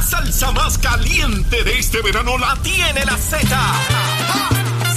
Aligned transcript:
La 0.00 0.06
salsa 0.06 0.50
más 0.52 0.78
caliente 0.78 1.62
de 1.62 1.78
este 1.78 2.00
verano 2.00 2.38
la 2.38 2.56
tiene 2.62 3.04
la 3.04 3.18
Z. 3.18 3.46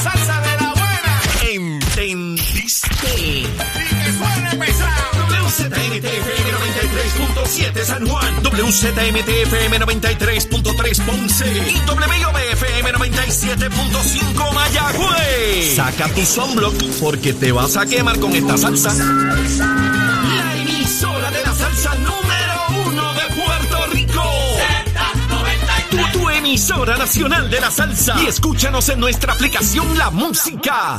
¡Salsa 0.01 0.39
de 0.39 0.63
la 0.63 0.73
buena! 0.73 1.21
¿Entendiste? 1.51 2.87
¡Y 3.17 3.43
que 3.43 4.13
suene 4.13 4.65
pesado! 4.65 5.03
WZMTFM 5.27 6.51
93.7 7.43 7.83
San 7.83 8.07
Juan, 8.07 8.43
WZMTFM 8.43 9.79
93.3 9.81 11.05
Ponce 11.05 11.47
y 11.47 11.75
WIOBFM 11.85 12.93
97.5 12.93 14.53
Mayagüez. 14.53 15.75
Saca 15.75 16.07
tu 16.13 16.25
sunblock 16.25 16.81
porque 17.01 17.33
te 17.33 17.51
vas 17.51 17.75
a 17.75 17.85
quemar 17.85 18.17
con 18.19 18.33
esta 18.33 18.57
salsa. 18.57 18.93
La 18.93 20.55
emisora 20.61 21.29
de 21.29 21.43
la 21.43 21.53
salsa 21.53 21.93
número 21.95 22.22
emisora 26.53 26.95
nacional 26.97 27.49
de 27.49 27.59
la 27.59 27.71
salsa. 27.71 28.15
Y 28.21 28.27
escúchanos 28.27 28.87
en 28.89 28.99
nuestra 28.99 29.33
aplicación 29.33 29.97
La 29.97 30.11
Música. 30.11 30.97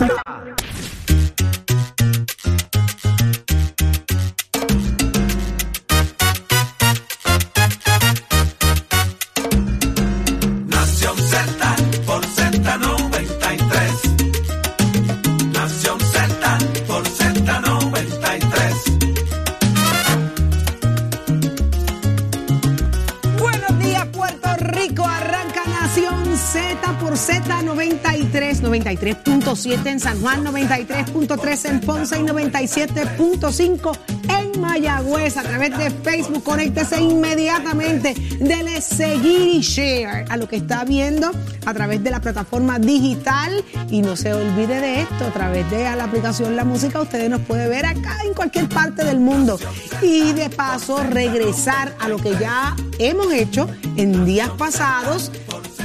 93.7 28.97 29.87
en 29.87 30.01
San 30.01 30.21
Juan, 30.21 30.45
93.3 30.45 31.71
en 31.71 31.81
Ponce 31.81 32.19
y 32.19 32.23
97.5 32.23 33.99
en 34.29 34.61
Mayagüez. 34.61 35.37
A 35.37 35.43
través 35.43 35.77
de 35.77 35.91
Facebook, 35.91 36.45
conéctese 36.45 37.01
inmediatamente. 37.01 38.15
Dele 38.39 38.81
seguir 38.81 39.55
y 39.55 39.61
share 39.61 40.25
a 40.29 40.37
lo 40.37 40.49
que 40.49 40.57
está 40.57 40.85
viendo 40.85 41.31
a 41.67 41.75
través 41.75 42.03
de 42.05 42.11
la 42.11 42.21
plataforma 42.21 42.79
digital. 42.79 43.65
Y 43.91 44.03
no 44.03 44.17
se 44.17 44.33
olvide 44.33 44.81
de 44.81 45.03
esto, 45.03 45.27
a 45.27 45.33
través 45.33 45.69
de 45.71 45.83
la 45.83 46.05
aplicación 46.05 46.57
La 46.57 46.65
Música, 46.65 47.01
ustedes 47.01 47.29
nos 47.29 47.41
puede 47.43 47.69
ver 47.69 47.87
acá 47.87 48.19
en 48.25 48.35
cualquier 48.35 48.69
parte 48.69 49.05
del 49.05 49.19
mundo. 49.19 49.59
Y 50.03 50.33
de 50.33 50.51
paso, 50.51 51.03
regresar 51.03 51.95
a 52.01 52.09
lo 52.09 52.19
que 52.19 52.37
ya 52.39 52.77
hemos 52.99 53.33
hecho 53.33 53.69
en 53.97 54.25
días 54.25 54.51
pasados 54.51 55.33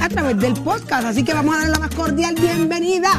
a 0.00 0.08
través 0.08 0.38
del 0.38 0.54
podcast. 0.54 1.06
Así 1.06 1.24
que 1.24 1.34
vamos 1.34 1.54
a 1.54 1.58
darle 1.58 1.72
la 1.72 1.78
más 1.78 1.94
cordial 1.94 2.34
bienvenida 2.34 3.10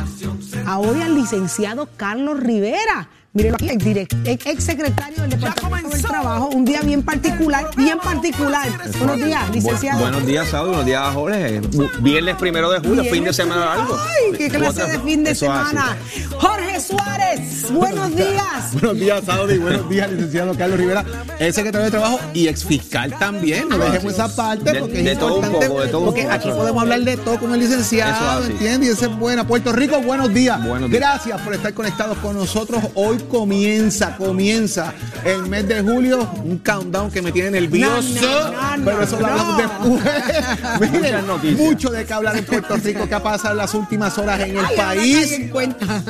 a 0.65 0.79
hoy 0.79 1.01
al 1.01 1.15
licenciado 1.15 1.87
Carlos 1.97 2.39
Rivera. 2.39 3.09
Mírenlo 3.33 3.55
aquí, 3.55 3.69
el 3.69 3.77
direct- 3.77 4.27
ex 4.27 4.45
ex 4.45 4.61
secretario 4.61 5.21
del 5.21 5.29
Departamento 5.29 5.87
del 5.87 6.01
Trabajo, 6.01 6.49
un 6.49 6.65
día 6.65 6.81
bien 6.81 7.01
particular, 7.01 7.69
bien 7.77 7.97
particular. 7.97 8.67
Buenos 8.99 9.23
días, 9.25 9.49
licenciado. 9.51 9.99
Bu- 9.99 10.01
buenos 10.01 10.25
días, 10.25 10.49
Saudi. 10.49 10.67
Buenos 10.71 10.85
días, 10.85 11.13
Jorge. 11.13 11.61
Bu- 11.61 11.89
Viernes 12.01 12.35
primero 12.35 12.69
de 12.69 12.79
julio, 12.79 13.05
fin 13.05 13.23
de 13.23 13.31
semana 13.31 13.67
largo. 13.67 13.97
Ay, 13.97 14.37
qué 14.37 14.49
clase 14.49 14.85
de 14.85 14.99
fin 14.99 15.23
de 15.23 15.31
Eso 15.31 15.45
semana. 15.45 15.95
Jorge 16.39 16.81
Suárez, 16.81 17.71
buenos 17.71 18.13
días. 18.13 18.73
Buenos 18.73 18.95
días, 18.99 19.23
Saudi. 19.25 19.57
Buenos 19.59 19.87
días, 19.87 20.11
licenciado 20.11 20.53
Carlos 20.57 20.77
Rivera, 20.77 21.05
ex 21.39 21.55
secretario 21.55 21.85
de 21.85 21.91
Trabajo 21.91 22.19
y 22.33 22.49
ex 22.49 22.65
fiscal 22.65 23.15
también. 23.17 23.69
No 23.69 23.77
dejemos 23.77 24.11
esa 24.11 24.35
parte 24.35 24.73
porque 24.77 25.03
de 25.03 25.11
es 25.13 25.17
importante. 25.17 25.67
poco, 25.67 25.81
de 25.81 25.87
todo 25.87 26.05
porque 26.07 26.23
poco. 26.23 26.33
aquí 26.33 26.49
podemos 26.49 26.81
hablar 26.83 26.99
de 26.99 27.15
todo 27.15 27.39
con 27.39 27.53
el 27.53 27.61
licenciado. 27.61 28.45
¿entiendes? 28.45 28.89
Y 28.89 28.91
esa 28.91 29.05
es 29.05 29.15
buena. 29.17 29.47
Puerto 29.47 29.71
Rico, 29.71 30.01
buenos 30.01 30.33
días. 30.33 30.61
Buenos 30.67 30.89
días. 30.89 30.99
Gracias 30.99 31.39
por 31.39 31.53
estar 31.53 31.73
conectados 31.73 32.17
con 32.17 32.35
nosotros. 32.35 32.83
Hoy 32.95 33.20
comienza, 33.23 34.15
comienza 34.17 34.93
el 35.23 35.47
mes 35.47 35.67
de 35.67 35.81
julio. 35.81 36.29
Un 36.43 36.57
countdown 36.59 37.11
que 37.11 37.21
me 37.21 37.31
tiene 37.31 37.51
nervioso. 37.51 38.21
No, 38.21 38.51
no, 38.51 38.77
no, 38.77 38.85
pero 38.85 39.03
eso 39.03 39.19
lo 39.19 39.27
hablamos 39.27 39.57
después. 39.57 40.91
Miren, 40.91 41.25
mucho 41.57 41.89
de 41.89 42.05
qué 42.05 42.13
hablar 42.13 42.37
en 42.37 42.45
Puerto 42.45 42.75
Rico. 42.77 43.07
¿Qué 43.07 43.15
ha 43.15 43.23
pasado 43.23 43.51
en 43.53 43.57
las 43.57 43.73
últimas 43.73 44.17
horas 44.17 44.39
en 44.41 44.57
el 44.57 44.65
Ay, 44.65 44.75
país? 44.77 45.31
en 45.31 45.49
cuenta. 45.49 45.85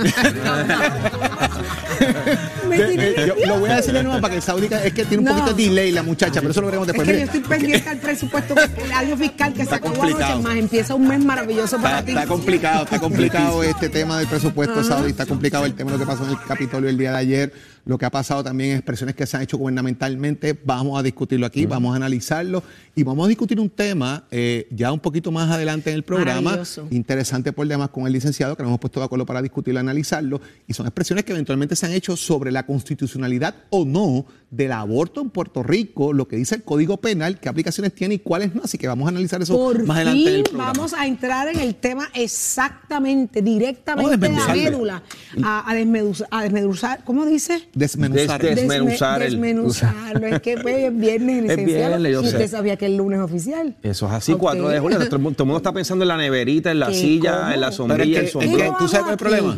Me 2.69 2.77
De- 2.77 2.85
tiré 2.87 3.23
eh, 3.23 3.33
yo 3.39 3.45
lo 3.47 3.59
voy 3.59 3.69
a 3.69 3.75
decir 3.77 3.93
de 3.93 4.03
nuevo 4.03 4.19
para 4.21 4.31
que 4.31 4.37
el 4.37 4.41
Saudi 4.43 4.67
es 4.71 4.93
que 4.93 5.05
tiene 5.05 5.19
un 5.19 5.25
No. 5.25 5.31
poquito 5.35 5.53
de 5.55 5.63
delay 5.63 5.91
la 5.91 6.03
muchacha, 6.03 6.39
pero 6.41 6.51
eso 6.51 6.61
lo 6.61 6.67
veremos 6.67 6.87
Es 6.87 6.93
después. 6.93 7.07
que 7.09 7.17
yo 7.19 7.25
estoy 7.25 7.39
pendiente 7.41 7.89
al 7.89 7.97
presupuesto, 7.99 8.55
el 8.83 8.91
año 8.91 9.17
fiscal 9.17 9.51
que 9.51 9.57
se 9.59 9.63
Está 9.63 9.75
acabó 9.77 9.95
complicado. 9.95 10.33
anoche 10.33 10.47
más. 10.47 10.57
Empieza 10.57 10.95
un 10.95 11.07
mes 11.07 11.23
maravilloso 11.23 11.77
para 11.77 11.99
Está, 11.99 12.05
ti. 12.05 12.11
está 12.13 12.25
complicado, 12.27 12.83
está 12.83 12.99
complicado 12.99 13.63
este 13.63 13.89
tema 13.89 14.17
del 14.19 14.27
presupuesto, 14.27 14.83
Saudi, 14.83 15.11
está 15.11 15.25
complicado 15.25 15.65
el 15.65 15.73
tema 15.73 15.91
de 15.91 15.97
lo 15.97 16.03
que 16.05 16.11
pasó 16.11 16.23
en 16.25 16.31
el 16.31 16.37
Capitolio 16.47 16.89
el 16.89 16.97
día 16.97 17.11
de 17.11 17.17
ayer, 17.17 17.53
lo 17.85 17.97
que 17.97 18.05
ha 18.05 18.09
pasado 18.11 18.43
también 18.43 18.71
en 18.71 18.77
expresiones 18.77 19.15
que 19.15 19.25
se 19.25 19.37
han 19.37 19.43
hecho 19.43 19.57
gubernamentalmente, 19.57 20.57
vamos 20.63 20.99
a 20.99 21.03
discutirlo 21.03 21.45
aquí, 21.45 21.65
vamos 21.65 21.93
a 21.93 21.95
analizarlo 21.95 22.63
y 22.95 23.03
vamos 23.03 23.25
a 23.25 23.29
discutir 23.29 23.59
un 23.59 23.69
tema 23.69 24.25
eh, 24.31 24.67
ya 24.71 24.91
un 24.91 24.99
poquito 24.99 25.31
más 25.31 25.49
adelante 25.49 25.89
en 25.89 25.95
el 25.95 26.03
programa, 26.03 26.59
interesante 26.89 27.53
por 27.53 27.67
demás 27.67 27.89
con 27.89 28.05
el 28.05 28.13
licenciado, 28.13 28.55
que 28.55 28.63
nos 28.63 28.69
hemos 28.69 28.79
puesto 28.79 28.99
de 28.99 29.05
acuerdo 29.05 29.25
para 29.25 29.41
discutirlo, 29.41 29.79
analizarlo, 29.79 30.41
y 30.67 30.73
son 30.73 30.85
expresiones 30.85 31.25
que 31.25 31.31
eventualmente 31.31 31.75
se 31.75 31.85
han 31.85 31.93
hecho 31.93 32.15
sobre 32.15 32.51
la 32.51 32.65
constitucionalidad 32.65 33.55
o 33.69 33.85
no 33.85 34.25
del 34.51 34.73
aborto 34.73 35.21
en 35.21 35.29
Puerto 35.29 35.63
Rico, 35.63 36.11
lo 36.11 36.27
que 36.27 36.35
dice 36.35 36.55
el 36.55 36.63
Código 36.63 36.97
Penal, 36.97 37.39
qué 37.39 37.47
aplicaciones 37.47 37.95
tiene 37.95 38.15
y 38.15 38.19
cuáles 38.19 38.53
no, 38.53 38.63
así 38.63 38.77
que 38.77 38.87
vamos 38.87 39.05
a 39.05 39.09
analizar 39.09 39.41
eso 39.41 39.55
Por 39.55 39.85
más 39.85 39.97
adelante 39.97 40.29
en 40.29 40.35
el 40.35 40.43
programa. 40.43 40.73
vamos 40.73 40.93
a 40.93 41.05
entrar 41.07 41.47
en 41.47 41.59
el 41.59 41.75
tema 41.75 42.09
exactamente, 42.13 43.41
directamente 43.41 44.11
a 44.11 44.13
a 44.13 44.17
desmenuzarlo. 44.17 44.63
médula, 44.63 45.03
a, 45.43 45.71
a 45.71 45.73
desmeduzar, 45.73 46.27
a 46.31 46.43
desmeduzar, 46.43 47.03
¿cómo 47.05 47.25
dice? 47.25 47.69
Desmenuzar. 47.73 48.41
Des- 48.41 48.51
Desme- 48.51 48.55
Desmenuzar 48.55 49.21
el- 49.21 49.31
desmenuzarlo. 49.31 50.27
Es 50.27 50.41
que 50.41 50.57
pues, 50.57 50.77
es 50.77 50.97
viernes, 50.97 51.49
Es 51.51 51.65
viernes, 51.65 52.11
yo 52.13 52.21
y 52.21 52.23
sé. 52.27 52.29
usted 52.35 52.47
sabía 52.49 52.75
que 52.77 52.85
el 52.87 52.97
lunes 52.97 53.19
es 53.19 53.25
oficial. 53.25 53.75
Eso 53.81 54.07
es 54.07 54.11
así, 54.13 54.33
Ok. 54.33 54.39
4 54.39 54.67
de 54.69 54.79
julio. 54.79 54.97
Todo 55.05 55.15
el 55.15 55.21
mundo 55.21 55.43
el 55.43 55.55
está 55.57 55.71
pensando 55.73 56.03
en 56.03 56.09
la 56.09 56.17
neverita, 56.17 56.71
en 56.71 56.79
la 56.79 56.91
silla, 56.93 57.39
¿Cómo? 57.41 57.51
en 57.53 57.61
la 57.61 57.71
sombrilla, 57.71 58.19
el 58.19 58.25
es 58.25 58.33
que, 58.33 58.39
es 58.39 58.45
sombrero. 58.49 58.71
que 58.73 58.77
tú 58.83 58.87
sabes 58.89 59.17
cuál 59.17 59.33
es 59.33 59.39
el 59.39 59.55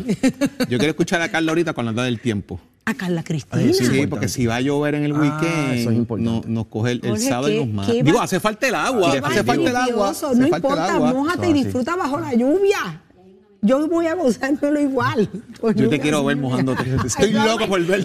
Yo 0.68 0.78
quiero 0.78 0.90
escuchar 0.90 1.22
a 1.22 1.28
Carla 1.28 1.50
ahorita 1.52 1.72
con 1.72 1.84
la 1.86 1.90
edad 1.92 2.04
del 2.04 2.20
tiempo. 2.20 2.60
A 2.86 2.92
Carla 2.94 3.22
Cristina. 3.24 3.62
Ay, 3.62 3.72
Sí, 3.72 3.80
importante. 3.84 4.08
porque 4.08 4.28
si 4.28 4.44
va 4.46 4.56
a 4.56 4.60
llover 4.60 4.94
en 4.94 5.04
el 5.04 5.12
Ah, 5.12 5.18
weekend, 5.20 5.72
eso 5.78 5.90
es 5.90 5.96
importante. 5.96 6.46
no- 6.48 6.54
nos 6.54 6.66
coge 6.66 6.92
el, 6.92 7.00
el 7.02 7.18
sábado 7.18 7.48
y 7.48 7.52
¿qué- 7.54 7.58
nos 7.64 7.74
mata. 7.74 7.92
Digo, 7.92 8.20
hace 8.20 8.40
falta 8.40 8.68
el 8.68 8.74
agua, 8.74 9.08
hace 9.08 9.20
falta 9.22 9.40
el 9.70 9.76
agua. 9.76 10.12
No 10.22 10.30
el 10.32 10.46
importa, 10.54 10.94
agua. 10.94 11.12
mójate 11.14 11.48
y 11.48 11.52
disfruta 11.54 11.96
bajo 11.96 12.20
la 12.20 12.34
lluvia. 12.34 13.00
Yo 13.64 13.88
voy 13.88 14.06
a 14.06 14.14
gozármelo 14.14 14.78
igual. 14.78 15.26
con 15.58 15.74
Yo 15.74 15.88
te 15.88 15.98
quiero 15.98 16.22
ver 16.22 16.36
mojándote. 16.44 16.84
Estoy 17.06 17.32
loco 17.32 17.66
por 17.66 17.82
ver. 17.82 18.04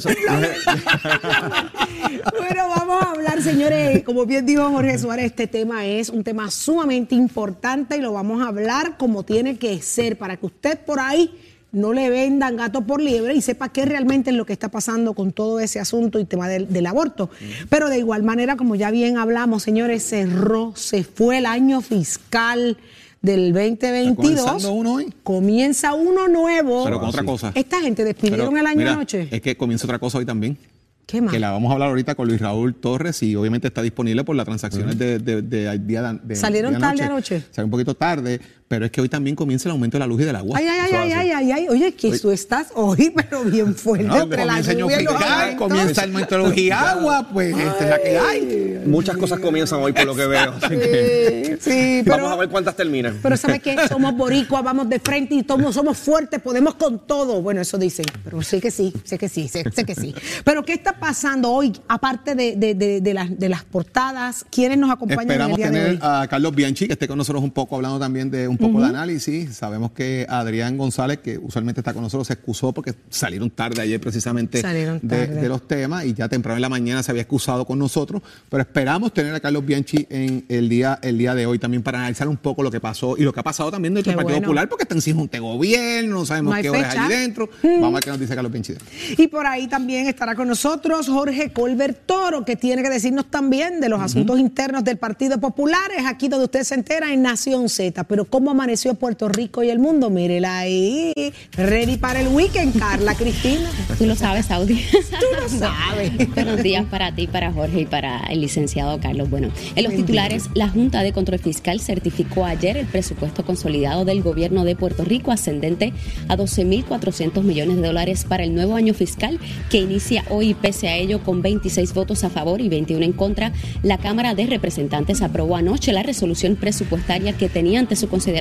Bueno, 2.38 2.70
vamos 2.70 3.03
a 3.03 3.12
hablar, 3.12 3.42
señores, 3.42 4.03
como 4.03 4.25
bien 4.25 4.46
dijo 4.46 4.69
Jorge 4.69 4.98
Suárez, 4.98 5.25
este 5.25 5.48
tema 5.48 5.86
es 5.86 6.08
un 6.09 6.24
tema 6.24 6.50
sumamente 6.50 7.14
importante 7.14 7.98
y 7.98 8.02
lo 8.02 8.14
vamos 8.14 8.42
a 8.42 8.48
hablar 8.48 8.96
como 8.98 9.24
tiene 9.24 9.58
que 9.58 9.81
ser 9.81 10.18
para 10.18 10.38
que 10.38 10.46
usted 10.46 10.80
por 10.80 11.02
ahí 11.02 11.38
no 11.74 11.92
le 11.92 12.09
vendan 12.09 12.56
gato 12.56 12.81
por 12.81 13.02
liebre 13.02 13.36
y 13.36 13.42
sepa 13.42 13.68
qué 13.68 13.86
realmente 13.86 14.30
es 14.30 14.38
lo 14.38 14.46
que 14.46 14.53
está 14.53 14.69
pasando 14.69 15.14
con 15.14 15.34
todo 15.34 15.59
ese 15.59 15.81
asunto 15.81 16.19
y 16.19 16.25
tema 16.25 16.48
del, 16.48 16.72
del 16.72 16.86
aborto. 16.86 17.30
Pero 17.68 17.90
de 17.90 18.00
igual 18.00 18.24
manera, 18.24 18.56
como 18.56 18.75
ya 18.75 18.92
bien 18.92 19.18
hablamos, 19.18 19.64
señores, 19.64 20.03
cerró, 20.08 20.74
se 20.78 21.03
fue 21.03 21.40
el 21.40 21.46
año 21.46 21.81
fiscal 21.81 22.78
del 23.22 23.52
2022. 23.53 24.07
¿Está 24.07 24.44
comenzando 24.46 24.72
uno 24.74 24.94
hoy? 24.94 25.13
Comienza 25.24 25.94
uno 25.94 26.28
nuevo. 26.28 26.84
Pero 26.85 27.00
con 27.00 27.09
otra 27.09 27.24
cosa. 27.24 27.52
Esta 27.56 27.81
gente 27.81 28.03
despidieron 28.03 28.47
Pero, 28.50 28.59
el 28.59 28.66
año 28.68 28.78
mira, 28.78 28.94
anoche. 28.94 29.28
Es 29.31 29.41
que 29.41 29.57
comienza 29.57 29.85
otra 29.85 30.00
cosa 30.00 30.18
hoy 30.19 30.25
también. 30.25 30.57
¿Qué 31.06 31.22
más? 31.22 31.34
Que 31.34 31.40
la 31.40 31.50
vamos 31.50 31.72
a 31.72 31.74
hablar 31.74 31.90
ahorita 31.90 32.13
con 32.13 32.28
Luis 32.28 32.40
Raúl 32.40 32.75
Torres 32.75 33.24
y 33.24 33.35
obviamente 33.35 33.68
está 33.68 33.81
disponible 33.81 34.24
por 34.24 34.35
las 34.35 34.46
transacciones 34.46 34.97
de, 34.97 35.18
de, 35.18 35.41
de- 35.41 35.80
día 35.80 36.04
de, 36.04 36.19
de- 36.24 36.36
¿Salieron 36.36 36.74
de 36.74 36.80
tarde 36.80 37.04
anoche? 37.04 37.44
Salió 37.50 37.66
un 37.66 37.71
poquito 37.71 37.95
tarde, 37.95 38.39
pero 38.69 38.86
es 38.86 38.92
que 38.92 39.01
hoy 39.01 39.10
también 39.10 39.36
comienza 39.36 39.68
el 39.68 39.71
aumento 39.71 39.95
de 39.98 40.00
la 40.00 40.07
luz 40.07 40.21
y 40.21 40.25
del 40.25 40.36
agua. 40.36 40.57
Ay, 40.57 40.66
ay, 40.68 40.80
ay, 40.81 40.94
ay, 40.95 41.12
ay, 41.12 41.31
ay, 41.31 41.51
ay. 41.51 41.68
Oye, 41.69 41.92
que 41.94 42.18
tú 42.19 42.31
estás 42.31 42.68
hoy, 42.75 43.12
pero 43.16 43.44
bien 43.44 43.75
fuerte. 43.75 44.06
No, 44.07 44.21
entre 44.21 44.45
la 44.45 44.54
comienza 44.54 44.71
el 44.71 44.77
año 44.77 44.86
lluvia 44.89 44.98
aumentos. 44.98 45.57
comienza 45.57 46.04
el 46.04 46.10
aumento 46.12 46.36
de 46.36 46.42
la 46.44 46.48
luz 46.48 46.57
y 46.57 46.71
agua, 46.71 47.27
pues 47.33 47.57
esta 47.57 47.83
es 47.83 47.89
la 47.89 48.00
que 48.01 48.18
hay. 48.19 48.80
Muchas 48.86 49.18
cosas 49.18 49.39
comienzan 49.39 49.80
hoy 49.81 49.92
por 49.92 50.06
lo 50.06 50.16
que 50.16 50.27
veo. 50.27 50.54
así 50.62 50.69
que 50.77 51.57
Sí, 51.60 51.71
sí, 51.71 52.01
pero, 52.06 52.18
Vamos 52.18 52.31
a 52.31 52.36
ver 52.38 52.50
cuántas 52.50 52.75
terminan. 52.75 53.19
pero 53.21 53.36
¿sabes 53.36 53.62
qué? 53.62 53.75
Somos 53.89 54.16
boricuas, 54.16 54.63
vamos 54.63 54.88
de 54.88 55.00
frente 55.00 55.36
y 55.36 55.44
somos, 55.44 55.74
somos 55.75 55.98
fuertes, 55.98 56.39
podemos 56.39 56.75
con 56.75 57.00
todo. 57.07 57.42
Bueno, 57.42 57.62
eso 57.62 57.77
dicen, 57.80 58.06
pero 58.24 58.42
sé 58.44 58.62
que 58.62 58.69
sí, 58.71 58.94
sé 59.04 59.18
que 59.18 59.27
sí, 59.30 59.48
sé, 59.48 59.63
sé 59.74 59.83
que 59.83 59.95
sí. 59.95 60.13
Pero 60.45 60.63
¿qué 60.63 60.74
está 60.74 60.94
pasando 61.00 61.51
hoy, 61.51 61.74
aparte 61.88 62.36
de, 62.36 62.56
de, 62.56 62.75
de, 62.75 63.01
de 63.01 63.13
las, 63.13 63.38
de 63.38 63.50
las 63.50 63.63
portadas? 63.63 64.45
¿Quiénes 64.51 64.77
nos 64.77 64.92
acompañan 64.92 65.21
Esperamos 65.31 65.60
en 65.60 65.66
el 65.66 65.71
día 65.71 65.81
de 65.81 65.88
tener 65.98 66.04
hoy? 66.04 66.10
a 66.24 66.27
Carlos 66.30 66.54
Bianchi, 66.56 66.86
que 66.88 66.94
esté 66.94 67.07
con 67.07 67.18
nosotros 67.18 67.44
un 67.44 67.51
poco, 67.51 67.75
hablando 67.75 68.00
también 68.00 68.30
de 68.30 68.48
un 68.48 68.58
poco 68.59 68.81
de 68.81 68.88
análisis. 68.88 69.56
Sabemos 69.56 69.91
que 69.91 70.25
Adrián 70.29 70.77
González, 70.77 71.19
que 71.19 71.38
usualmente 71.38 71.81
está 71.81 71.94
con 71.94 72.03
nosotros, 72.03 72.27
se 72.27 72.33
excusó 72.33 72.71
porque 72.71 72.94
salieron 73.09 73.50
tarde 73.50 73.81
ayer 73.81 74.00
precisamente 74.00 74.61
de, 74.61 75.50
los 75.50 75.67
temas 75.67 76.06
y 76.06 76.13
ya 76.13 76.29
temprano 76.29 76.57
en 76.57 76.61
la 76.61 76.69
mañana 76.69 77.01
se 77.01 77.11
había 77.11 77.23
excusado 77.23 77.65
con 77.65 77.79
nosotros. 77.79 78.21
Pero 78.50 78.61
esperamos 78.61 79.13
tener 79.13 79.33
a 79.33 79.39
Carlos 79.39 79.65
Bianchi 79.65 80.06
en 80.09 80.45
el 80.50 80.69
día, 80.69 81.00
el 81.01 81.17
día 81.17 81.33
de 81.33 81.45
hoy 81.45 81.59
también 81.59 81.81
para 81.81 82.00
analizar 82.00 82.27
un 82.27 82.38
poco 82.38 82.61
lo 82.61 82.71
que 82.71 82.79
pasó 82.79 83.17
y 83.17 83.23
lo 83.23 83.33
que 83.33 83.39
ha 83.39 83.44
pasado 83.44 83.71
también 83.71 83.94
dentro 83.94 84.11
del 84.11 84.17
Partido 84.17 84.35
bueno. 84.35 84.47
Popular, 84.47 84.69
porque 84.69 84.83
están 84.83 85.01
sin 85.01 85.15
junta 85.15 85.38
de 85.38 85.41
gobierno, 85.41 86.19
no 86.19 86.25
sabemos 86.25 86.51
No 86.51 86.56
hay 86.56 86.63
qué 86.63 86.69
hora 86.69 86.79
es 86.79 86.88
fecha. 86.88 87.06
allí 87.06 87.13
dentro. 87.13 87.50
Vamos 87.63 87.83
a 87.83 87.94
ver 87.95 88.03
qué 88.03 88.09
nos 88.09 88.19
dice 88.19 88.35
Carlos 88.35 88.51
Bianchi. 88.51 88.73
Y 89.17 89.27
por 89.27 89.47
ahí 89.47 89.67
también 89.67 90.07
estará 90.07 90.35
con 90.35 90.47
nosotros 90.47 91.07
Jorge 91.07 91.51
Colbert 91.51 92.06
Toro, 92.06 92.45
que 92.45 92.56
tiene 92.56 92.83
que 92.83 92.89
decirnos 92.89 93.29
también 93.29 93.79
de 93.79 93.89
los 93.89 94.01
asuntos 94.01 94.39
internos 94.39 94.83
del 94.83 94.97
Partido 94.97 95.39
Popular. 95.39 95.91
Es 95.97 96.06
aquí 96.06 96.27
donde 96.27 96.45
usted 96.45 96.63
se 96.63 96.75
entera 96.75 97.13
en 97.13 97.21
Nación 97.21 97.69
Z. 97.69 98.03
Pero 98.03 98.25
cómo 98.25 98.49
amaneció 98.50 98.96
Puerto 98.96 99.30
Rico 99.30 99.63
y 99.63 99.69
el 99.69 99.80
mundo, 99.80 100.10
mírela 100.10 100.60
ahí. 100.60 101.13
Ready 101.54 101.98
para 101.98 102.22
el 102.22 102.30
weekend, 102.30 102.78
Carla 102.78 103.16
Cristina. 103.16 103.69
Tú 103.98 104.06
lo 104.06 104.16
sabes, 104.16 104.48
Saudi. 104.48 104.84
Tú 104.92 105.42
lo 105.42 105.50
sabes. 105.50 106.12
Buenos 106.34 106.63
días 106.63 106.86
para 106.90 107.13
ti, 107.13 107.28
para 107.28 107.51
Jorge 107.51 107.81
y 107.81 107.86
para 107.86 108.19
el 108.30 108.42
licenciado 108.42 109.00
Carlos. 109.00 109.30
Bueno, 109.30 109.50
en 109.75 109.84
los 109.84 109.94
titulares, 109.94 110.50
la 110.54 110.69
Junta 110.69 111.04
de 111.04 111.13
Control 111.13 111.40
Fiscal 111.40 111.80
certificó 111.80 112.46
ayer 112.46 112.78
el 112.78 112.88
presupuesto 112.88 113.46
consolidado 113.46 114.06
del 114.06 114.24
gobierno 114.24 114.63
de 114.63 114.75
Puerto 114.75 115.04
Rico 115.04 115.31
ascendente 115.31 115.94
a 116.28 116.36
12.400 116.36 117.44
millones 117.44 117.78
de 117.78 117.88
dólares 117.88 118.25
para 118.28 118.44
el 118.44 118.56
nuevo 118.56 118.75
año 118.75 118.94
fiscal 118.94 119.40
que 119.69 119.78
inicia 119.78 120.24
hoy. 120.30 120.54
Pese 120.54 120.88
a 120.88 120.95
ello, 120.95 121.24
con 121.24 121.42
26 121.42 121.94
votos 121.94 122.24
a 122.24 122.30
favor 122.30 122.62
y 122.62 122.69
21 122.69 123.06
en 123.06 123.13
contra, 123.13 123.52
la 123.84 123.98
Cámara 123.98 124.34
de 124.34 124.45
Representantes 124.48 125.22
aprobó 125.22 125.56
anoche 125.56 125.94
la 125.94 126.04
resolución 126.04 126.56
presupuestaria 126.56 127.34
que 127.34 127.50
tenía 127.50 127.80
ante 127.80 127.95
su 127.95 128.10
consideración 128.10 128.38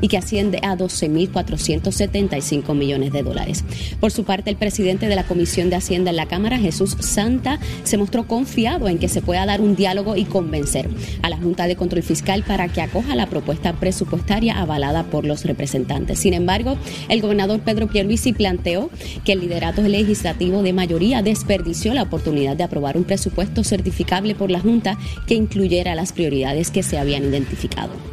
y 0.00 0.08
que 0.08 0.18
asciende 0.18 0.58
a 0.62 0.76
12.475 0.76 2.74
millones 2.74 3.12
de 3.12 3.22
dólares. 3.22 3.64
Por 4.00 4.10
su 4.10 4.24
parte, 4.24 4.50
el 4.50 4.56
presidente 4.56 5.08
de 5.08 5.16
la 5.16 5.24
Comisión 5.24 5.70
de 5.70 5.76
Hacienda 5.76 6.10
en 6.10 6.16
la 6.16 6.26
Cámara, 6.26 6.58
Jesús 6.58 6.96
Santa, 7.00 7.58
se 7.84 7.96
mostró 7.96 8.26
confiado 8.26 8.88
en 8.88 8.98
que 8.98 9.08
se 9.08 9.22
pueda 9.22 9.46
dar 9.46 9.60
un 9.60 9.76
diálogo 9.76 10.16
y 10.16 10.24
convencer 10.24 10.88
a 11.22 11.30
la 11.30 11.36
Junta 11.36 11.66
de 11.66 11.76
Control 11.76 12.02
Fiscal 12.02 12.42
para 12.42 12.68
que 12.68 12.82
acoja 12.82 13.14
la 13.16 13.26
propuesta 13.26 13.72
presupuestaria 13.74 14.58
avalada 14.58 15.04
por 15.04 15.24
los 15.24 15.44
representantes. 15.44 16.18
Sin 16.18 16.34
embargo, 16.34 16.76
el 17.08 17.20
gobernador 17.20 17.60
Pedro 17.60 17.88
Pierluisi 17.88 18.32
planteó 18.32 18.90
que 19.24 19.32
el 19.32 19.40
liderato 19.40 19.82
legislativo 19.82 20.62
de 20.62 20.72
mayoría 20.72 21.22
desperdició 21.22 21.94
la 21.94 22.02
oportunidad 22.02 22.56
de 22.56 22.64
aprobar 22.64 22.96
un 22.96 23.04
presupuesto 23.04 23.64
certificable 23.64 24.34
por 24.34 24.50
la 24.50 24.60
Junta 24.60 24.98
que 25.26 25.34
incluyera 25.34 25.94
las 25.94 26.12
prioridades 26.12 26.70
que 26.70 26.82
se 26.82 26.98
habían 26.98 27.24
identificado. 27.24 28.11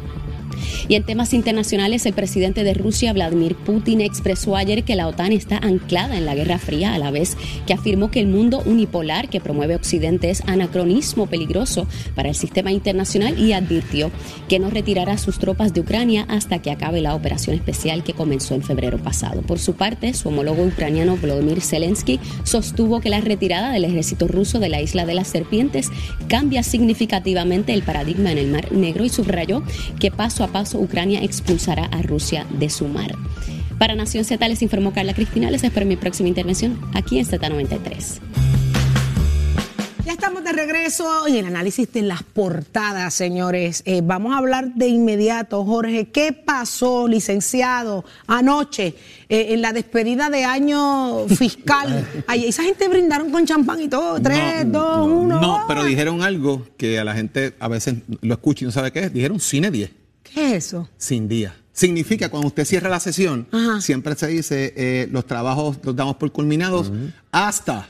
Y 0.88 0.94
en 0.94 1.04
temas 1.04 1.34
internacionales, 1.34 2.06
el 2.06 2.12
presidente 2.12 2.64
de 2.64 2.74
Rusia, 2.74 3.12
Vladimir 3.12 3.56
Putin, 3.56 4.00
expresó 4.00 4.56
ayer 4.56 4.84
que 4.84 4.96
la 4.96 5.08
OTAN 5.08 5.32
está 5.32 5.58
anclada 5.58 6.16
en 6.16 6.26
la 6.26 6.34
Guerra 6.34 6.58
Fría, 6.58 6.94
a 6.94 6.98
la 6.98 7.10
vez 7.10 7.36
que 7.66 7.74
afirmó 7.74 8.10
que 8.10 8.20
el 8.20 8.26
mundo 8.26 8.62
unipolar 8.64 9.28
que 9.28 9.40
promueve 9.40 9.74
Occidente 9.74 10.30
es 10.30 10.42
anacronismo 10.46 11.26
peligroso 11.26 11.86
para 12.14 12.28
el 12.28 12.34
sistema 12.34 12.72
internacional 12.72 13.38
y 13.38 13.52
advirtió 13.52 14.10
que 14.48 14.58
no 14.58 14.70
retirará 14.70 15.18
sus 15.18 15.38
tropas 15.38 15.74
de 15.74 15.80
Ucrania 15.80 16.26
hasta 16.28 16.60
que 16.60 16.70
acabe 16.70 17.00
la 17.00 17.14
operación 17.14 17.56
especial 17.56 18.04
que 18.04 18.14
comenzó 18.14 18.54
en 18.54 18.62
febrero 18.62 18.98
pasado. 18.98 19.42
Por 19.42 19.58
su 19.58 19.74
parte, 19.74 20.14
su 20.14 20.28
homólogo 20.28 20.64
ucraniano 20.64 21.16
Volodymyr 21.16 21.60
Zelensky 21.60 22.20
sostuvo 22.44 23.00
que 23.00 23.10
la 23.10 23.20
retirada 23.20 23.72
del 23.72 23.84
ejército 23.84 24.28
ruso 24.28 24.58
de 24.58 24.68
la 24.68 24.80
isla 24.80 25.06
de 25.06 25.14
las 25.14 25.28
serpientes 25.28 25.90
cambia 26.28 26.62
significativamente 26.62 27.72
el 27.72 27.82
paradigma 27.82 28.32
en 28.32 28.38
el 28.38 28.48
Mar 28.48 28.72
Negro 28.72 29.04
y 29.04 29.08
subrayó 29.08 29.62
que 29.98 30.10
paso 30.10 30.44
a 30.44 30.48
paso 30.50 30.78
Ucrania 30.78 31.22
expulsará 31.22 31.86
a 31.86 32.02
Rusia 32.02 32.46
de 32.50 32.70
su 32.70 32.86
mar. 32.86 33.14
Para 33.78 33.94
Nación 33.94 34.24
Z 34.24 34.46
les 34.46 34.60
informó 34.60 34.92
Carla 34.92 35.14
Cristina. 35.14 35.50
Les 35.50 35.64
espero 35.64 35.84
en 35.84 35.88
mi 35.88 35.96
próxima 35.96 36.28
intervención 36.28 36.78
aquí 36.92 37.18
en 37.18 37.24
Z93. 37.24 38.20
Ya 40.04 40.12
estamos 40.14 40.42
de 40.42 40.52
regreso 40.52 41.26
en 41.28 41.36
el 41.36 41.46
análisis 41.46 41.92
de 41.92 42.02
las 42.02 42.22
portadas, 42.22 43.14
señores. 43.14 43.82
Eh, 43.86 44.00
vamos 44.02 44.34
a 44.34 44.38
hablar 44.38 44.74
de 44.74 44.88
inmediato, 44.88 45.64
Jorge. 45.64 46.08
¿Qué 46.08 46.32
pasó, 46.32 47.06
licenciado, 47.06 48.04
anoche 48.26 48.96
eh, 49.28 49.46
en 49.50 49.62
la 49.62 49.72
despedida 49.72 50.28
de 50.28 50.44
año 50.44 51.28
fiscal? 51.28 52.06
Ay, 52.26 52.46
esa 52.46 52.64
gente 52.64 52.88
brindaron 52.88 53.30
con 53.30 53.46
champán 53.46 53.80
y 53.80 53.88
todo. 53.88 54.20
Tres, 54.20 54.70
dos, 54.70 55.06
uno. 55.06 55.40
No, 55.40 55.64
pero 55.68 55.84
dijeron 55.84 56.22
algo 56.22 56.66
que 56.76 56.98
a 56.98 57.04
la 57.04 57.14
gente 57.14 57.54
a 57.60 57.68
veces 57.68 57.94
lo 58.20 58.34
escucha 58.34 58.64
y 58.64 58.66
no 58.66 58.72
sabe 58.72 58.92
qué 58.92 59.00
es. 59.00 59.12
Dijeron 59.12 59.38
cine 59.38 59.70
10. 59.70 59.99
¿Qué 60.34 60.56
es 60.56 60.66
eso? 60.66 60.88
sin 60.96 61.28
día. 61.28 61.56
Significa 61.72 62.28
cuando 62.28 62.48
usted 62.48 62.64
cierra 62.64 62.88
la 62.90 63.00
sesión, 63.00 63.46
Ajá. 63.52 63.80
siempre 63.80 64.14
se 64.14 64.26
dice 64.26 64.74
eh, 64.76 65.08
los 65.10 65.24
trabajos 65.26 65.78
los 65.82 65.96
damos 65.96 66.16
por 66.16 66.30
culminados 66.32 66.92
hasta 67.32 67.88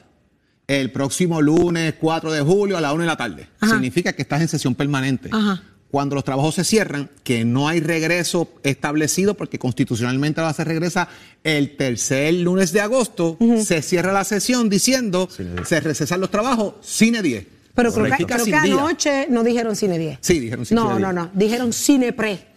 el 0.68 0.92
próximo 0.92 1.40
lunes 1.42 1.94
4 2.00 2.30
de 2.32 2.40
julio 2.42 2.76
a 2.76 2.80
la 2.80 2.92
1 2.92 3.02
de 3.02 3.06
la 3.06 3.16
tarde. 3.16 3.48
Ajá. 3.58 3.72
Significa 3.72 4.12
que 4.12 4.22
estás 4.22 4.40
en 4.40 4.48
sesión 4.48 4.74
permanente. 4.74 5.28
Ajá. 5.32 5.62
Cuando 5.90 6.14
los 6.14 6.22
trabajos 6.22 6.54
se 6.54 6.62
cierran, 6.62 7.10
que 7.24 7.44
no 7.44 7.66
hay 7.66 7.80
regreso 7.80 8.48
establecido, 8.62 9.34
porque 9.34 9.58
constitucionalmente 9.58 10.40
la 10.40 10.52
se 10.52 10.62
regresa 10.62 11.08
el 11.42 11.76
tercer 11.76 12.32
lunes 12.34 12.70
de 12.70 12.80
agosto, 12.80 13.36
se 13.64 13.82
cierra 13.82 14.12
la 14.12 14.22
sesión 14.22 14.68
diciendo 14.68 15.28
se 15.66 15.80
recesan 15.80 16.20
los 16.20 16.30
trabajos, 16.30 16.74
cine 16.82 17.22
10. 17.22 17.44
Pero 17.74 17.92
creo 17.92 18.16
que, 18.16 18.26
creo 18.26 18.44
que 18.44 18.54
anoche 18.54 19.26
no 19.30 19.42
dijeron 19.44 19.76
cine 19.76 19.98
10. 19.98 20.18
Sí, 20.20 20.38
dijeron 20.40 20.66
cine 20.66 20.80
No, 20.80 20.88
10. 20.90 21.00
no, 21.00 21.12
no. 21.12 21.30
Dijeron 21.34 21.72
cine 21.72 22.12
pre. 22.12 22.46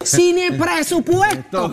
Cine 0.00 0.52
presupuesto. 0.52 1.72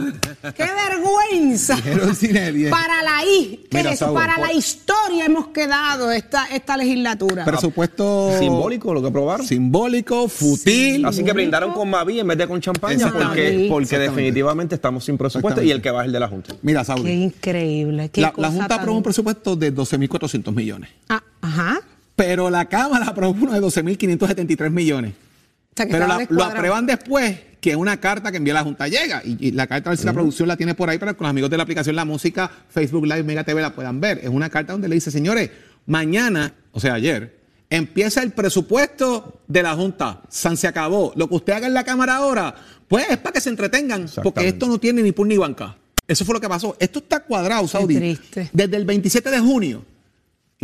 ¡Qué 0.58 0.64
vergüenza! 0.66 1.76
Dijeron 1.76 2.16
cine 2.16 2.52
10. 2.52 2.72
Para 2.72 3.04
la 3.04 3.24
I, 3.24 3.68
¿qué 3.70 3.78
Mira, 3.78 3.90
es 3.92 3.96
eso? 3.98 4.06
Saúl, 4.06 4.16
Para 4.20 4.36
por- 4.38 4.48
la 4.48 4.54
historia 4.54 5.26
hemos 5.26 5.48
quedado 5.50 6.12
esta, 6.12 6.48
esta 6.48 6.76
legislatura. 6.76 7.46
Presupuesto 7.46 8.32
Simbólico 8.40 8.96
lo 8.96 9.02
que 9.04 9.10
aprobaron. 9.10 9.46
Simbólico, 9.46 10.28
futil. 10.28 11.06
Así 11.06 11.24
que 11.24 11.34
brindaron 11.34 11.72
con 11.74 11.88
Mavi 11.88 12.20
en 12.20 12.28
vez 12.28 12.38
de 12.40 12.48
con 12.48 12.60
champaña 12.60 13.14
porque, 13.14 13.68
porque 13.70 14.00
definitivamente 14.00 14.74
estamos 14.74 15.06
sin 15.06 15.20
presupuesto 15.20 15.62
y 15.62 15.70
el 15.70 15.80
que 15.82 15.92
va 15.92 16.02
es 16.02 16.08
el 16.08 16.12
de 16.14 16.20
la 16.20 16.28
Junta. 16.28 16.56
Mira, 16.64 16.82
Qué 16.82 16.86
Saudi. 16.86 17.12
increíble. 17.12 18.10
Qué 18.10 18.22
La, 18.22 18.32
Junta 18.32 18.68
tan- 18.68 18.80
aprobó 18.80 18.98
un 18.98 19.04
presupuesto 19.04 19.56
de 19.56 19.72
12.400 19.74 20.52
millones, 20.52 20.90
Ah, 21.10 21.22
ajá. 21.42 21.80
Pero 22.16 22.50
la 22.50 22.66
Cámara 22.66 23.06
aprobó 23.08 23.36
uno 23.44 23.54
de 23.54 23.60
12.573 23.62 24.70
millones. 24.70 25.14
O 25.14 25.76
sea, 25.76 25.86
que 25.86 25.92
Pero 25.92 26.08
la- 26.08 26.26
lo 26.30 26.44
aprueban 26.44 26.86
después 26.86 27.38
que 27.60 27.76
una 27.76 28.00
carta 28.00 28.32
que 28.32 28.38
envía 28.38 28.54
la 28.54 28.64
Junta 28.64 28.88
llega. 28.88 29.22
Y, 29.26 29.48
y 29.48 29.52
la 29.52 29.68
carta, 29.68 29.90
a 29.90 29.92
ver 29.92 29.98
si 30.00 30.06
la 30.06 30.14
producción 30.14 30.48
la 30.48 30.56
tiene 30.56 30.76
por 30.76 30.90
ahí 30.90 30.98
para 30.98 31.14
que 31.14 31.22
los 31.22 31.30
amigos 31.30 31.50
de 31.50 31.58
la 31.58 31.64
aplicación 31.64 31.96
La 31.96 32.06
Música, 32.06 32.50
Facebook 32.70 33.06
Live, 33.06 33.24
Mega 33.24 33.44
TV 33.44 33.62
la 33.62 33.74
puedan 33.74 34.00
ver. 34.00 34.20
Es 34.20 34.30
una 34.30 34.50
carta 34.50 34.72
donde 34.74 34.88
le 34.88 34.96
dice, 34.96 35.12
señores, 35.12 35.50
mañana, 35.86 36.54
o 36.72 36.80
sea, 36.80 36.94
ayer, 36.94 37.40
empieza 37.70 38.22
el 38.24 38.32
presupuesto 38.32 39.42
de 39.48 39.64
la 39.64 39.74
Junta. 39.74 40.22
San 40.30 40.56
se 40.58 40.68
acabó. 40.68 41.12
Lo 41.16 41.28
que 41.28 41.36
usted 41.36 41.54
haga 41.54 41.68
en 41.68 41.74
la 41.74 41.84
Cámara 41.84 42.16
ahora, 42.18 42.56
pues 42.88 43.08
es 43.10 43.18
para 43.18 43.34
que 43.34 43.42
se 43.42 43.50
entretengan. 43.50 44.08
Porque 44.24 44.48
esto 44.48 44.68
no 44.68 44.78
tiene 44.80 45.02
ni 45.02 45.12
pun 45.12 45.28
ni 45.28 45.38
banca. 45.38 45.76
Eso 46.08 46.24
fue 46.24 46.36
lo 46.36 46.40
que 46.42 46.48
pasó. 46.48 46.78
Esto 46.80 47.00
está 47.00 47.22
cuadrado, 47.22 47.68
Saudi. 47.68 47.96
triste. 47.96 48.50
Desde 48.54 48.78
el 48.78 48.86
27 48.86 49.32
de 49.32 49.40
junio. 49.40 49.84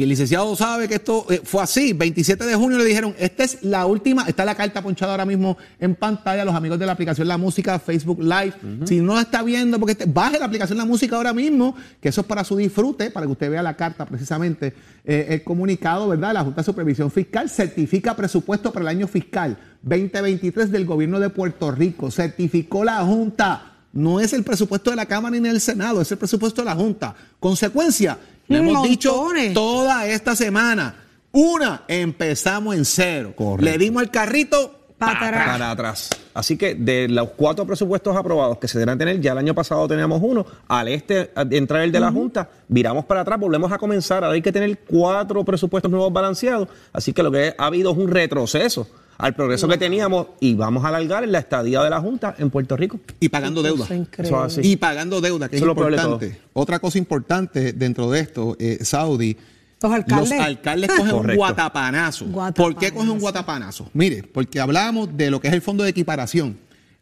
Y 0.01 0.03
el 0.03 0.09
licenciado 0.09 0.55
sabe 0.55 0.87
que 0.87 0.95
esto 0.95 1.27
eh, 1.29 1.41
fue 1.43 1.61
así. 1.61 1.93
27 1.93 2.43
de 2.43 2.55
junio 2.55 2.79
le 2.79 2.85
dijeron, 2.85 3.13
esta 3.19 3.43
es 3.43 3.59
la 3.61 3.85
última, 3.85 4.23
está 4.27 4.43
la 4.43 4.55
carta 4.55 4.81
ponchada 4.81 5.11
ahora 5.11 5.27
mismo 5.27 5.59
en 5.79 5.93
pantalla, 5.93 6.43
los 6.43 6.55
amigos 6.55 6.79
de 6.79 6.87
la 6.87 6.93
aplicación 6.93 7.27
La 7.27 7.37
Música, 7.37 7.77
Facebook 7.77 8.19
Live. 8.19 8.53
Si 8.85 8.99
no 8.99 9.13
la 9.13 9.21
está 9.21 9.43
viendo, 9.43 9.77
porque 9.77 9.91
este- 9.91 10.05
baje 10.07 10.39
la 10.39 10.45
aplicación 10.45 10.79
La 10.79 10.85
Música 10.85 11.17
ahora 11.17 11.33
mismo, 11.33 11.75
que 12.01 12.09
eso 12.09 12.21
es 12.21 12.25
para 12.25 12.43
su 12.43 12.57
disfrute, 12.57 13.11
para 13.11 13.27
que 13.27 13.31
usted 13.33 13.51
vea 13.51 13.61
la 13.61 13.75
carta 13.77 14.07
precisamente, 14.07 14.73
eh, 15.05 15.27
el 15.29 15.43
comunicado, 15.43 16.07
¿verdad? 16.07 16.33
La 16.33 16.43
Junta 16.43 16.61
de 16.61 16.65
Supervisión 16.65 17.11
Fiscal 17.11 17.47
certifica 17.47 18.15
presupuesto 18.15 18.73
para 18.73 18.81
el 18.81 18.97
año 18.97 19.07
fiscal 19.07 19.55
2023 19.83 20.71
del 20.71 20.87
gobierno 20.87 21.19
de 21.19 21.29
Puerto 21.29 21.69
Rico. 21.69 22.09
Certificó 22.09 22.83
la 22.83 23.05
Junta. 23.05 23.67
No 23.93 24.19
es 24.21 24.31
el 24.31 24.43
presupuesto 24.43 24.89
de 24.89 24.95
la 24.95 25.05
Cámara 25.05 25.35
ni 25.35 25.41
del 25.47 25.59
Senado, 25.59 26.01
es 26.01 26.09
el 26.11 26.17
presupuesto 26.17 26.61
de 26.61 26.65
la 26.65 26.75
Junta. 26.75 27.13
Consecuencia, 27.41 28.17
le 28.51 28.57
hemos 28.59 28.73
Montones. 28.73 28.89
dicho 28.91 29.27
toda 29.53 30.07
esta 30.07 30.35
semana. 30.35 30.95
Una, 31.31 31.83
empezamos 31.87 32.75
en 32.75 32.85
cero. 32.85 33.33
Correcto. 33.35 33.63
Le 33.65 33.77
dimos 33.77 34.03
el 34.03 34.09
carrito 34.11 34.79
Pa' 34.97 35.11
atrás. 35.11 35.47
Para 35.47 35.71
atrás. 35.71 36.09
Así 36.33 36.57
que 36.57 36.75
de 36.75 37.07
los 37.07 37.29
cuatro 37.31 37.65
presupuestos 37.65 38.15
aprobados 38.15 38.57
que 38.57 38.67
se 38.67 38.79
deben 38.79 38.97
tener, 38.97 39.19
ya 39.19 39.33
el 39.33 39.37
año 39.37 39.53
pasado 39.53 39.87
teníamos 39.87 40.21
uno, 40.23 40.45
al 40.67 40.87
este 40.87 41.31
entrar 41.51 41.81
el 41.81 41.91
de 41.91 41.99
la 41.99 42.11
Junta, 42.11 42.49
viramos 42.67 43.05
para 43.05 43.21
atrás, 43.21 43.39
volvemos 43.39 43.71
a 43.71 43.77
comenzar. 43.77 44.23
Ahora 44.23 44.35
hay 44.35 44.41
que 44.41 44.51
tener 44.51 44.77
cuatro 44.79 45.43
presupuestos 45.43 45.91
nuevos 45.91 46.11
balanceados. 46.11 46.67
Así 46.93 47.13
que 47.13 47.23
lo 47.23 47.31
que 47.31 47.53
ha 47.57 47.65
habido 47.65 47.91
es 47.91 47.97
un 47.97 48.09
retroceso 48.09 48.87
al 49.21 49.35
progreso 49.35 49.67
que 49.67 49.77
teníamos 49.77 50.27
y 50.39 50.55
vamos 50.55 50.83
a 50.83 50.87
alargar 50.87 51.23
en 51.23 51.31
la 51.31 51.39
estadía 51.39 51.83
de 51.83 51.89
la 51.91 52.01
Junta 52.01 52.35
en 52.39 52.49
Puerto 52.49 52.75
Rico. 52.75 52.99
y 53.19 53.29
pagando 53.29 53.61
deuda. 53.61 53.85
Eso 53.85 54.45
es 54.45 54.57
así. 54.57 54.61
Y 54.63 54.77
pagando 54.77 55.21
deuda, 55.21 55.47
que 55.47 55.57
Eso 55.57 55.65
es 55.65 55.75
lo 55.75 55.83
importante. 55.83 56.39
Otra 56.53 56.79
cosa 56.79 56.97
importante 56.97 57.73
dentro 57.73 58.09
de 58.09 58.19
esto, 58.19 58.55
eh, 58.59 58.79
Saudi. 58.81 59.37
Los 59.81 59.91
alcaldes. 59.91 60.29
Los 60.29 60.39
alcaldes 60.39 60.91
cogen 60.91 61.15
un 61.15 61.35
guatapanazo. 61.35 62.25
Guatapanazo. 62.25 62.53
¿Por 62.55 62.75
qué 62.77 62.91
cogen 62.91 63.09
un 63.09 63.19
guatapanazo? 63.19 63.89
Mire, 63.93 64.23
porque 64.23 64.59
hablamos 64.59 65.15
de 65.17 65.31
lo 65.31 65.39
que 65.41 65.47
es 65.47 65.53
el 65.53 65.61
fondo 65.61 65.83
de 65.83 65.89
equiparación. 65.89 66.57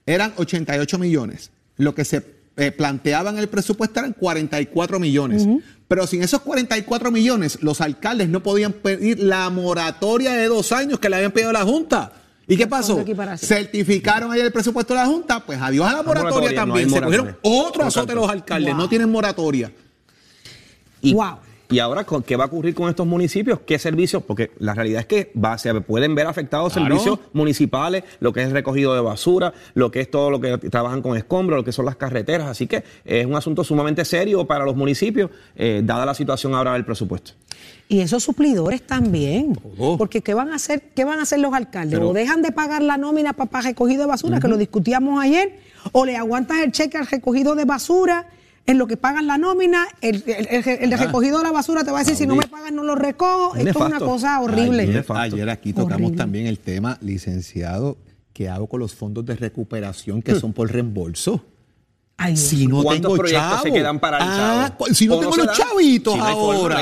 eran 0.05 0.33
88 0.38 0.98
millones. 0.98 1.51
Lo 1.77 1.93
que 1.93 2.03
se 2.05 2.25
eh, 2.57 2.71
planteaba 2.71 3.29
en 3.29 3.38
el 3.38 3.48
presupuesto 3.48 4.00
eran 4.00 4.13
44 4.13 5.00
millones. 5.00 5.48
Pero 5.88 6.07
sin 6.07 6.24
esos 6.24 6.41
44 6.41 7.12
millones, 7.12 7.59
los 7.62 7.81
alcaldes 7.81 8.29
no 8.29 8.41
podían 8.43 8.74
pedir 8.74 9.19
la 9.19 9.50
moratoria 9.50 10.33
de 10.33 10.48
dos 10.48 10.71
años 10.71 11.00
que 11.00 11.09
le 11.09 11.17
habían 11.17 11.31
pedido 11.31 11.50
a 11.50 11.53
la 11.53 11.63
Junta. 11.63 12.13
¿Y 12.48 12.57
qué 12.57 12.65
pasó? 12.65 13.03
Certificaron 13.38 14.31
ayer 14.31 14.45
el 14.45 14.51
presupuesto 14.51 14.93
de 14.93 15.00
la 15.01 15.05
Junta, 15.05 15.45
pues 15.45 15.59
adiós 15.62 15.86
a 15.88 15.98
la 15.98 16.03
moratoria, 16.03 16.31
moratoria, 16.31 16.65
no 16.65 16.74
también. 16.74 16.89
Se 16.89 17.01
cogieron 17.01 17.38
otro 17.43 17.83
azote 17.86 18.15
los 18.15 18.29
alcaldes, 18.29 18.75
no 18.75 18.89
tienen 18.89 19.09
moratoria. 19.12 19.71
Y, 21.01 21.13
Wow. 21.13 21.38
Y 21.69 21.79
ahora, 21.79 22.03
¿con- 22.03 22.23
¿qué 22.23 22.35
va 22.35 22.45
a 22.45 22.47
ocurrir 22.47 22.73
con 22.73 22.89
estos 22.89 23.05
municipios? 23.05 23.59
¿Qué 23.65 23.77
servicios? 23.77 24.23
Porque 24.23 24.51
la 24.59 24.73
realidad 24.73 25.01
es 25.01 25.05
que 25.05 25.31
va, 25.41 25.57
se 25.57 25.73
pueden 25.81 26.15
ver 26.15 26.25
afectados 26.27 26.73
Claro. 26.73 26.88
servicios 26.88 27.19
municipales, 27.33 28.03
lo 28.19 28.33
que 28.33 28.41
es 28.41 28.47
el 28.47 28.53
recogido 28.53 28.93
de 28.95 29.01
basura, 29.01 29.53
lo 29.75 29.91
que 29.91 30.01
es 30.01 30.09
todo 30.09 30.31
lo 30.31 30.39
que 30.41 30.57
trabajan 30.57 31.01
con 31.01 31.15
escombros, 31.15 31.57
lo 31.57 31.63
que 31.63 31.71
son 31.71 31.85
las 31.85 31.95
carreteras. 31.95 32.47
Así 32.47 32.65
que 32.67 32.83
es 33.05 33.25
un 33.25 33.35
asunto 33.35 33.63
sumamente 33.63 34.03
serio 34.05 34.45
para 34.47 34.65
los 34.65 34.75
municipios, 34.75 35.29
eh, 35.55 35.81
dada 35.83 36.05
la 36.05 36.13
situación 36.13 36.55
ahora 36.55 36.73
del 36.73 36.85
presupuesto. 36.85 37.33
Y 37.88 38.01
esos 38.01 38.23
suplidores 38.23 38.83
también. 38.85 39.59
Porque 39.97 40.21
¿qué 40.21 40.33
van 40.33 40.49
a 40.51 40.55
hacer, 40.55 40.81
qué 40.95 41.03
van 41.05 41.19
a 41.19 41.23
hacer 41.23 41.39
los 41.39 41.53
alcaldes? 41.53 41.99
Pero- 41.99 42.09
o 42.09 42.13
dejan 42.13 42.41
de 42.41 42.51
pagar 42.51 42.81
la 42.83 42.97
nómina 42.97 43.33
para, 43.33 43.61
recogido 43.61 44.01
de 44.03 44.07
basura, 44.07 44.39
que 44.39 44.47
lo 44.47 44.57
discutíamos 44.57 45.21
ayer, 45.23 45.57
o 45.91 46.05
le 46.05 46.15
aguantas 46.15 46.59
el 46.61 46.71
cheque 46.71 46.97
al 46.97 47.07
recogido 47.07 47.55
de 47.55 47.65
basura 47.65 48.27
en 48.69 48.77
lo 48.77 48.88
que 48.88 48.97
pagan 48.97 49.25
la 49.27 49.38
nómina, 49.38 49.85
el, 50.01 50.23
el- 50.27 50.47
el- 50.49 50.67
el 50.83 50.89
de 50.89 50.97
recogido 50.97 51.38
de 51.39 51.43
la 51.43 51.51
basura 51.51 51.83
te 51.83 51.91
va 51.91 51.97
a 51.97 52.01
decir, 52.01 52.15
si 52.15 52.27
no 52.27 52.35
me 52.35 52.45
pagas 52.47 52.71
no 52.71 52.83
lo 52.83 52.95
recojo. 52.95 53.55
Es 53.55 53.65
Esto 53.65 53.79
es 53.79 53.85
una 53.88 53.99
cosa 53.99 54.39
horrible. 54.41 55.03
Ayer, 55.09 55.49
aquí 55.49 55.73
tocamos 55.73 55.95
Horrible. 56.07 56.17
también 56.17 56.45
el 56.47 56.59
tema, 56.59 56.97
licenciado, 57.01 57.97
¿qué 58.33 58.47
hago 58.49 58.67
con 58.67 58.79
los 58.79 58.93
fondos 58.95 59.25
de 59.25 59.35
recuperación 59.35 60.21
que 60.21 60.35
son 60.35 60.53
por 60.53 60.71
reembolso? 60.71 61.43
Ay. 62.21 62.35
Si 62.35 62.67
no 62.67 62.83
¿Cuántos 62.83 63.01
tengo 63.13 63.15
proyectos 63.17 63.49
chavo. 63.49 63.63
se 63.63 63.71
quedan 63.71 63.99
paralizados? 63.99 64.71
Ah, 64.77 64.93
si 64.93 65.07
no 65.07 65.13
¿O 65.15 65.21
no 65.23 65.29
tengo 65.29 65.45
los 65.45 65.57
chavitos 65.57 66.13
Si 66.13 66.19
no 66.19 66.25
ahora. 66.25 66.81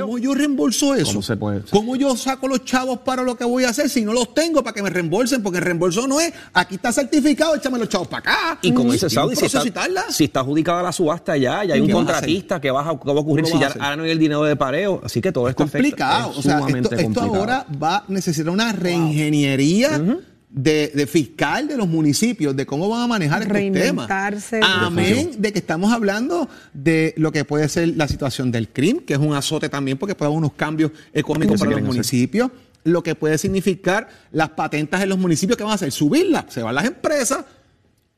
¿cómo 0.00 0.18
yo 0.18 0.32
reembolso 0.32 0.94
eso? 0.94 1.06
¿Cómo 1.06 1.22
se 1.22 1.36
puede? 1.36 1.62
¿Cómo 1.70 1.96
yo 1.96 2.16
saco 2.16 2.46
los 2.46 2.64
chavos 2.64 3.00
para 3.00 3.22
lo 3.24 3.36
que 3.36 3.44
voy 3.44 3.64
a 3.64 3.70
hacer 3.70 3.88
si 3.90 4.02
no 4.02 4.12
los 4.12 4.32
tengo 4.32 4.62
para 4.62 4.74
que 4.74 4.82
me 4.82 4.90
reembolsen? 4.90 5.42
Porque 5.42 5.58
el 5.58 5.64
reembolso 5.64 6.06
no 6.06 6.20
es, 6.20 6.32
aquí 6.54 6.76
está 6.76 6.92
certificado, 6.92 7.56
échame 7.56 7.78
los 7.80 7.88
chavos 7.88 8.06
para 8.06 8.20
acá. 8.20 8.58
Y 8.62 8.72
como 8.72 8.92
dice 8.92 9.10
Saudi, 9.10 9.34
si 9.34 9.46
está, 9.46 9.62
si 10.08 10.24
está 10.24 10.40
adjudicada 10.40 10.82
la 10.84 10.92
subasta 10.92 11.36
ya, 11.36 11.64
ya 11.64 11.74
hay 11.74 11.80
un 11.80 11.88
¿Qué 11.88 11.92
vas 11.94 12.02
a 12.02 12.06
contratista 12.06 12.60
que 12.60 12.70
va 12.70 12.80
a, 12.88 12.98
que 13.00 13.06
va 13.08 13.12
a 13.12 13.20
ocurrir 13.22 13.44
¿Cómo 13.44 13.56
si 13.56 13.60
ya 13.60 13.96
no 13.96 14.04
hay 14.04 14.10
el 14.10 14.18
dinero 14.20 14.44
de 14.44 14.54
pareo. 14.54 15.00
Así 15.04 15.20
que 15.20 15.32
todo 15.32 15.48
esto 15.48 15.64
afecta. 15.64 15.78
complicado. 15.78 16.30
Es 16.30 16.36
O 16.38 16.42
sea, 16.42 16.52
esto, 16.52 16.64
sumamente 16.66 16.94
esto 16.94 17.04
complicado. 17.04 17.34
ahora 17.34 17.66
va 17.82 17.96
a 17.96 18.04
necesitar 18.08 18.52
una 18.52 18.72
reingeniería 18.72 20.00
de, 20.48 20.92
de 20.94 21.06
fiscal 21.06 21.68
de 21.68 21.76
los 21.76 21.88
municipios, 21.88 22.54
de 22.56 22.64
cómo 22.66 22.88
van 22.88 23.02
a 23.02 23.06
manejar 23.06 23.42
estos 23.42 23.54
temas. 23.56 23.74
Reinventarse. 24.08 24.60
Amén 24.62 25.30
de 25.38 25.52
que 25.52 25.58
estamos 25.58 25.92
hablando 25.92 26.48
de 26.72 27.14
lo 27.16 27.32
que 27.32 27.44
puede 27.44 27.68
ser 27.68 27.88
la 27.96 28.08
situación 28.08 28.50
del 28.52 28.68
crimen, 28.68 29.04
que 29.04 29.14
es 29.14 29.18
un 29.18 29.34
azote 29.34 29.68
también 29.68 29.98
porque 29.98 30.14
puede 30.14 30.28
haber 30.28 30.38
unos 30.38 30.52
cambios 30.54 30.92
económicos 31.12 31.54
¿Qué 31.54 31.58
se 31.58 31.64
para 31.64 31.70
los 31.72 31.80
hacer? 31.80 31.92
municipios. 31.94 32.50
Lo 32.84 33.02
que 33.02 33.14
puede 33.16 33.36
significar 33.38 34.08
las 34.30 34.50
patentes 34.50 35.00
en 35.00 35.08
los 35.08 35.18
municipios 35.18 35.56
que 35.56 35.64
van 35.64 35.72
a 35.72 35.74
hacer, 35.74 35.90
subirlas, 35.90 36.44
se 36.48 36.62
van 36.62 36.74
las 36.74 36.84
empresas. 36.84 37.44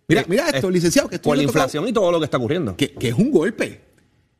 Mira, 0.06 0.24
mira 0.28 0.48
esto, 0.50 0.68
es- 0.68 0.74
licenciado, 0.74 1.08
que 1.08 1.16
esto 1.16 1.28
Por 1.30 1.36
la 1.38 1.42
tocado- 1.42 1.58
inflación 1.64 1.88
y 1.88 1.92
todo 1.92 2.12
lo 2.12 2.18
que 2.18 2.24
está 2.26 2.36
ocurriendo. 2.36 2.76
que, 2.76 2.92
que 2.92 3.08
es 3.08 3.14
un 3.14 3.30
golpe. 3.30 3.80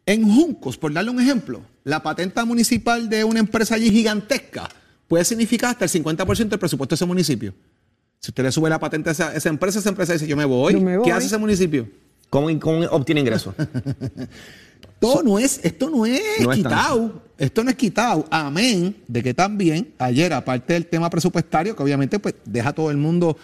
En 0.05 0.25
Juncos, 0.31 0.77
por 0.79 0.93
darle 0.93 1.11
un 1.11 1.21
ejemplo, 1.21 1.63
la 1.85 2.03
patenta 2.03 2.45
municipal 2.45 3.09
de 3.09 3.25
una 3.25 3.41
empresa 3.41 3.75
allí 3.75 3.91
gigantesca 3.91 4.69
puede 5.07 5.25
significar 5.25 5.71
hasta 5.71 5.85
el 5.87 5.91
50% 5.91 6.49
del 6.49 6.59
presupuesto 6.59 6.95
de 6.95 6.97
ese 6.97 7.05
municipio. 7.07 7.55
Si 8.21 8.31
usted 8.31 8.43
le 8.43 8.53
sube 8.53 8.69
la 8.69 8.79
patente 8.79 9.11
a 9.11 9.13
esa, 9.13 9.35
esa 9.35 9.49
empresa, 9.49 9.79
esa 9.79 9.89
empresa 9.89 10.13
dice, 10.13 10.27
yo 10.27 10.37
me 10.37 10.45
voy. 10.45 10.73
Yo 10.73 10.81
me 10.81 10.97
voy. 10.97 11.05
¿Qué 11.05 11.13
hace 11.13 11.27
ese 11.27 11.39
municipio? 11.39 11.89
¿Cómo, 12.31 12.49
cómo 12.61 12.85
obtiene 12.87 13.21
ingresos? 13.21 13.55
Todo 15.01 15.23
no 15.23 15.39
es, 15.39 15.61
esto 15.63 15.91
no 15.91 16.05
es 16.07 16.21
No 16.41 16.53
es 16.53 16.59
quitado. 16.59 17.23
Esto 17.39 17.63
no 17.63 17.71
es 17.71 17.77
quitado. 17.77 18.27
Amén. 18.31 18.97
De 19.07 19.23
que 19.23 19.33
también, 19.33 19.95
ayer, 19.99 20.33
aparte 20.33 20.73
del 20.73 20.87
tema 20.87 21.09
presupuestario, 21.09 21.77
que 21.77 21.83
obviamente 21.83 22.19
pues, 22.19 22.35
deja 22.45 22.71
a 22.71 22.73
todo 22.73 22.91
el 22.91 22.97
mundo 22.97 23.37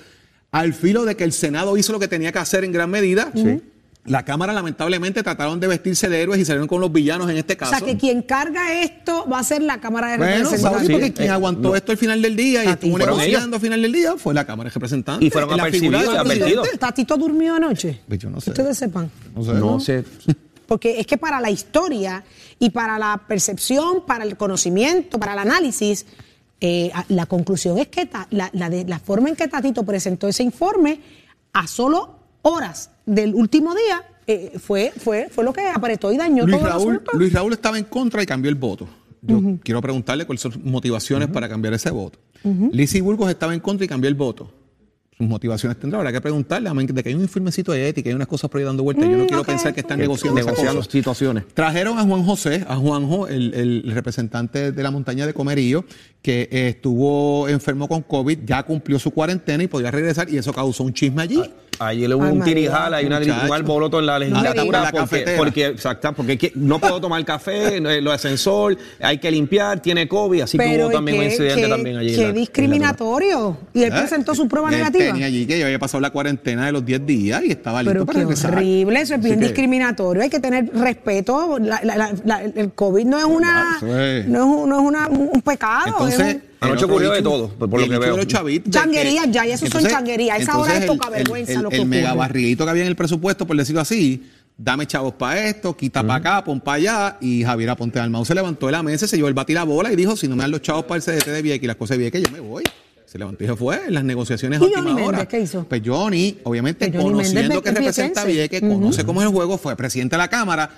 al 0.51 0.75
filo 0.75 1.05
de 1.05 1.17
que 1.17 1.25
el 1.25 1.33
Senado 1.33 1.77
hizo 1.77 1.93
lo 1.93 2.01
que 2.01 2.09
tenía 2.09 2.33
que 2.33 2.39
hacer 2.39 2.65
en 2.65 2.73
gran 2.73 2.91
medida. 2.91 3.33
La 4.07 4.23
Cámara, 4.23 4.53
lamentablemente, 4.53 5.23
trataron 5.23 5.59
de 5.61 5.67
vestirse 5.67 6.11
de 6.11 6.21
héroes 6.21 6.39
y 6.39 6.45
salieron 6.45 6.69
con 6.69 6.79
los 6.79 6.93
villanos 6.93 7.31
en 7.31 7.39
este 7.39 7.55
O 7.55 7.57
caso. 7.57 7.71
sea, 7.75 7.81
que 7.81 7.97
quien 7.97 8.21
carga 8.21 8.83
esto 8.83 9.27
va 9.33 9.39
a 9.39 9.43
ser 9.45 9.63
la 9.63 9.81
Cámara 9.81 10.09
de 10.13 10.19
Bueno, 10.19 10.45
Representantes. 10.51 10.87
Sí, 10.87 10.93
porque 10.93 11.07
eh, 11.07 11.13
quien 11.15 11.31
aguantó 11.31 11.69
no. 11.71 11.75
esto 11.77 11.93
al 11.93 11.99
final 11.99 12.21
del 12.21 12.37
día 12.37 12.65
y 12.65 12.69
estuvo 12.69 12.99
negociando 12.99 13.57
al 13.57 13.63
final 13.63 13.81
del 13.81 13.93
día 13.93 14.15
fue 14.19 14.35
la 14.35 14.45
Cámara 14.45 14.69
de 14.69 14.75
Representantes. 14.75 15.27
Y 15.27 15.31
fueron 15.31 15.51
En 15.53 15.57
la 15.57 15.65
figura 15.67 15.99
apercibidos 16.01 16.27
presidente. 16.39 16.79
¿Tatito 16.79 17.17
durmió 17.17 17.55
anoche? 17.55 18.01
Pues 18.07 18.19
yo 18.21 18.29
no 18.29 18.43
sé. 18.43 18.51
Ustedes 18.51 18.77
sepan. 18.77 19.11
No 19.35 19.43
sé. 19.43 19.53
No 19.55 19.81
sé. 19.81 20.05
Porque 20.67 21.01
es 21.01 21.07
que 21.07 21.17
para 21.17 21.41
la 21.41 21.51
historia 21.51 22.25
y 22.59 22.71
para 22.71 22.99
la 22.99 23.23
percepción, 23.27 24.05
para 24.07 24.25
el 24.25 24.37
conocimiento, 24.37 25.19
para 25.19 25.33
el 25.33 25.39
análisis, 25.39 26.05
eh, 26.61 26.91
la 27.09 27.25
conclusión 27.25 27.79
es 27.79 27.89
que 27.89 28.05
ta- 28.07 28.27
la, 28.31 28.51
la 28.53 28.69
de- 28.69 28.85
la 28.85 28.99
forma 28.99 29.31
en 29.31 29.37
que 29.37 29.49
Tatito 29.49 29.83
presentó 29.85 30.29
ese 30.29 30.43
informe 30.43 31.01
a 31.55 31.67
solo 31.67 32.19
horas 32.45 32.91
del 33.05 33.35
último 33.35 33.75
día 33.75 34.03
eh, 34.27 34.53
fue, 34.59 34.93
fue, 34.97 35.29
fue 35.31 35.45
lo 35.45 35.53
que 35.53 35.67
apretó 35.69 36.13
y 36.13 36.17
dañó 36.17 36.45
Luis 36.47 36.57
todo 36.57 36.67
el 36.67 36.73
Raúl, 36.73 36.93
asunto. 36.95 37.11
Luis 37.19 37.33
Raúl 37.33 37.53
estaba 37.53 37.77
en 37.79 37.85
contra 37.85 38.23
y 38.23 38.27
cambió 38.27 38.49
el 38.49 38.55
voto. 38.55 38.87
Yo 39.23 39.41
quiero 39.63 39.81
preguntarle 39.81 40.27
cuáles 40.27 40.43
son 40.43 40.53
sus 40.53 40.63
motivaciones 40.63 41.29
para 41.29 41.49
cambiar 41.49 41.75
ese 41.75 41.91
voto. 41.91 42.19
Lizzie 42.73 43.01
Burgos 43.01 43.29
estaba 43.31 43.55
en 43.55 43.61
contra 43.61 43.85
y 43.85 43.89
cambió 43.89 44.09
el 44.09 44.15
voto. 44.15 44.53
Sus 45.17 45.29
motivaciones 45.29 45.79
tendrá, 45.79 45.99
habrá 46.01 46.11
que 46.13 46.21
preguntarle, 46.21 46.69
amén, 46.69 46.87
de 46.89 47.01
que 47.03 47.09
hay 47.09 47.15
un 47.15 47.23
informecito 47.23 47.71
de 47.71 47.89
ética, 47.89 48.09
hay 48.11 48.17
unas 48.17 48.27
cosas 48.27 48.51
por 48.51 48.59
ahí 48.59 48.65
dando 48.67 48.83
vueltas. 48.83 49.05
Yo 49.09 49.17
no 49.17 49.23
Mm, 49.25 49.27
quiero 49.29 49.45
pensar 49.45 49.73
que 49.73 49.81
están 49.81 49.99
negociando, 50.01 50.41
Negociando 50.41 50.81
cosas. 50.81 50.91
situaciones. 50.93 51.45
Trajeron 51.55 51.99
a 51.99 52.03
Juan 52.03 52.25
José, 52.25 52.65
a 52.69 52.75
Juanjo, 52.77 53.29
el, 53.29 53.55
el 53.55 53.93
representante 53.95 54.73
de 54.73 54.83
la 54.83 54.91
montaña 54.91 55.25
de 55.25 55.33
Comerío, 55.33 55.85
que 56.21 56.49
estuvo 56.51 57.49
enfermo 57.49 57.87
con 57.89 58.03
COVID, 58.03 58.41
ya 58.45 58.63
cumplió 58.65 58.99
su 58.99 59.13
cuarentena 59.13 59.63
y 59.63 59.69
podía 59.69 59.91
regresar, 59.93 60.29
y 60.29 60.37
eso 60.37 60.53
causó 60.53 60.83
un 60.83 60.93
chisme 60.93 61.23
allí. 61.23 61.41
Ayer 61.79 62.15
hubo 62.15 62.25
Ay, 62.25 62.33
un 62.33 62.43
tirijala 62.45 63.03
y 63.03 63.07
una, 63.07 63.19
un 63.19 63.53
alboroto 63.53 63.99
en 63.99 64.07
la 64.07 64.19
legislatura 64.19 64.91
porque, 64.93 65.35
porque, 65.37 65.67
exacto, 65.67 66.13
porque 66.13 66.39
que- 66.39 66.53
no 66.55 66.79
puedo 66.79 67.01
tomar 67.01 67.25
café, 67.25 67.81
no, 67.81 67.91
eh, 67.91 68.01
lo 68.01 68.11
de 68.11 68.17
ascensor, 68.17 68.77
hay 69.01 69.19
que 69.19 69.31
limpiar, 69.31 69.81
tiene 69.81 70.07
COVID, 70.09 70.43
así 70.43 70.57
que 70.59 70.79
hubo 70.79 70.91
¿y 70.91 70.93
también 70.95 71.19
un 71.19 71.25
incidente 71.25 71.63
qué- 71.63 71.69
también 71.69 71.97
allí. 71.97 72.15
Qué 72.15 72.33
discriminatorio. 72.33 73.57
Y 73.73 73.83
él 73.83 73.93
¿Eh? 73.93 73.97
presentó 73.99 74.35
su 74.35 74.47
prueba 74.49 74.69
Él 74.71 74.77
negativa. 74.79 75.05
Tenía 75.13 75.27
allí 75.27 75.47
que 75.47 75.59
ya 75.59 75.67
había 75.67 75.79
pasado 75.79 76.01
la 76.01 76.11
cuarentena 76.11 76.67
de 76.67 76.73
los 76.73 76.85
10 76.85 77.05
días 77.07 77.43
y 77.45 77.51
estaba 77.51 77.83
listo 77.83 77.93
Pero 77.93 78.07
para 78.07 78.19
qué 78.19 78.25
regresar. 78.25 78.53
horrible, 78.55 79.01
eso 79.01 79.15
es 79.15 79.21
Así 79.21 79.29
bien 79.29 79.41
que- 79.41 79.47
discriminatorio. 79.47 80.23
Hay 80.23 80.31
que 80.31 80.41
tener 80.41 80.71
respeto. 80.75 81.59
La- 81.59 81.81
la- 81.83 81.97
la- 81.97 82.13
la- 82.25 82.43
el 82.43 82.73
COVID 82.73 83.05
no 83.05 83.19
es 83.19 83.25
una, 83.25 83.79
no 83.81 83.99
es, 83.99 84.27
un- 84.27 84.69
no 84.69 84.77
es 84.81 84.83
una- 84.87 85.09
un 85.09 85.43
pecado. 85.43 85.87
Entonces, 85.87 86.21
es 86.21 86.35
un- 86.37 86.43
Anoche 86.65 86.85
ocurrió 86.85 87.13
de 87.13 87.23
todo, 87.23 87.49
por- 87.49 87.71
por 87.71 87.81
lo 87.81 87.89
que 87.89 87.99
veo. 87.99 88.17
Changuerías 88.71 89.31
ya, 89.31 89.47
y 89.47 89.51
eso 89.53 89.67
son 89.67 89.85
changuerías. 89.87 90.39
A 90.39 90.43
esa 90.43 90.59
hora 90.59 90.75
es 90.77 90.81
entonces 90.83 90.99
poca 90.99 91.11
vergüenza 91.11 91.53
el, 91.53 91.63
lo 91.63 91.69
que 91.71 91.77
el 91.77 91.83
ocurre. 91.83 92.65
que 92.65 92.71
había 92.71 92.83
en 92.83 92.89
el 92.89 92.97
presupuesto, 92.97 93.47
por 93.47 93.57
decirlo 93.57 93.81
así, 93.81 94.23
dame 94.57 94.87
chavos 94.87 95.15
para 95.15 95.47
esto, 95.49 95.77
quita 95.77 96.03
para 96.03 96.15
acá, 96.15 96.45
pon 96.45 96.61
para 96.61 96.77
allá, 96.77 97.17
y 97.21 97.43
Javier 97.43 97.71
Aponte 97.71 97.99
Almao 97.99 98.25
se 98.25 98.35
levantó 98.35 98.67
de 98.67 98.73
la 98.73 98.83
mesa, 98.83 99.07
se 99.07 99.17
llevó 99.17 99.29
el 99.29 99.35
bati 99.35 99.53
la 99.53 99.65
bola 99.65 99.93
y 99.93 99.97
dijo, 99.97 100.17
si 100.17 100.29
no 100.29 100.37
me 100.37 100.43
dan 100.43 100.51
los 100.51 100.63
chavos 100.63 100.85
para 100.85 100.97
el 100.97 101.03
CDT 101.03 101.27
de 101.31 101.43
Vieques 101.43 101.65
y 101.65 101.67
las 101.67 101.77
cosas 101.77 101.97
de 101.97 102.03
Vieques, 102.03 102.23
yo 102.23 102.31
me 102.31 102.41
voy. 102.41 102.63
Se 103.07 103.19
levantó 103.19 103.45
y 103.45 103.47
se 103.47 103.55
fue 103.55 103.81
en 103.87 103.95
las 103.95 104.03
negociaciones 104.03 104.61
a 104.61 104.65
¿Y 104.65 104.67
última 104.67 104.91
Johnny 104.91 105.03
hora. 105.07 105.29
Qué 105.29 105.41
hizo? 105.41 105.65
Pues 105.69 105.83
Johnny, 105.85 106.39
obviamente, 106.45 106.87
Johnny 106.91 107.03
conociendo 107.05 107.63
que 107.63 107.69
es 107.69 107.75
representa 107.75 108.23
a. 108.23 108.25
Vieques, 108.25 108.61
conoce 108.61 109.05
cómo 109.05 109.21
es 109.21 109.27
el 109.29 109.33
juego, 109.33 109.59
fue 109.59 109.77
presidente 109.77 110.17
de 110.17 110.19
la 110.19 110.29
Cámara, 110.29 110.69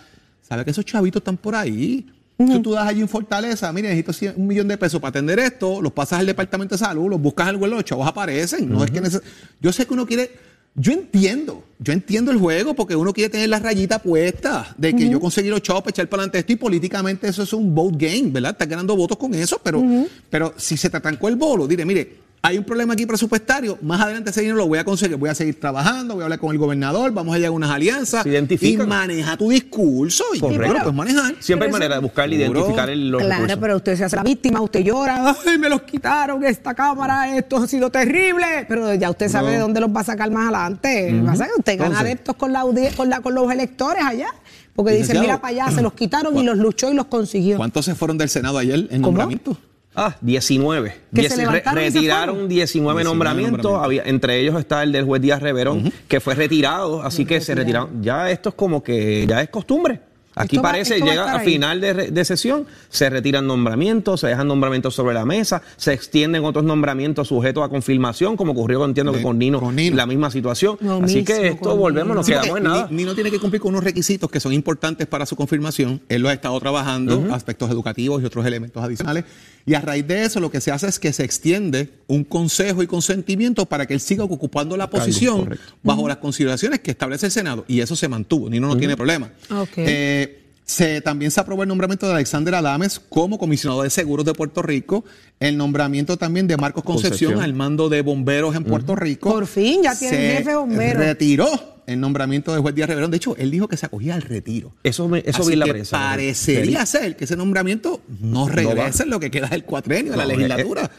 sabe 0.46 0.64
que 0.64 0.70
esos 0.70 0.84
chavitos 0.84 1.20
están 1.20 1.36
por 1.36 1.54
ahí. 1.54 2.06
Si 2.38 2.60
tú 2.62 2.72
das 2.72 2.86
allí 2.86 3.00
en 3.00 3.08
Fortaleza, 3.08 3.72
mire, 3.72 3.88
necesito 3.88 4.12
100 4.12 4.34
un 4.36 4.46
millón 4.46 4.68
de 4.68 4.76
pesos 4.76 5.00
para 5.00 5.08
atender 5.10 5.38
esto, 5.38 5.80
los 5.80 5.92
pasas 5.92 6.20
al 6.20 6.26
departamento 6.26 6.74
de 6.74 6.78
salud, 6.78 7.08
los 7.08 7.20
buscas 7.20 7.48
al 7.48 7.56
vuelo, 7.56 7.76
los 7.76 7.84
chavos 7.84 8.06
aparecen. 8.06 8.68
No 8.68 8.84
es 8.84 8.90
que 8.90 9.00
neces- 9.00 9.22
Yo 9.60 9.72
sé 9.72 9.86
que 9.86 9.94
uno 9.94 10.06
quiere. 10.06 10.30
Yo 10.78 10.92
entiendo, 10.92 11.64
yo 11.78 11.94
entiendo 11.94 12.30
el 12.30 12.36
juego 12.38 12.74
porque 12.74 12.94
uno 12.94 13.14
quiere 13.14 13.30
tener 13.30 13.48
la 13.48 13.58
rayita 13.58 13.98
puesta 13.98 14.74
de 14.76 14.94
que 14.94 15.08
yo 15.08 15.18
conseguí 15.18 15.48
los 15.48 15.62
chavos 15.62 15.80
para 15.82 15.90
echar 15.92 16.06
para 16.06 16.24
adelante 16.24 16.40
esto 16.40 16.52
y 16.52 16.56
políticamente 16.56 17.26
eso 17.28 17.44
es 17.44 17.52
un 17.54 17.74
vote 17.74 17.96
game, 18.06 18.28
¿verdad? 18.30 18.50
Estás 18.50 18.68
ganando 18.68 18.94
votos 18.94 19.16
con 19.16 19.32
eso, 19.32 19.58
pero, 19.64 19.82
pero 20.28 20.52
si 20.58 20.76
se 20.76 20.90
te 20.90 20.98
atrancó 20.98 21.28
el 21.28 21.36
bolo, 21.36 21.66
dile, 21.66 21.86
mire, 21.86 22.25
hay 22.46 22.58
un 22.58 22.64
problema 22.64 22.92
aquí 22.94 23.06
presupuestario, 23.06 23.78
más 23.82 24.00
adelante 24.00 24.30
ese 24.30 24.40
dinero 24.40 24.56
lo 24.58 24.66
voy 24.68 24.78
a 24.78 24.84
conseguir, 24.84 25.16
voy 25.16 25.30
a 25.30 25.34
seguir 25.34 25.58
trabajando, 25.58 26.14
voy 26.14 26.22
a 26.22 26.24
hablar 26.26 26.38
con 26.38 26.52
el 26.52 26.58
gobernador, 26.58 27.10
vamos 27.12 27.34
a 27.34 27.38
llegar 27.38 27.48
a 27.48 27.52
unas 27.52 27.70
alianzas 27.70 28.22
Se 28.22 28.28
identifican. 28.28 28.86
y 28.86 28.88
maneja 28.88 29.36
tu 29.36 29.50
discurso 29.50 30.24
y 30.34 30.40
Correcto. 30.40 30.66
bueno, 30.66 30.80
pues 30.84 30.94
manejar. 30.94 31.34
Siempre 31.40 31.66
hay 31.66 31.72
manera 31.72 31.96
de 31.96 32.00
buscar 32.00 32.30
y 32.32 32.36
identificar 32.36 32.88
el- 32.90 33.10
los 33.10 33.20
Claro, 33.20 33.34
recursos. 33.42 33.58
pero 33.60 33.76
usted 33.76 33.96
se 33.96 34.04
hace 34.04 34.16
la 34.16 34.22
víctima, 34.22 34.60
usted 34.60 34.80
llora, 34.80 35.34
ay, 35.46 35.58
me 35.58 35.68
los 35.68 35.82
quitaron, 35.82 36.44
esta 36.44 36.74
cámara, 36.74 37.36
esto 37.36 37.56
ha 37.56 37.66
sido 37.66 37.90
terrible. 37.90 38.46
Pero 38.68 38.94
ya 38.94 39.10
usted 39.10 39.28
sabe 39.28 39.52
de 39.52 39.58
dónde 39.58 39.80
los 39.80 39.90
va 39.90 40.00
a 40.00 40.04
sacar 40.04 40.30
más 40.30 40.44
adelante. 40.44 41.20
Pasa 41.26 41.46
que 41.46 41.52
usted 41.58 41.72
gana 41.78 41.86
Entonces- 41.86 42.06
adeptos 42.06 42.36
con, 42.36 42.52
la, 42.52 42.64
con, 42.96 43.10
la- 43.10 43.20
con 43.20 43.34
los 43.34 43.50
electores 43.50 44.02
allá. 44.04 44.28
Porque 44.74 44.92
dicen, 44.92 45.20
mira 45.20 45.40
para 45.40 45.64
allá, 45.66 45.74
se 45.74 45.80
los 45.82 45.94
quitaron 45.94 46.36
y 46.36 46.42
los 46.44 46.58
luchó 46.58 46.90
y 46.90 46.94
los 46.94 47.06
consiguió. 47.06 47.56
¿Cuántos 47.56 47.86
se 47.86 47.94
fueron 47.94 48.18
del 48.18 48.28
Senado 48.28 48.58
ayer 48.58 48.80
en 48.80 48.86
¿Cómo? 49.00 49.06
nombramiento? 49.06 49.56
Ah, 49.96 50.14
19. 50.20 50.94
Que 51.14 51.22
se 51.22 51.28
Dieci- 51.34 51.36
levantaron 51.38 51.82
y 51.82 51.86
se 51.86 51.90
retiraron 51.98 52.34
fueron. 52.34 52.48
19, 52.48 53.04
nombramientos. 53.04 53.62
nombramientos. 53.62 53.84
Había, 53.84 54.02
entre 54.04 54.38
ellos 54.40 54.58
está 54.60 54.82
el 54.82 54.92
del 54.92 55.04
juez 55.04 55.22
Díaz 55.22 55.40
Reverón, 55.42 55.90
que 56.06 56.20
fue 56.20 56.34
retirado. 56.34 57.02
Así 57.02 57.24
que 57.24 57.40
se 57.40 57.54
retiraron. 57.54 58.02
Ya 58.02 58.30
esto 58.30 58.50
es 58.50 58.54
como 58.54 58.82
que 58.82 59.26
ya 59.26 59.40
es 59.42 59.48
costumbre. 59.48 60.00
Aquí 60.38 60.56
Esto 60.56 60.62
parece, 60.64 61.00
va 61.00 61.06
llega 61.06 61.32
a 61.34 61.40
final 61.40 61.80
de, 61.80 62.24
sesión, 62.26 62.66
se 62.90 63.08
retiran 63.08 63.46
nombramientos, 63.46 64.20
se 64.20 64.26
dejan 64.26 64.46
nombramientos 64.46 64.94
sobre 64.94 65.14
la 65.14 65.24
mesa, 65.24 65.62
se 65.78 65.94
extienden 65.94 66.44
otros 66.44 66.62
nombramientos 66.62 67.28
sujetos 67.28 67.64
a 67.64 67.70
confirmación, 67.70 68.36
como 68.36 68.52
ocurrió, 68.52 68.84
entiendo 68.84 69.14
que 69.14 69.22
con 69.22 69.38
Nino, 69.38 69.60
con 69.60 69.74
Nino. 69.74 69.96
la 69.96 70.04
misma 70.04 70.30
situación. 70.30 70.76
Lo 70.82 71.02
Así 71.02 71.24
que 71.24 71.46
esto 71.48 71.74
volvemos, 71.74 72.14
nos 72.14 72.26
quedamos 72.26 72.58
en 72.58 72.64
nada. 72.64 72.86
Ni- 72.90 72.96
Nino 72.98 73.14
tiene 73.14 73.30
que 73.30 73.38
cumplir 73.40 73.62
con 73.62 73.70
unos 73.70 73.82
requisitos 73.84 74.30
que 74.30 74.38
son 74.38 74.52
importantes 74.52 75.06
para 75.06 75.24
su 75.24 75.36
confirmación. 75.36 76.02
Él 76.10 76.20
lo 76.20 76.28
ha 76.28 76.34
estado 76.34 76.60
trabajando, 76.60 77.28
aspectos 77.32 77.70
educativos 77.70 78.20
y 78.22 78.26
otros 78.26 78.44
elementos 78.44 78.84
adicionales. 78.84 79.24
Y 79.66 79.74
a 79.74 79.80
raíz 79.80 80.06
de 80.06 80.24
eso, 80.24 80.38
lo 80.38 80.50
que 80.50 80.60
se 80.60 80.70
hace 80.70 80.86
es 80.86 81.00
que 81.00 81.12
se 81.12 81.24
extiende 81.24 81.90
un 82.06 82.22
consejo 82.22 82.84
y 82.84 82.86
consentimiento 82.86 83.66
para 83.66 83.84
que 83.84 83.94
él 83.94 84.00
siga 84.00 84.22
ocupando 84.22 84.76
la 84.76 84.88
posición 84.88 85.40
correcto. 85.40 85.74
bajo 85.82 86.06
las 86.06 86.18
consideraciones 86.18 86.78
que 86.80 86.92
establece 86.92 87.26
el 87.26 87.32
Senado. 87.32 87.64
Y 87.66 87.80
eso 87.80 87.96
se 87.96 88.06
mantuvo. 88.06 88.48
Nino 88.48 88.68
no 88.68 88.76
tiene 88.76 88.96
problema. 88.96 89.32
Ok. 89.50 89.70
Eh, 89.78 90.45
se, 90.66 91.00
también 91.00 91.30
se 91.30 91.40
aprobó 91.40 91.62
el 91.62 91.68
nombramiento 91.68 92.06
de 92.06 92.12
Alexander 92.14 92.56
Adames 92.56 92.98
como 92.98 93.38
comisionado 93.38 93.82
de 93.84 93.90
seguros 93.90 94.26
de 94.26 94.34
Puerto 94.34 94.62
Rico, 94.62 95.04
el 95.40 95.56
nombramiento 95.56 96.16
también 96.16 96.46
de 96.48 96.56
Marcos 96.56 96.82
Concepción, 96.82 97.30
Concepción. 97.32 97.42
al 97.44 97.54
mando 97.54 97.88
de 97.88 98.02
bomberos 98.02 98.54
en 98.56 98.64
Puerto 98.64 98.96
Rico. 98.96 99.30
Por 99.30 99.46
fin, 99.46 99.82
ya 99.84 99.96
tiene 99.96 100.16
Se 100.16 100.36
jefe 100.38 100.54
bombero. 100.56 100.98
Retiró 100.98 101.48
el 101.86 102.00
nombramiento 102.00 102.52
de 102.52 102.60
juez 102.60 102.74
Díaz 102.74 102.88
Reverón. 102.88 103.12
De 103.12 103.16
hecho, 103.18 103.36
él 103.36 103.50
dijo 103.52 103.68
que 103.68 103.76
se 103.76 103.86
acogía 103.86 104.16
al 104.16 104.22
retiro. 104.22 104.74
Eso, 104.82 105.06
me- 105.08 105.22
eso 105.24 105.42
Así 105.42 105.46
vi 105.48 105.52
en 105.52 105.58
la 105.60 105.64
que 105.66 105.70
prensa. 105.72 105.96
Parecería 105.98 106.84
ser 106.84 107.14
que 107.16 107.24
ese 107.26 107.36
nombramiento 107.36 108.02
no 108.20 108.48
regresa 108.48 108.98
va. 108.98 109.04
en 109.04 109.10
lo 109.10 109.20
que 109.20 109.30
queda 109.30 109.46
del 109.46 109.62
cuatrenio 109.62 110.10
de 110.12 110.18
la 110.18 110.24
No, 110.24 110.30
eh, 110.30 110.36
legislatura. 110.36 110.90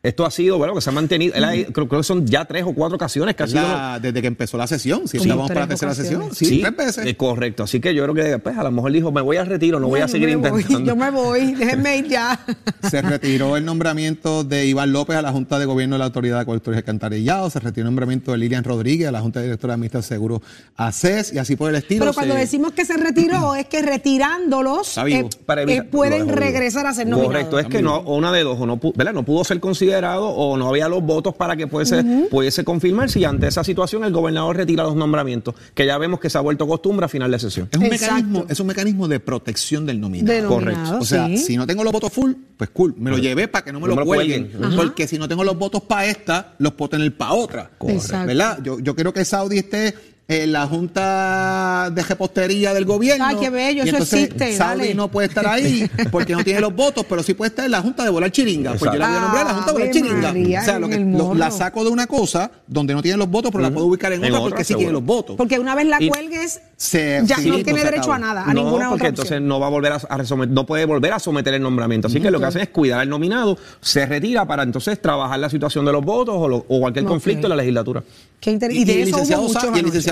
Esto 0.00 0.24
ha 0.24 0.30
sido, 0.30 0.58
bueno, 0.58 0.74
que 0.76 0.80
se 0.80 0.90
ha 0.90 0.92
mantenido, 0.92 1.34
él 1.34 1.42
ha- 1.44 1.50
creo, 1.72 1.88
creo 1.88 2.00
que 2.00 2.04
son 2.04 2.24
ya 2.24 2.44
tres 2.44 2.62
o 2.64 2.72
cuatro 2.72 2.94
ocasiones 2.94 3.34
que 3.34 3.42
ha 3.42 3.46
sido... 3.48 3.62
La- 3.62 3.98
desde 4.00 4.20
que 4.20 4.28
empezó 4.28 4.56
la 4.56 4.68
sesión, 4.68 5.08
si 5.08 5.18
Como 5.18 5.24
estábamos 5.24 5.48
para 5.48 5.60
la 5.62 5.66
tercera 5.66 5.92
sesión, 5.92 6.22
ocasiones. 6.22 6.38
sí, 6.38 6.60
tres 6.62 6.76
veces. 6.76 7.06
eh, 7.06 7.16
correcto. 7.16 7.64
Así 7.64 7.80
que 7.80 7.92
yo 7.92 8.04
creo 8.04 8.14
que 8.14 8.38
pues, 8.38 8.56
a 8.56 8.62
lo 8.62 8.70
mejor 8.70 8.92
dijo, 8.92 9.10
me 9.10 9.20
voy 9.22 9.38
al 9.38 9.46
retiro, 9.48 9.80
no 9.80 9.88
voy 9.88 9.98
a 10.00 10.06
seguir 10.06 10.36
voy, 10.38 10.60
intentando. 10.60 10.86
Yo 10.92 10.94
me 10.94 11.10
voy, 11.10 11.52
déjenme 11.54 11.96
ir 11.98 12.06
ya. 12.08 12.38
Se 12.88 13.02
retiró 13.02 13.56
el 13.56 13.64
nombramiento 13.64 14.44
de 14.44 14.66
Iván 14.66 14.92
López 14.92 15.16
a 15.16 15.22
la 15.22 15.32
Junta 15.32 15.58
de 15.58 15.64
Gobierno 15.66 15.96
de 15.96 15.98
la 15.98 16.04
Autoridad 16.04 16.38
de 16.38 16.46
Colectores 16.46 16.76
de 16.76 16.78
Alcantarillado, 16.78 17.50
se 17.50 17.58
retiró 17.58 17.82
el 17.88 17.92
nombramiento 17.92 18.30
de 18.30 18.38
Lilian 18.38 18.62
Rodríguez 18.62 19.08
a 19.08 19.12
la 19.12 19.20
Junta 19.20 19.40
de 19.40 19.46
Directora 19.46 19.72
de 19.72 19.74
Administración 19.74 20.08
de 20.10 20.14
Seguros 20.14 20.40
ACES 20.76 21.32
y 21.32 21.38
así 21.38 21.56
por 21.56 21.70
el 21.70 21.76
estilo. 21.76 22.00
Pero 22.04 22.14
cuando 22.14 22.34
se- 22.34 22.40
decimos 22.40 22.70
que 22.70 22.84
se 22.84 22.96
retiró, 22.96 23.54
es 23.56 23.66
que 23.66 23.82
retirándolos 23.82 24.96
eh, 24.98 25.28
Para 25.44 25.62
evitar- 25.62 25.84
eh, 25.86 25.88
pueden 25.90 26.28
regresar 26.28 26.86
a 26.86 26.94
ser 26.94 27.08
nominados. 27.08 27.32
Correcto, 27.34 27.58
es 27.58 27.66
que 27.66 27.82
no, 27.82 27.96
o 27.96 28.16
una 28.16 28.30
de 28.30 28.44
dos, 28.44 28.60
o 28.60 28.64
no, 28.66 28.78
¿verdad? 28.94 29.12
no 29.12 29.24
pudo 29.24 29.42
ser 29.42 29.58
considerado 29.58 29.87
o 29.96 30.56
no 30.56 30.68
había 30.68 30.88
los 30.88 31.02
votos 31.02 31.34
para 31.34 31.56
que 31.56 31.66
pudiese, 31.66 32.04
pudiese 32.30 32.64
confirmarse 32.64 33.20
y 33.20 33.24
ante 33.24 33.46
esa 33.46 33.64
situación 33.64 34.04
el 34.04 34.12
gobernador 34.12 34.56
retira 34.56 34.84
los 34.84 34.96
nombramientos, 34.96 35.54
que 35.74 35.86
ya 35.86 35.98
vemos 35.98 36.20
que 36.20 36.30
se 36.30 36.38
ha 36.38 36.40
vuelto 36.40 36.66
costumbre 36.66 37.06
a 37.06 37.08
final 37.08 37.30
de 37.30 37.38
sesión. 37.38 37.68
Es 37.70 37.78
un, 37.78 37.86
Exacto. 37.86 38.14
mecanismo, 38.14 38.46
es 38.48 38.60
un 38.60 38.66
mecanismo 38.66 39.08
de 39.08 39.20
protección 39.20 39.86
del 39.86 40.00
nominado. 40.00 40.34
De 40.34 40.46
Correcto. 40.46 40.98
O 41.00 41.04
sea, 41.04 41.26
sí. 41.26 41.38
si 41.38 41.56
no 41.56 41.66
tengo 41.66 41.84
los 41.84 41.92
votos 41.92 42.12
full, 42.12 42.32
pues 42.56 42.70
cool, 42.70 42.94
me 42.98 43.10
lo 43.10 43.18
llevé 43.18 43.48
para 43.48 43.64
que 43.64 43.72
no 43.72 43.80
me 43.80 43.88
No 43.88 43.94
lo 43.94 44.04
cuelguen. 44.04 44.50
Porque 44.76 45.06
si 45.06 45.18
no 45.18 45.28
tengo 45.28 45.44
los 45.44 45.56
votos 45.56 45.82
para 45.82 46.06
esta, 46.06 46.54
los 46.58 46.72
puedo 46.72 46.90
tener 46.90 47.16
para 47.16 47.32
otra. 47.32 47.70
Exacto. 47.86 48.26
¿Verdad? 48.26 48.58
Yo, 48.62 48.78
yo 48.80 48.94
quiero 48.94 49.12
que 49.12 49.24
Saudi 49.24 49.58
esté 49.58 49.94
en 50.30 50.52
la 50.52 50.66
Junta 50.66 51.90
de 51.90 52.02
Repostería 52.02 52.74
del 52.74 52.84
gobierno. 52.84 53.24
Ay, 53.26 53.36
qué 53.40 53.48
bello, 53.48 53.78
y 53.84 53.88
eso 53.88 53.96
entonces 53.96 54.24
existe, 54.24 54.56
Saudi 54.58 54.80
dale. 54.82 54.94
no 54.94 55.08
puede 55.08 55.28
estar 55.28 55.46
ahí 55.46 55.90
porque 56.10 56.34
no 56.34 56.44
tiene 56.44 56.60
los 56.60 56.74
votos, 56.74 57.06
pero 57.08 57.22
sí 57.22 57.32
puede 57.32 57.48
estar 57.48 57.64
en 57.64 57.70
la 57.70 57.80
Junta 57.80 58.04
de 58.04 58.10
volar 58.10 58.30
chiringa. 58.30 58.74
Pues 58.74 58.92
yo 58.92 58.98
la 58.98 59.08
voy 59.08 59.16
a 59.16 59.20
nombrar 59.20 59.40
en 59.42 59.48
la 59.48 59.54
Junta 59.54 59.66
de 59.72 59.78
volar 59.78 59.90
chiringa. 59.90 60.28
María, 60.28 60.60
o 60.60 60.64
sea, 60.64 60.78
lo 60.78 60.88
que, 60.90 60.98
lo- 60.98 61.34
la 61.34 61.50
saco 61.50 61.82
de 61.82 61.88
una 61.90 62.06
cosa 62.06 62.50
donde 62.66 62.92
no 62.92 63.00
tiene 63.00 63.16
los 63.16 63.28
votos, 63.30 63.50
pero 63.50 63.62
la 63.62 63.70
puedo 63.70 63.86
ubicar 63.86 64.12
en, 64.12 64.22
En 64.22 64.26
otra 64.32 64.40
otra, 64.40 64.50
porque 64.50 64.64
sí 64.64 64.68
seguro. 64.68 64.80
tiene 64.80 64.92
los 64.92 65.04
votos. 65.04 65.36
Porque 65.36 65.58
una 65.58 65.74
vez 65.74 65.86
la 65.86 65.96
Y- 66.02 66.08
cuelgues, 66.10 66.60
Se- 66.76 67.22
ya 67.24 67.36
sí, 67.36 67.48
no 67.48 67.56
tiene 67.62 67.82
derecho 67.82 68.12
acabó. 68.12 68.12
a 68.12 68.18
nada, 68.18 68.44
a 68.44 68.52
no, 68.52 68.64
ninguna 68.64 68.90
porque 68.90 68.94
otra 69.04 69.08
entonces 69.08 69.32
opción. 69.32 69.48
no 69.48 69.58
va 69.60 69.66
a 69.68 69.70
volver 69.70 69.92
a, 69.92 69.96
a 69.96 70.24
someter- 70.24 70.52
no 70.52 70.66
puede 70.66 70.84
volver 70.84 71.14
a 71.14 71.18
someter 71.18 71.54
el 71.54 71.62
nombramiento. 71.62 72.08
Así 72.08 72.20
que 72.20 72.30
lo 72.30 72.38
que 72.38 72.44
hacen 72.44 72.60
es 72.60 72.68
cuidar 72.68 73.00
al 73.00 73.08
nominado, 73.08 73.56
se 73.80 74.04
retira 74.04 74.46
para 74.46 74.62
entonces 74.62 75.00
trabajar 75.00 75.38
la 75.38 75.48
situación 75.48 75.86
de 75.86 75.92
los 75.92 76.04
votos 76.04 76.34
o, 76.36 76.46
lo- 76.48 76.66
o 76.68 76.80
cualquier 76.80 77.06
conflicto 77.06 77.46
en 77.46 77.50
la 77.50 77.56
legislatura. 77.56 78.04
Qué 78.40 78.50
inter- 78.52 78.70
Y, 78.70 78.82
y 78.82 78.84
de 78.84 78.92
y 78.92 78.96
el 78.96 79.08
eso 79.08 79.16
hubo 79.16 79.20
licenciado 79.22 79.42
muchos 79.42 79.62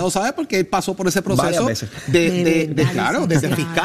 licenciado 0.06 0.10
sabe 0.10 0.32
porque 0.32 0.58
él 0.60 0.66
pasó 0.66 0.94
por 0.94 1.06
ese 1.08 1.20
Varias 1.20 1.56
proceso 1.62 1.66
veces. 1.66 1.90
de, 2.06 2.20
De 2.30 2.30
de- 2.30 2.44
de- 2.68 2.74
verdad, 2.74 2.92
claro, 2.92 3.26
desde 3.26 3.48
licenciado. 3.48 3.82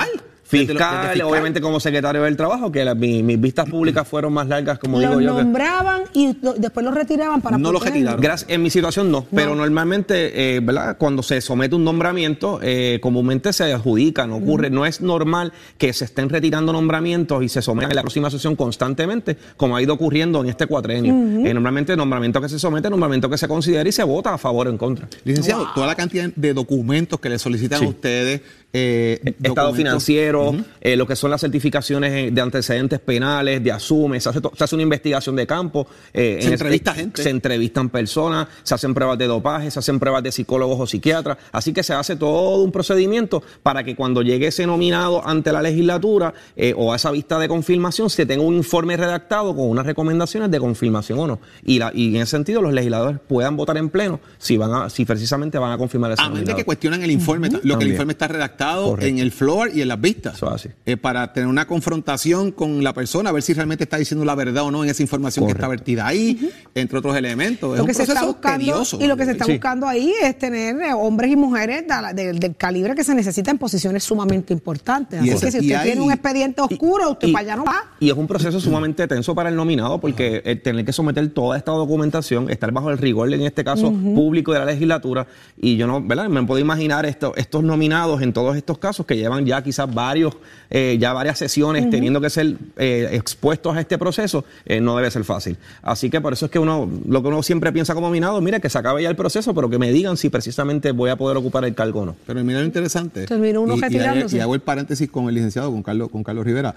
Fiscal. 0.52 0.68
desde 0.68 0.74
lo- 0.74 0.80
Fiscal, 0.80 1.02
desde 1.02 1.14
fiscal. 1.14 1.30
obviamente 1.32 1.62
como 1.62 1.80
secretario 1.80 2.24
del 2.24 2.38
trabajo, 2.38 2.72
que 2.72 2.86
la- 2.86 2.96
mi- 2.96 3.24
mis 3.24 3.40
vistas 3.40 3.70
públicas 3.70 4.08
fueron 4.08 4.34
más 4.34 4.48
largas, 4.48 4.78
como 4.80 5.00
Los 5.00 5.10
digo 5.10 5.22
yo. 5.22 5.38
que- 5.38 5.44
nombraban 5.44 6.04
y 6.14 6.36
lo- 6.42 6.54
después 6.54 6.86
los 6.86 6.94
retiraban 6.94 7.42
para 7.42 7.58
No 7.58 7.72
los 7.72 7.84
retiraron. 7.84 8.20
Gracias, 8.22 8.50
en 8.50 8.62
mi 8.62 8.70
situación 8.70 9.12
no, 9.12 9.26
pero 9.34 9.56
normalmente, 9.56 10.56
eh, 10.56 10.60
¿verdad? 10.60 10.98
Cuando 10.98 11.24
se 11.24 11.42
somete 11.42 11.76
un 11.76 11.84
nombramiento, 11.84 12.60
eh, 12.62 13.00
comúnmente 13.02 13.54
se 13.54 13.72
adjudica, 13.74 14.28
no 14.28 14.36
ocurre, 14.38 14.70
no 14.70 14.86
es 14.86 15.02
normal 15.02 15.54
que 15.78 15.94
se 15.94 16.06
estén 16.06 16.30
retirando 16.30 16.74
nombramientos 16.74 17.44
y 17.44 17.50
se 17.50 17.62
sometan 17.62 17.92
en 17.92 17.96
la 17.96 18.02
próxima 18.02 18.30
sesión 18.30 18.56
constantemente, 18.56 19.38
como 19.58 19.76
ha 19.76 19.82
ido 19.82 19.94
ocurriendo 19.94 20.42
en 20.42 20.50
este 20.50 20.68
cuatrenio. 20.68 21.14
Eh, 21.48 21.54
normalmente, 21.54 21.96
nombramiento 21.96 22.42
que 22.42 22.50
se 22.50 22.60
somete, 22.60 22.90
nombramiento 22.90 23.30
que 23.30 23.38
se 23.38 23.48
considera 23.48 23.88
y 23.88 23.92
se 23.92 24.04
vota 24.04 24.34
a 24.34 24.38
favor 24.38 24.68
o 24.68 24.70
en 24.70 24.78
contra. 24.78 25.08
Licenciado, 25.24 25.68
toda 25.74 25.88
la 25.88 25.96
cantidad 25.96 26.30
de 26.36 26.54
documentos 26.54 27.20
que 27.20 27.30
le 27.30 27.40
solicitan 27.40 27.80
Sí. 27.80 27.86
a 27.86 27.90
ustedes. 27.90 28.42
Eh, 28.74 29.20
Estado 29.24 29.68
documentos- 29.68 29.76
financiero, 29.78 30.56
eh, 30.80 30.96
lo 30.96 31.06
que 31.06 31.16
son 31.16 31.30
las 31.32 31.42
certificaciones 31.42 32.12
eh, 32.14 32.32
de 32.32 32.42
antecedentes 32.42 33.00
penales, 33.00 33.64
de 33.64 33.72
asume, 33.72 34.20
se 34.22 34.30
hace, 34.30 34.40
to- 34.42 34.52
se 34.58 34.64
hace 34.64 34.76
una 34.76 34.84
investigación 34.84 35.36
de 35.36 35.46
campo. 35.46 35.88
eh, 36.14 36.38
Se 36.42 36.48
en 36.48 36.54
entrevista 36.54 36.94
gente. 36.94 37.22
Se 37.24 37.30
entrevistan 37.30 37.90
personas, 37.90 38.48
se 38.64 38.74
hacen 38.74 38.94
pruebas 38.94 39.18
de 39.18 39.28
dopaje, 39.28 39.70
se 39.72 39.80
hacen 39.80 40.00
pruebas 40.00 40.24
de 40.24 40.32
psicólogos 40.32 40.80
o 40.80 40.88
psiquiatras. 40.88 41.38
Así 41.52 41.74
que 41.74 41.84
se 41.84 41.94
hace 41.94 42.16
todo 42.16 42.62
un 42.64 42.72
procedimiento 42.72 43.44
para 43.62 43.84
que 43.84 43.96
cuando 43.96 44.22
llegue 44.22 44.48
ese 44.48 44.66
nominado 44.66 45.26
ante 45.28 45.52
la 45.52 45.62
legislatura 45.62 46.34
eh, 46.56 46.74
o 46.78 46.94
a 46.94 46.96
esa 46.96 47.12
vista 47.12 47.38
de 47.40 47.48
confirmación, 47.50 48.10
se 48.10 48.26
tenga 48.26 48.44
un 48.44 48.56
informe 48.56 48.96
redactado 48.96 49.56
con 49.56 49.68
unas 49.70 49.86
recomendaciones 49.86 50.50
de 50.50 50.60
confirmación 50.60 51.20
o 51.20 51.28
no. 51.28 51.40
Y, 51.66 51.80
la, 51.80 51.92
y 51.94 52.16
en 52.16 52.22
ese 52.22 52.32
sentido, 52.32 52.62
los 52.62 52.72
legisladores 52.74 53.20
puedan 53.28 53.58
votar 53.58 53.76
en 53.78 53.90
pleno 53.90 54.20
si 54.38 54.56
van 54.58 54.74
a, 54.74 54.90
si 54.90 55.04
precisamente 55.06 55.58
van 55.58 55.72
a 55.74 55.78
confirmar 55.78 56.12
ese 56.14 56.22
A 56.22 56.30
menos 56.30 56.56
que 56.56 56.64
cuestionan 56.64 57.02
el 57.04 57.12
informe, 57.12 57.50
lo 57.64 57.78
que 57.78 57.84
el 57.86 57.92
informe 57.92 58.14
está 58.14 58.28
redactado 58.30 58.61
Correcto. 58.70 59.06
en 59.06 59.20
el 59.20 59.32
floor 59.32 59.72
y 59.74 59.82
en 59.82 59.88
las 59.88 60.00
vistas. 60.00 60.36
Eso 60.36 60.48
es 60.48 60.54
así. 60.54 60.70
Eh, 60.86 60.98
para 60.98 61.34
tener 61.34 61.48
una 61.48 61.66
confrontación 61.68 62.52
con 62.52 62.84
la 62.84 62.94
persona, 62.94 63.30
a 63.30 63.34
ver 63.34 63.44
si 63.44 63.54
realmente 63.54 63.84
está 63.84 63.98
diciendo 63.98 64.26
la 64.26 64.36
verdad 64.36 64.64
o 64.64 64.72
no 64.72 64.84
en 64.84 64.90
esa 64.90 65.02
información 65.02 65.46
que 65.46 65.52
está 65.54 65.68
vertida 65.68 66.08
ahí, 66.08 66.50
entre 66.76 66.98
otros 67.00 67.16
elementos. 67.16 67.72
es 67.74 67.78
Lo 67.78 67.84
un 67.84 67.88
que 67.88 67.94
se 67.94 68.04
está 68.04 68.24
buscando 68.26 68.60
tedioso. 68.60 68.98
y 69.02 69.08
lo 69.08 69.18
que 69.18 69.26
se 69.26 69.32
está 69.32 69.46
Sí. 69.46 69.52
buscando 69.54 69.88
ahí 69.88 70.14
es 70.24 70.38
tener 70.38 70.76
eh, 70.82 70.94
hombres 70.94 71.32
y 71.32 71.36
mujeres 71.36 71.84
de 72.16 72.34
del, 72.34 72.56
calibre 72.56 72.96
que 72.96 73.04
se 73.04 73.14
necesita 73.16 73.52
en 73.52 73.58
posiciones 73.58 74.04
sumamente 74.04 74.54
importantes. 74.54 75.24
Y 75.24 75.30
Así 75.30 75.38
ese- 75.38 75.46
que 75.46 75.52
si 75.52 75.58
usted 75.60 75.76
ahí- 75.76 75.86
tiene 75.88 76.02
un 76.02 76.12
expediente 76.12 76.62
oscuro, 76.62 77.12
usted 77.12 77.28
Y- 77.28 77.32
para 77.34 77.44
allá 77.44 77.56
no 77.56 77.66
va. 77.66 77.84
Y 78.00 78.10
es 78.10 78.16
un 78.18 78.28
proceso 78.28 78.60
sumamente 78.60 79.08
tenso 79.08 79.34
para 79.36 79.50
el 79.50 79.56
nominado 79.56 80.00
porque 80.00 80.42
eh, 80.46 80.56
tener 80.56 80.86
que 80.86 80.94
someter 80.94 81.28
toda 81.30 81.58
esta 81.58 81.72
documentación, 81.72 82.50
estar 82.50 82.72
bajo 82.72 82.90
el 82.92 82.98
rigor, 82.98 83.34
en 83.34 83.42
este 83.42 83.64
caso, 83.64 83.92
público 83.92 84.54
de 84.54 84.60
la 84.60 84.66
legislatura. 84.66 85.28
Y 85.58 85.76
yo 85.78 85.88
no, 85.88 86.02
¿verdad? 86.02 86.28
Me 86.30 86.44
puedo 86.44 86.60
imaginar 86.60 87.06
esto, 87.06 87.34
estos 87.36 87.64
nominados 87.64 88.22
en 88.22 88.34
todos 88.52 88.58
estos 88.58 88.78
casos 88.78 89.06
que 89.06 89.16
llevan 89.16 89.46
ya 89.46 89.64
quizás 89.64 89.92
varios, 89.94 90.36
eh, 90.70 90.98
ya 91.00 91.14
varias 91.14 91.40
sesiones 91.40 91.90
teniendo 91.90 92.20
que 92.20 92.30
ser 92.30 92.58
eh, 92.76 93.10
expuestos 93.14 93.76
a 93.76 93.80
este 93.80 93.98
proceso, 93.98 94.44
eh, 94.66 94.82
no 94.82 94.96
debe 94.98 95.10
ser 95.10 95.24
fácil. 95.24 95.58
Así 95.82 96.10
que 96.10 96.20
por 96.20 96.34
eso 96.34 96.46
es 96.46 96.52
que 96.52 96.60
uno, 96.60 96.90
lo 97.08 97.22
que 97.22 97.30
uno 97.30 97.42
siempre 97.44 97.72
piensa 97.72 97.94
como 97.94 98.08
nominado, 98.08 98.42
mire, 98.42 98.60
que 98.60 98.70
se 98.70 98.78
acabe 98.78 99.04
ya 99.04 99.10
el 99.10 99.16
proceso, 99.16 99.54
pero 99.54 99.70
que 99.70 99.78
me 99.78 99.92
digan 99.92 100.18
si 100.18 100.30
precisamente 100.30 100.92
voy 100.92 101.10
a 101.10 101.16
poder 101.16 101.38
ocupar 101.38 101.64
el 101.64 101.74
cargo 101.74 102.02
o 102.02 102.06
no. 102.08 102.16
Pero 102.26 102.44
mira 102.44 102.60
lo 102.60 102.66
interesante. 102.66 103.26
Terminó 103.26 103.62
uno 103.62 103.76
y, 103.76 103.80
y 103.80 104.00
hago-. 104.00 104.36
Y, 104.36 104.40
hago 104.40 104.56
el 104.56 104.62
paréntesis 104.62 105.10
con 105.10 105.30
el 105.30 105.36
licenciado, 105.36 105.72
con 105.72 105.82
Carlos, 105.82 106.10
con 106.10 106.24
Carlos 106.24 106.46
Rivera. 106.46 106.76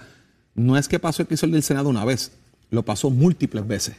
No 0.53 0.77
es 0.77 0.87
que 0.87 0.99
pasó 0.99 1.21
el 1.21 1.27
episodio 1.27 1.55
del 1.55 1.63
Senado 1.63 1.89
una 1.89 2.05
vez, 2.05 2.31
lo 2.71 2.83
pasó 2.83 3.09
múltiples 3.09 3.67
veces. 3.67 3.95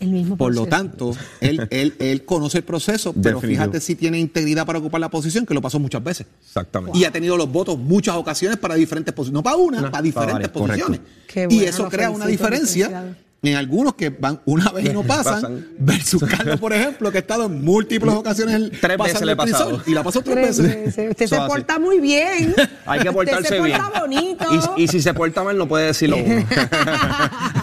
El 0.00 0.10
mismo 0.10 0.36
Por 0.36 0.54
lo 0.54 0.66
tanto, 0.66 1.16
él, 1.40 1.66
él, 1.70 1.94
él 1.98 2.24
conoce 2.24 2.58
el 2.58 2.64
proceso, 2.64 3.12
pero 3.12 3.36
Definitivo. 3.40 3.62
fíjate 3.64 3.80
si 3.80 3.94
tiene 3.94 4.18
integridad 4.18 4.66
para 4.66 4.80
ocupar 4.80 5.00
la 5.00 5.08
posición, 5.08 5.46
que 5.46 5.54
lo 5.54 5.62
pasó 5.62 5.78
muchas 5.78 6.02
veces. 6.02 6.26
Exactamente. 6.44 6.98
Y 6.98 7.04
ha 7.04 7.10
tenido 7.12 7.36
los 7.36 7.50
votos 7.50 7.78
muchas 7.78 8.16
ocasiones 8.16 8.58
para 8.58 8.74
diferentes 8.74 9.14
posiciones. 9.14 9.34
No 9.38 9.42
para 9.42 9.56
una, 9.56 9.90
para 9.90 10.02
diferentes 10.02 10.48
para 10.50 10.66
varias, 10.66 10.78
posiciones. 10.90 11.00
Qué 11.28 11.44
y 11.44 11.46
bueno, 11.46 11.62
eso 11.70 11.88
crea 11.88 12.10
una 12.10 12.26
diferencia 12.26 13.14
en 13.42 13.56
algunos 13.56 13.94
que 13.94 14.08
van 14.08 14.40
una 14.46 14.70
vez 14.70 14.86
y 14.86 14.88
no 14.88 15.02
pasan, 15.06 15.34
Pasan. 15.42 15.66
versus 15.78 16.22
Carlos, 16.24 16.58
por 16.58 16.72
ejemplo, 16.72 17.10
que 17.12 17.18
ha 17.18 17.20
estado 17.20 17.44
en 17.44 17.62
múltiples 17.62 18.14
ocasiones 18.14 18.70
Tres 18.80 18.96
veces 18.96 19.20
le 19.20 19.36
crisol, 19.36 19.82
Y 19.86 19.92
la 19.92 20.02
pasó 20.02 20.22
tres, 20.22 20.56
Tres 20.56 20.58
veces. 20.62 20.84
veces. 20.86 21.10
Usted 21.10 21.26
se 21.26 21.36
así. 21.36 21.46
porta 21.46 21.78
muy 21.78 22.00
bien. 22.00 22.54
Hay 22.86 23.00
que 23.00 23.12
portarse 23.12 23.42
Usted 23.42 23.56
se 23.58 23.62
bien. 23.62 23.80
porta 23.82 24.00
bonito. 24.00 24.44
Y, 24.78 24.84
y 24.84 24.88
si 24.88 25.02
se 25.02 25.12
porta 25.14 25.44
mal, 25.44 25.56
no 25.58 25.68
puede 25.68 25.86
decirlo 25.88 26.16
uno. 26.24 26.46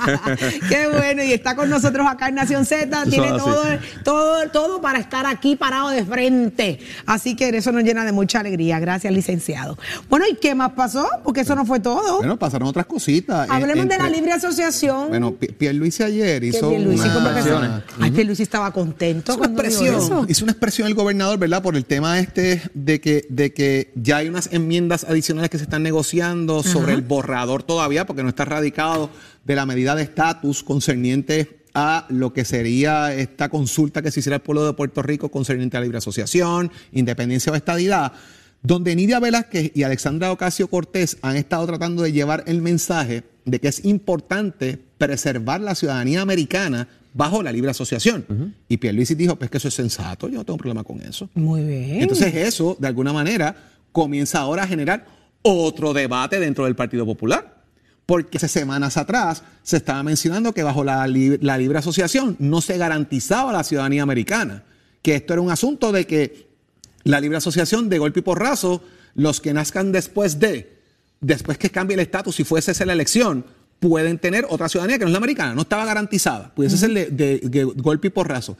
Qué 0.69 0.87
bueno, 0.87 1.23
y 1.23 1.31
está 1.33 1.55
con 1.55 1.69
nosotros 1.69 2.05
acá 2.09 2.29
en 2.29 2.35
Nación 2.35 2.65
Z, 2.65 3.03
tiene 3.05 3.27
es 3.27 3.37
todo, 3.37 3.63
todo, 4.03 4.49
todo 4.49 4.81
para 4.81 4.99
estar 4.99 5.25
aquí 5.25 5.55
parado 5.55 5.89
de 5.89 6.05
frente. 6.05 6.79
Así 7.05 7.35
que 7.35 7.49
eso 7.49 7.71
nos 7.71 7.83
llena 7.83 8.05
de 8.05 8.11
mucha 8.11 8.39
alegría. 8.39 8.79
Gracias, 8.79 9.13
licenciado. 9.13 9.77
Bueno, 10.09 10.25
¿y 10.31 10.35
qué 10.35 10.55
más 10.55 10.71
pasó? 10.71 11.07
Porque 11.23 11.41
eso 11.41 11.55
no 11.55 11.65
fue 11.65 11.79
todo. 11.79 12.17
Bueno, 12.17 12.37
pasaron 12.37 12.67
otras 12.67 12.85
cositas. 12.85 13.47
Eh, 13.47 13.51
Hablemos 13.51 13.87
de 13.87 13.97
la 13.97 14.09
libre 14.09 14.31
asociación. 14.33 15.09
Bueno, 15.09 15.33
Pi- 15.33 15.47
Pierluisi 15.47 16.03
ayer 16.03 16.43
hizo 16.43 16.69
Pierluisi 16.69 17.07
una. 17.07 17.83
Ay, 17.99 18.11
Pierluisi 18.11 18.43
estaba 18.43 18.71
contento 18.71 19.33
hizo 19.33 19.41
una 19.41 19.49
expresión, 19.49 19.95
eso. 19.95 20.25
hizo 20.27 20.45
una 20.45 20.51
expresión 20.51 20.87
el 20.87 20.93
gobernador, 20.95 21.37
¿verdad? 21.39 21.61
Por 21.61 21.75
el 21.75 21.85
tema 21.85 22.19
este 22.19 22.61
de 22.73 22.99
que, 23.01 23.25
de 23.29 23.53
que 23.53 23.91
ya 23.95 24.17
hay 24.17 24.27
unas 24.29 24.49
enmiendas 24.51 25.03
adicionales 25.03 25.49
que 25.49 25.57
se 25.57 25.63
están 25.63 25.83
negociando 25.83 26.63
sobre 26.63 26.93
el 26.93 27.01
borrador 27.01 27.63
todavía, 27.63 28.05
porque 28.05 28.23
no 28.23 28.29
está 28.29 28.45
radicado 28.45 29.09
de 29.43 29.55
la 29.55 29.65
medida 29.65 29.95
de 29.95 30.03
estatus 30.03 30.63
concerniente 30.63 31.61
a 31.73 32.05
lo 32.09 32.33
que 32.33 32.45
sería 32.45 33.13
esta 33.13 33.49
consulta 33.49 34.01
que 34.01 34.11
se 34.11 34.19
hiciera 34.19 34.37
al 34.37 34.41
pueblo 34.41 34.65
de 34.65 34.73
Puerto 34.73 35.01
Rico 35.01 35.29
concerniente 35.29 35.77
a 35.77 35.79
la 35.79 35.85
libre 35.85 35.99
asociación, 35.99 36.71
independencia 36.91 37.51
o 37.51 37.55
estadidad, 37.55 38.13
donde 38.61 38.95
Nidia 38.95 39.19
Velázquez 39.19 39.71
y 39.73 39.83
Alexandra 39.83 40.31
Ocasio 40.31 40.67
Cortés 40.67 41.17
han 41.21 41.37
estado 41.37 41.65
tratando 41.65 42.03
de 42.03 42.11
llevar 42.11 42.43
el 42.47 42.61
mensaje 42.61 43.23
de 43.45 43.59
que 43.59 43.69
es 43.69 43.85
importante 43.85 44.77
preservar 44.97 45.61
la 45.61 45.75
ciudadanía 45.75 46.21
americana 46.21 46.87
bajo 47.13 47.41
la 47.41 47.51
libre 47.51 47.71
asociación. 47.71 48.53
Y 48.67 48.77
Pierluisi 48.77 49.15
dijo, 49.15 49.35
pues 49.35 49.49
que 49.49 49.57
eso 49.57 49.67
es 49.67 49.73
sensato, 49.73 50.29
yo 50.29 50.37
no 50.37 50.45
tengo 50.45 50.57
problema 50.57 50.83
con 50.83 51.01
eso. 51.01 51.29
Muy 51.33 51.63
bien. 51.63 52.01
Entonces 52.01 52.33
eso, 52.35 52.77
de 52.79 52.87
alguna 52.87 53.13
manera, 53.13 53.55
comienza 53.91 54.39
ahora 54.39 54.63
a 54.63 54.67
generar 54.67 55.05
otro 55.41 55.93
debate 55.93 56.39
dentro 56.39 56.65
del 56.65 56.75
Partido 56.75 57.05
Popular. 57.05 57.60
Porque 58.11 58.35
hace 58.39 58.49
semanas 58.49 58.97
atrás 58.97 59.41
se 59.63 59.77
estaba 59.77 60.03
mencionando 60.03 60.53
que 60.53 60.63
bajo 60.63 60.83
la, 60.83 61.07
la 61.07 61.57
libre 61.57 61.79
asociación 61.79 62.35
no 62.39 62.59
se 62.59 62.77
garantizaba 62.77 63.53
la 63.53 63.63
ciudadanía 63.63 64.03
americana. 64.03 64.65
Que 65.01 65.15
esto 65.15 65.31
era 65.31 65.41
un 65.41 65.49
asunto 65.49 65.93
de 65.93 66.05
que 66.05 66.49
la 67.05 67.21
libre 67.21 67.37
asociación 67.37 67.87
de 67.87 67.99
golpe 67.99 68.19
y 68.19 68.23
porrazo, 68.23 68.83
los 69.15 69.39
que 69.39 69.53
nazcan 69.53 69.93
después 69.93 70.39
de, 70.41 70.77
después 71.21 71.57
que 71.57 71.69
cambie 71.69 71.93
el 71.93 72.01
estatus, 72.01 72.35
si 72.35 72.43
fuese 72.43 72.71
esa 72.71 72.85
la 72.85 72.91
elección, 72.91 73.45
pueden 73.79 74.19
tener 74.19 74.45
otra 74.49 74.67
ciudadanía 74.67 74.97
que 74.99 75.05
no 75.05 75.09
es 75.09 75.13
la 75.13 75.17
americana, 75.19 75.55
no 75.55 75.61
estaba 75.61 75.85
garantizada, 75.85 76.53
pudiese 76.53 76.75
ser 76.77 76.91
de, 76.91 77.05
de- 77.11 77.39
de 77.45 77.63
golpe 77.63 78.07
y 78.07 78.11
porrazo. 78.11 78.57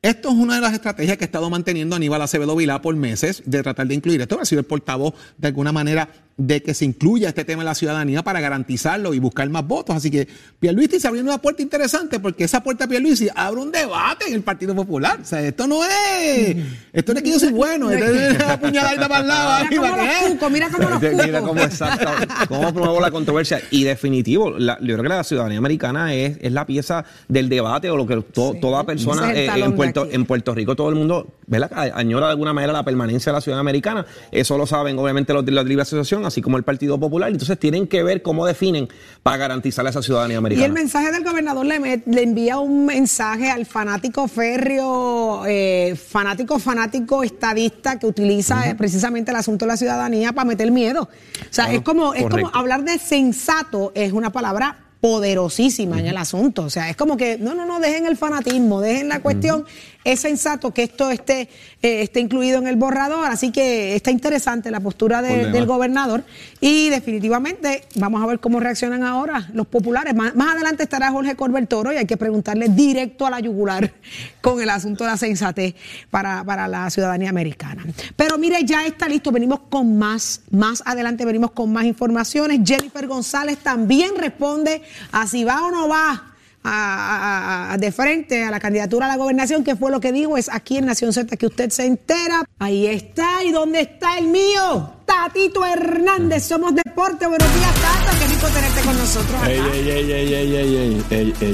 Esto 0.00 0.28
es 0.30 0.34
una 0.34 0.56
de 0.56 0.60
las 0.60 0.72
estrategias 0.74 1.16
que 1.16 1.24
ha 1.24 1.26
estado 1.26 1.48
manteniendo 1.50 1.94
Aníbal 1.94 2.22
Acevedo 2.22 2.56
Vilá 2.56 2.80
por 2.82 2.94
meses, 2.96 3.42
de 3.46 3.62
tratar 3.62 3.86
de 3.86 3.94
incluir 3.94 4.20
esto. 4.20 4.40
Ha 4.40 4.44
sido 4.44 4.58
el 4.60 4.66
portavoz 4.66 5.14
de 5.38 5.46
alguna 5.48 5.70
manera 5.72 6.08
de 6.36 6.62
que 6.62 6.72
se 6.74 6.84
incluya 6.84 7.28
este 7.28 7.44
tema 7.44 7.62
de 7.62 7.66
la 7.66 7.74
ciudadanía 7.74 8.22
para 8.22 8.40
garantizarlo 8.40 9.12
y 9.14 9.18
buscar 9.18 9.48
más 9.50 9.66
votos. 9.66 9.94
Así 9.96 10.10
que 10.10 10.26
Pierluisi 10.58 10.96
está 10.96 11.08
abriendo 11.08 11.30
una 11.30 11.40
puerta 11.40 11.62
interesante 11.62 12.18
porque 12.20 12.44
esa 12.44 12.62
puerta 12.62 12.86
Pierluisi 12.86 13.28
abre 13.34 13.60
un 13.60 13.70
debate 13.70 14.26
en 14.28 14.34
el 14.34 14.42
Partido 14.42 14.74
Popular. 14.74 15.18
O 15.22 15.24
sea, 15.24 15.40
esto 15.42 15.66
no 15.66 15.84
es, 15.84 16.56
esto 16.92 17.12
no 17.12 17.18
es 17.18 17.24
que 17.24 17.30
yo 17.32 17.38
soy 17.38 17.52
bueno, 17.52 17.90
esto 17.90 18.04
es 18.06 18.34
una 18.44 18.58
puñaladita 18.60 19.08
para 19.08 19.20
el 19.20 19.28
lado. 19.28 19.64
Mira 19.70 19.80
cómo 19.80 19.96
los 19.96 20.06
¿qué? 20.06 20.28
cucos, 20.32 20.50
mira 20.50 20.70
cómo 20.70 20.88
los 20.88 21.02
Mira 21.02 21.38
cucos. 21.40 21.48
cómo 21.48 21.60
exacto, 21.62 22.08
cómo 22.48 22.72
promuevo 22.74 23.00
la 23.00 23.10
controversia. 23.10 23.60
Y 23.70 23.84
definitivo, 23.84 24.50
la- 24.58 24.78
yo 24.80 24.86
creo 24.96 25.02
que 25.02 25.08
la 25.08 25.24
ciudadanía 25.24 25.58
americana 25.58 26.14
es, 26.14 26.38
es 26.40 26.52
la 26.52 26.66
pieza 26.66 27.04
del 27.28 27.48
debate 27.48 27.90
o 27.90 27.96
lo 27.96 28.06
que 28.06 28.16
to- 28.22 28.56
toda 28.60 28.84
persona 28.84 29.32
eh, 29.34 29.48
en, 29.54 29.74
Puerto, 29.74 30.08
en 30.10 30.24
Puerto 30.24 30.54
Rico, 30.54 30.74
todo 30.74 30.88
el 30.88 30.94
mundo 30.94 31.26
¿verdad? 31.46 31.70
Añora 31.94 32.26
de 32.26 32.32
alguna 32.32 32.52
manera 32.54 32.72
la 32.72 32.82
permanencia 32.84 33.30
de 33.30 33.36
la 33.36 33.40
ciudadanía 33.42 33.60
americana. 33.68 34.06
Eso 34.30 34.56
lo 34.56 34.66
saben 34.66 34.98
obviamente 34.98 35.34
los 35.34 35.44
de 35.44 35.52
la 35.52 35.62
Libre 35.62 35.82
Asociación, 35.82 36.21
así 36.26 36.40
como 36.42 36.56
el 36.56 36.62
Partido 36.62 36.98
Popular. 36.98 37.30
Entonces 37.30 37.58
tienen 37.58 37.86
que 37.86 38.02
ver 38.02 38.22
cómo 38.22 38.46
definen 38.46 38.88
para 39.22 39.36
garantizar 39.36 39.86
esa 39.86 40.02
ciudadanía 40.02 40.34
Y 40.34 40.38
americana. 40.38 40.66
el 40.66 40.72
mensaje 40.72 41.12
del 41.12 41.24
gobernador 41.24 41.64
le, 41.66 41.80
met- 41.80 42.02
le 42.06 42.22
envía 42.22 42.58
un 42.58 42.86
mensaje 42.86 43.50
al 43.50 43.66
fanático 43.66 44.28
férreo, 44.28 45.44
eh, 45.46 45.94
fanático, 45.96 46.58
fanático 46.58 47.22
estadista 47.22 47.98
que 47.98 48.06
utiliza 48.06 48.68
eh, 48.68 48.74
precisamente 48.74 49.30
el 49.30 49.36
asunto 49.36 49.64
de 49.64 49.68
la 49.72 49.76
ciudadanía 49.76 50.32
para 50.32 50.44
meter 50.46 50.70
miedo. 50.70 51.02
O 51.02 51.46
sea, 51.50 51.64
Claro, 51.64 51.78
es 51.78 51.84
como, 51.84 52.14
es 52.14 52.26
como 52.26 52.50
hablar 52.54 52.84
de 52.84 52.98
sensato, 52.98 53.92
es 53.94 54.12
una 54.12 54.30
palabra 54.30 54.78
poderosísima 55.00 55.98
en 55.98 56.06
el 56.06 56.16
asunto. 56.16 56.62
O 56.62 56.70
sea, 56.70 56.88
es 56.88 56.96
como 56.96 57.16
que, 57.16 57.36
no, 57.38 57.54
no, 57.54 57.66
no, 57.66 57.80
dejen 57.80 58.06
el 58.06 58.16
fanatismo, 58.16 58.80
dejen 58.80 59.08
la 59.08 59.20
cuestión. 59.20 59.64
Es 60.04 60.20
sensato 60.20 60.72
que 60.74 60.82
esto 60.82 61.10
esté, 61.10 61.42
eh, 61.82 62.02
esté 62.02 62.20
incluido 62.20 62.58
en 62.58 62.66
el 62.66 62.76
borrador, 62.76 63.30
así 63.30 63.52
que 63.52 63.94
está 63.94 64.10
interesante 64.10 64.70
la 64.70 64.80
postura 64.80 65.22
de- 65.22 65.50
del 65.52 65.66
gobernador 65.66 66.24
y 66.60 66.88
definitivamente 66.90 67.84
vamos 67.94 68.22
a 68.22 68.26
ver 68.26 68.40
cómo 68.40 68.58
reaccionan 68.58 69.04
ahora 69.04 69.48
los 69.52 69.66
populares. 69.66 70.14
Más, 70.14 70.34
más 70.34 70.54
adelante 70.54 70.82
estará 70.82 71.10
Jorge 71.12 71.36
Corbel 71.36 71.68
Toro 71.68 71.92
y 71.92 71.96
hay 71.96 72.06
que 72.06 72.16
preguntarle 72.16 72.68
directo 72.68 73.26
a 73.26 73.30
la 73.30 73.40
yugular 73.40 73.92
con 74.40 74.60
el 74.60 74.70
asunto 74.70 75.04
de 75.04 75.10
la 75.10 75.16
sensatez 75.16 75.74
para, 76.10 76.42
para 76.44 76.66
la 76.66 76.90
ciudadanía 76.90 77.30
americana. 77.30 77.84
Pero 78.16 78.38
mire, 78.38 78.64
ya 78.64 78.84
está 78.86 79.08
listo, 79.08 79.30
venimos 79.30 79.60
con 79.70 79.98
más, 79.98 80.40
más 80.50 80.82
adelante 80.84 81.24
venimos 81.24 81.52
con 81.52 81.72
más 81.72 81.84
informaciones. 81.84 82.60
Jennifer 82.64 83.06
González 83.06 83.58
también 83.58 84.12
responde 84.16 84.82
a 85.12 85.26
si 85.26 85.44
va 85.44 85.64
o 85.66 85.70
no 85.70 85.88
va 85.88 86.31
a, 86.64 87.76
de 87.78 87.92
frente 87.92 88.44
a 88.44 88.50
la 88.50 88.60
candidatura 88.60 89.06
a 89.06 89.08
la 89.08 89.16
gobernación, 89.16 89.64
que 89.64 89.76
fue 89.76 89.90
lo 89.90 90.00
que 90.00 90.12
dijo, 90.12 90.36
es 90.36 90.48
aquí 90.52 90.76
en 90.76 90.86
Nación 90.86 91.12
Z 91.12 91.36
que 91.36 91.46
usted 91.46 91.70
se 91.70 91.86
entera. 91.86 92.44
Ahí 92.58 92.86
está, 92.86 93.42
¿y 93.44 93.50
dónde 93.52 93.80
está 93.80 94.18
el 94.18 94.28
mío? 94.28 94.92
Tatito 95.04 95.64
Hernández, 95.64 96.44
somos 96.44 96.74
Deporte. 96.74 97.26
Buenos 97.26 97.54
días, 97.54 97.74
Tata, 97.74 98.18
qué 98.18 98.26
rico 98.26 98.46
tenerte 98.48 98.80
con 98.80 98.96
nosotros. 98.96 99.34
Acá. 99.34 99.46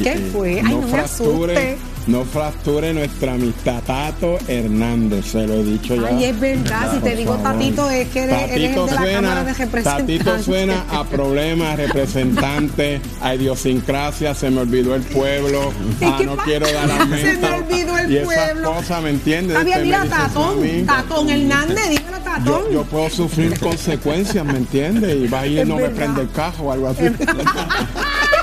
¿Qué 0.02 0.16
fue? 0.32 0.62
Ay, 0.64 0.74
no, 0.74 0.80
no 0.82 0.86
me 0.88 0.98
asuste 1.00 1.78
no 2.08 2.24
fracture 2.24 2.92
nuestra 2.94 3.34
amistad. 3.34 3.82
Tato 3.86 4.38
Hernández, 4.48 5.26
se 5.26 5.46
lo 5.46 5.54
he 5.54 5.64
dicho 5.64 5.94
ya. 5.94 6.08
Ay, 6.08 6.24
es 6.24 6.40
verdad, 6.40 6.92
si 6.94 6.98
te 7.00 7.14
digo 7.14 7.34
favor. 7.38 7.52
Tatito, 7.52 7.90
es 7.90 8.08
que 8.08 8.22
eres, 8.24 8.50
eres 8.50 8.76
el 8.76 8.86
de 8.86 8.92
la 8.92 8.96
suena- 8.98 9.12
Cámara 9.20 9.44
de 9.44 9.52
Representantes. 9.54 10.18
Tatito 10.24 10.42
suena 10.42 10.84
a 10.90 11.04
problemas, 11.04 11.76
representante, 11.76 13.00
a 13.20 13.34
idiosincrasia, 13.34 14.34
se 14.34 14.50
me 14.50 14.60
olvidó 14.62 14.94
el 14.94 15.02
pueblo, 15.02 15.72
¿Y 16.00 16.04
ah, 16.04 16.20
no 16.24 16.36
quiero 16.38 16.66
dar 16.72 16.88
Se 17.20 17.34
me 17.36 17.50
olvidó 17.52 17.98
el 17.98 18.10
y 18.10 18.16
esas 18.16 18.34
pueblo. 18.50 18.72
cosas, 18.74 19.02
¿me 19.02 19.10
entiendes? 19.10 19.56
Ah, 19.56 19.60
Usted 19.60 19.76
me 19.76 19.82
mira, 19.84 20.02
a 20.02 20.06
Tatón. 20.06 20.86
Tatón 20.86 21.30
Hernández, 21.30 21.88
dímelo, 21.90 22.18
Tatón. 22.24 22.44
Yo, 22.46 22.70
yo 22.72 22.82
puedo 22.84 23.10
sufrir 23.10 23.58
consecuencias, 23.60 24.44
¿me 24.44 24.56
entiendes? 24.58 25.14
Y 25.16 25.26
va 25.28 25.40
a 25.40 25.46
ir 25.46 25.58
y 25.60 25.64
no 25.68 25.76
me 25.76 25.88
prende 25.90 26.22
el 26.22 26.30
cajo 26.30 26.64
o 26.64 26.72
algo 26.72 26.88
así. 26.88 27.04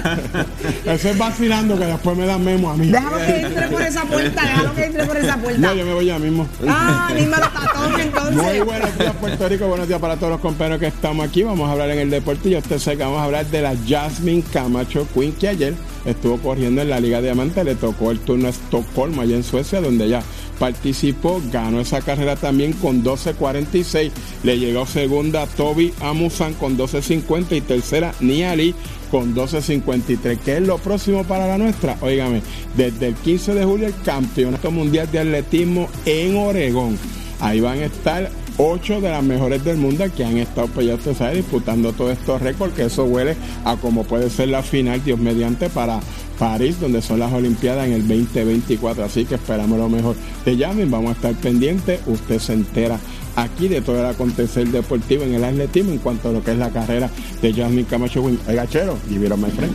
Eso 0.84 1.08
es 1.10 1.18
vacilando 1.18 1.78
que 1.78 1.86
después 1.86 2.16
me 2.16 2.26
dan 2.26 2.44
memo 2.44 2.70
a 2.70 2.76
mí. 2.76 2.88
Déjalo 2.88 3.18
que 3.18 3.40
entre 3.40 3.68
por 3.68 3.82
esa 3.82 4.04
puerta, 4.04 4.42
déjalo 4.42 4.74
que 4.74 4.84
entre 4.84 5.04
por 5.04 5.16
esa 5.16 5.36
puerta. 5.36 5.60
No, 5.60 5.74
yo 5.74 5.84
me 5.84 5.92
voy 5.94 6.06
ya 6.06 6.18
mismo. 6.18 6.46
Ah, 6.68 7.10
dímelo, 7.14 7.36
Tatón, 7.36 8.00
entonces. 8.00 8.42
Muy 8.42 8.60
buenos 8.60 8.98
días 8.98 9.14
Puerto 9.20 9.48
Rico, 9.48 9.66
buenos 9.68 9.88
días 9.88 10.00
para 10.00 10.16
todos 10.16 10.32
los 10.32 10.40
compañeros 10.40 10.80
que 10.80 10.86
estamos 10.86 11.26
aquí. 11.26 11.42
Vamos 11.42 11.68
a 11.68 11.72
hablar 11.72 11.90
en 11.90 11.98
el 11.98 12.10
deporte 12.10 12.48
y 12.48 12.56
usted 12.56 12.78
sabe 12.78 12.98
que 12.98 13.02
vamos 13.04 13.20
a 13.20 13.24
hablar 13.24 13.46
de 13.46 13.62
la 13.62 13.74
Jasmine 13.88 14.42
Camacho 14.52 15.06
Queen 15.14 15.32
que 15.32 15.48
ayer 15.48 15.74
estuvo 16.04 16.38
corriendo 16.38 16.82
en 16.82 16.90
la 16.90 17.00
Liga 17.00 17.20
Diamante, 17.20 17.64
le 17.64 17.74
tocó 17.74 18.10
el 18.10 18.20
turno 18.20 18.46
a 18.46 18.50
Estocolmo 18.50 19.22
allá 19.22 19.36
en 19.36 19.44
Suecia 19.44 19.80
donde 19.80 20.06
ella 20.06 20.22
participó, 20.58 21.40
ganó 21.50 21.80
esa 21.80 22.02
carrera 22.02 22.36
también 22.36 22.72
con 22.74 23.02
12.46, 23.02 24.10
le 24.42 24.58
llegó 24.58 24.86
segunda 24.86 25.46
Toby 25.46 25.92
Amusan 26.00 26.54
con 26.54 26.76
12.50 26.76 27.56
y 27.56 27.60
tercera 27.62 28.14
Niali 28.20 28.74
con 29.10 29.34
12.53. 29.34 30.38
¿Qué 30.44 30.56
es 30.58 30.62
lo 30.62 30.78
próximo 30.78 31.24
para 31.24 31.46
la 31.46 31.58
nuestra? 31.58 31.96
Óigame, 32.00 32.42
desde 32.76 33.08
el 33.08 33.14
15 33.14 33.54
de 33.54 33.64
julio 33.64 33.86
el 33.86 33.94
Campeonato 34.04 34.70
Mundial 34.70 35.10
de 35.10 35.18
Atletismo 35.18 35.88
en 36.04 36.36
Oregón. 36.36 36.98
Ahí 37.40 37.60
van 37.60 37.78
a 37.78 37.86
estar 37.86 38.30
ocho 38.62 39.00
de 39.00 39.10
las 39.10 39.22
mejores 39.22 39.64
del 39.64 39.78
mundo 39.78 40.04
que 40.14 40.24
han 40.24 40.36
estado, 40.36 40.68
pues 40.68 40.86
ya 40.86 40.94
usted 40.94 41.16
sabe, 41.16 41.36
disputando 41.36 41.92
todos 41.92 42.12
estos 42.12 42.42
récords, 42.42 42.74
que 42.74 42.84
eso 42.84 43.04
huele 43.04 43.34
a 43.64 43.76
como 43.76 44.04
puede 44.04 44.28
ser 44.28 44.48
la 44.48 44.62
final, 44.62 45.02
Dios 45.02 45.18
mediante, 45.18 45.70
para 45.70 46.00
París, 46.38 46.78
donde 46.78 47.00
son 47.00 47.20
las 47.20 47.32
Olimpiadas 47.32 47.86
en 47.86 47.94
el 47.94 48.06
2024. 48.06 49.04
Así 49.04 49.24
que 49.24 49.36
esperamos 49.36 49.78
lo 49.78 49.88
mejor. 49.88 50.14
Te 50.44 50.56
llamen, 50.56 50.90
vamos 50.90 51.10
a 51.10 51.12
estar 51.12 51.34
pendientes. 51.34 52.00
Usted 52.06 52.38
se 52.38 52.52
entera 52.52 52.98
aquí 53.36 53.68
de 53.68 53.80
todo 53.80 53.98
el 54.00 54.06
acontecer 54.06 54.68
deportivo 54.68 55.24
en 55.24 55.34
el 55.34 55.44
atletismo 55.44 55.92
en 55.92 55.98
cuanto 55.98 56.28
a 56.28 56.32
lo 56.32 56.44
que 56.44 56.52
es 56.52 56.58
la 56.58 56.70
carrera 56.70 57.08
de 57.40 57.52
Jasmine 57.54 57.84
Camacho. 57.84 58.22
Win. 58.22 58.38
Oiga, 58.46 58.66
chero, 58.66 58.98
give 59.08 59.24
it 59.24 59.32
up, 59.32 59.38
my 59.38 59.50
friend. 59.50 59.74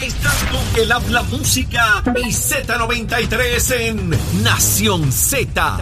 Estás 0.00 0.44
con 0.50 0.82
el 0.82 0.90
habla 0.90 1.22
música 1.24 2.02
y 2.16 2.32
Z93 2.32 3.80
en 3.80 4.10
Nación 4.42 5.12
Z. 5.12 5.78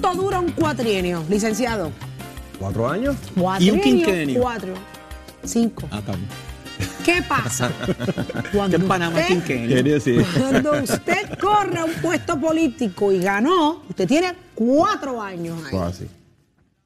¿Cuánto 0.00 0.22
dura 0.22 0.40
un 0.40 0.50
cuatrienio, 0.52 1.24
licenciado? 1.28 1.90
¿Cuatro 2.58 2.88
años? 2.88 3.16
Cuatrienio, 3.34 3.82
quinquenio? 3.82 4.40
Cuatro. 4.42 4.74
Cinco. 5.42 5.88
Ah, 5.90 6.00
está 6.00 6.12
bien. 6.12 6.28
¿Qué 7.04 7.22
pasa? 7.26 7.70
Cuando 8.52 8.78
¿Qué 8.78 8.84
Panamá 8.84 9.20
usted-. 9.20 10.24
Cuando 10.38 10.72
usted 10.82 11.38
corre 11.40 11.78
a 11.78 11.84
un 11.86 11.92
puesto 12.02 12.38
político 12.38 13.10
y 13.10 13.20
ganó, 13.20 13.82
usted 13.88 14.06
tiene 14.06 14.34
cuatro 14.54 15.22
años 15.22 15.58
ahí. 15.64 15.70
Pues 15.70 15.82
así. 15.82 16.06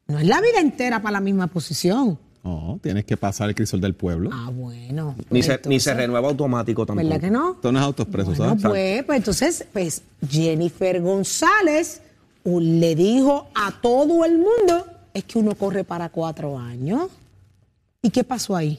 No 0.07 0.19
es 0.19 0.27
la 0.27 0.41
vida 0.41 0.61
entera 0.61 1.03
para 1.03 1.15
la 1.15 1.21
misma 1.21 1.49
posición. 1.49 2.17
No, 2.45 2.79
tienes 2.81 3.05
que 3.05 3.17
pasar 3.17 3.49
el 3.49 3.55
crisol 3.57 3.81
del 3.81 3.95
pueblo. 3.95 4.31
Ah, 4.33 4.51
bueno. 4.53 5.17
Ni 5.31 5.43
pues 5.43 5.47
se, 5.47 5.61
ni 5.69 5.81
se 5.81 5.95
renueva 5.95 6.29
automático 6.29 6.87
tampoco. 6.87 7.09
¿Verdad 7.09 7.21
que 7.21 7.31
no? 7.31 7.57
Son 7.61 7.75
los 7.75 7.83
autos 7.83 8.07
presos, 8.07 8.39
Bueno, 8.39 8.59
¿sabes? 8.59 8.69
pues, 8.69 9.05
pues 9.05 9.17
entonces, 9.19 9.67
pues 9.73 10.03
Jennifer 10.29 11.01
González 11.03 12.03
le 12.45 12.95
dijo 12.95 13.49
a 13.55 13.73
todo 13.81 14.25
el 14.25 14.39
mundo, 14.39 14.87
es 15.15 15.25
que 15.25 15.39
uno 15.39 15.55
corre 15.55 15.85
para 15.85 16.09
cuatro 16.09 16.59
años. 16.59 17.09
¿Y 18.03 18.11
qué 18.11 18.25
pasó 18.25 18.57
ahí? 18.57 18.79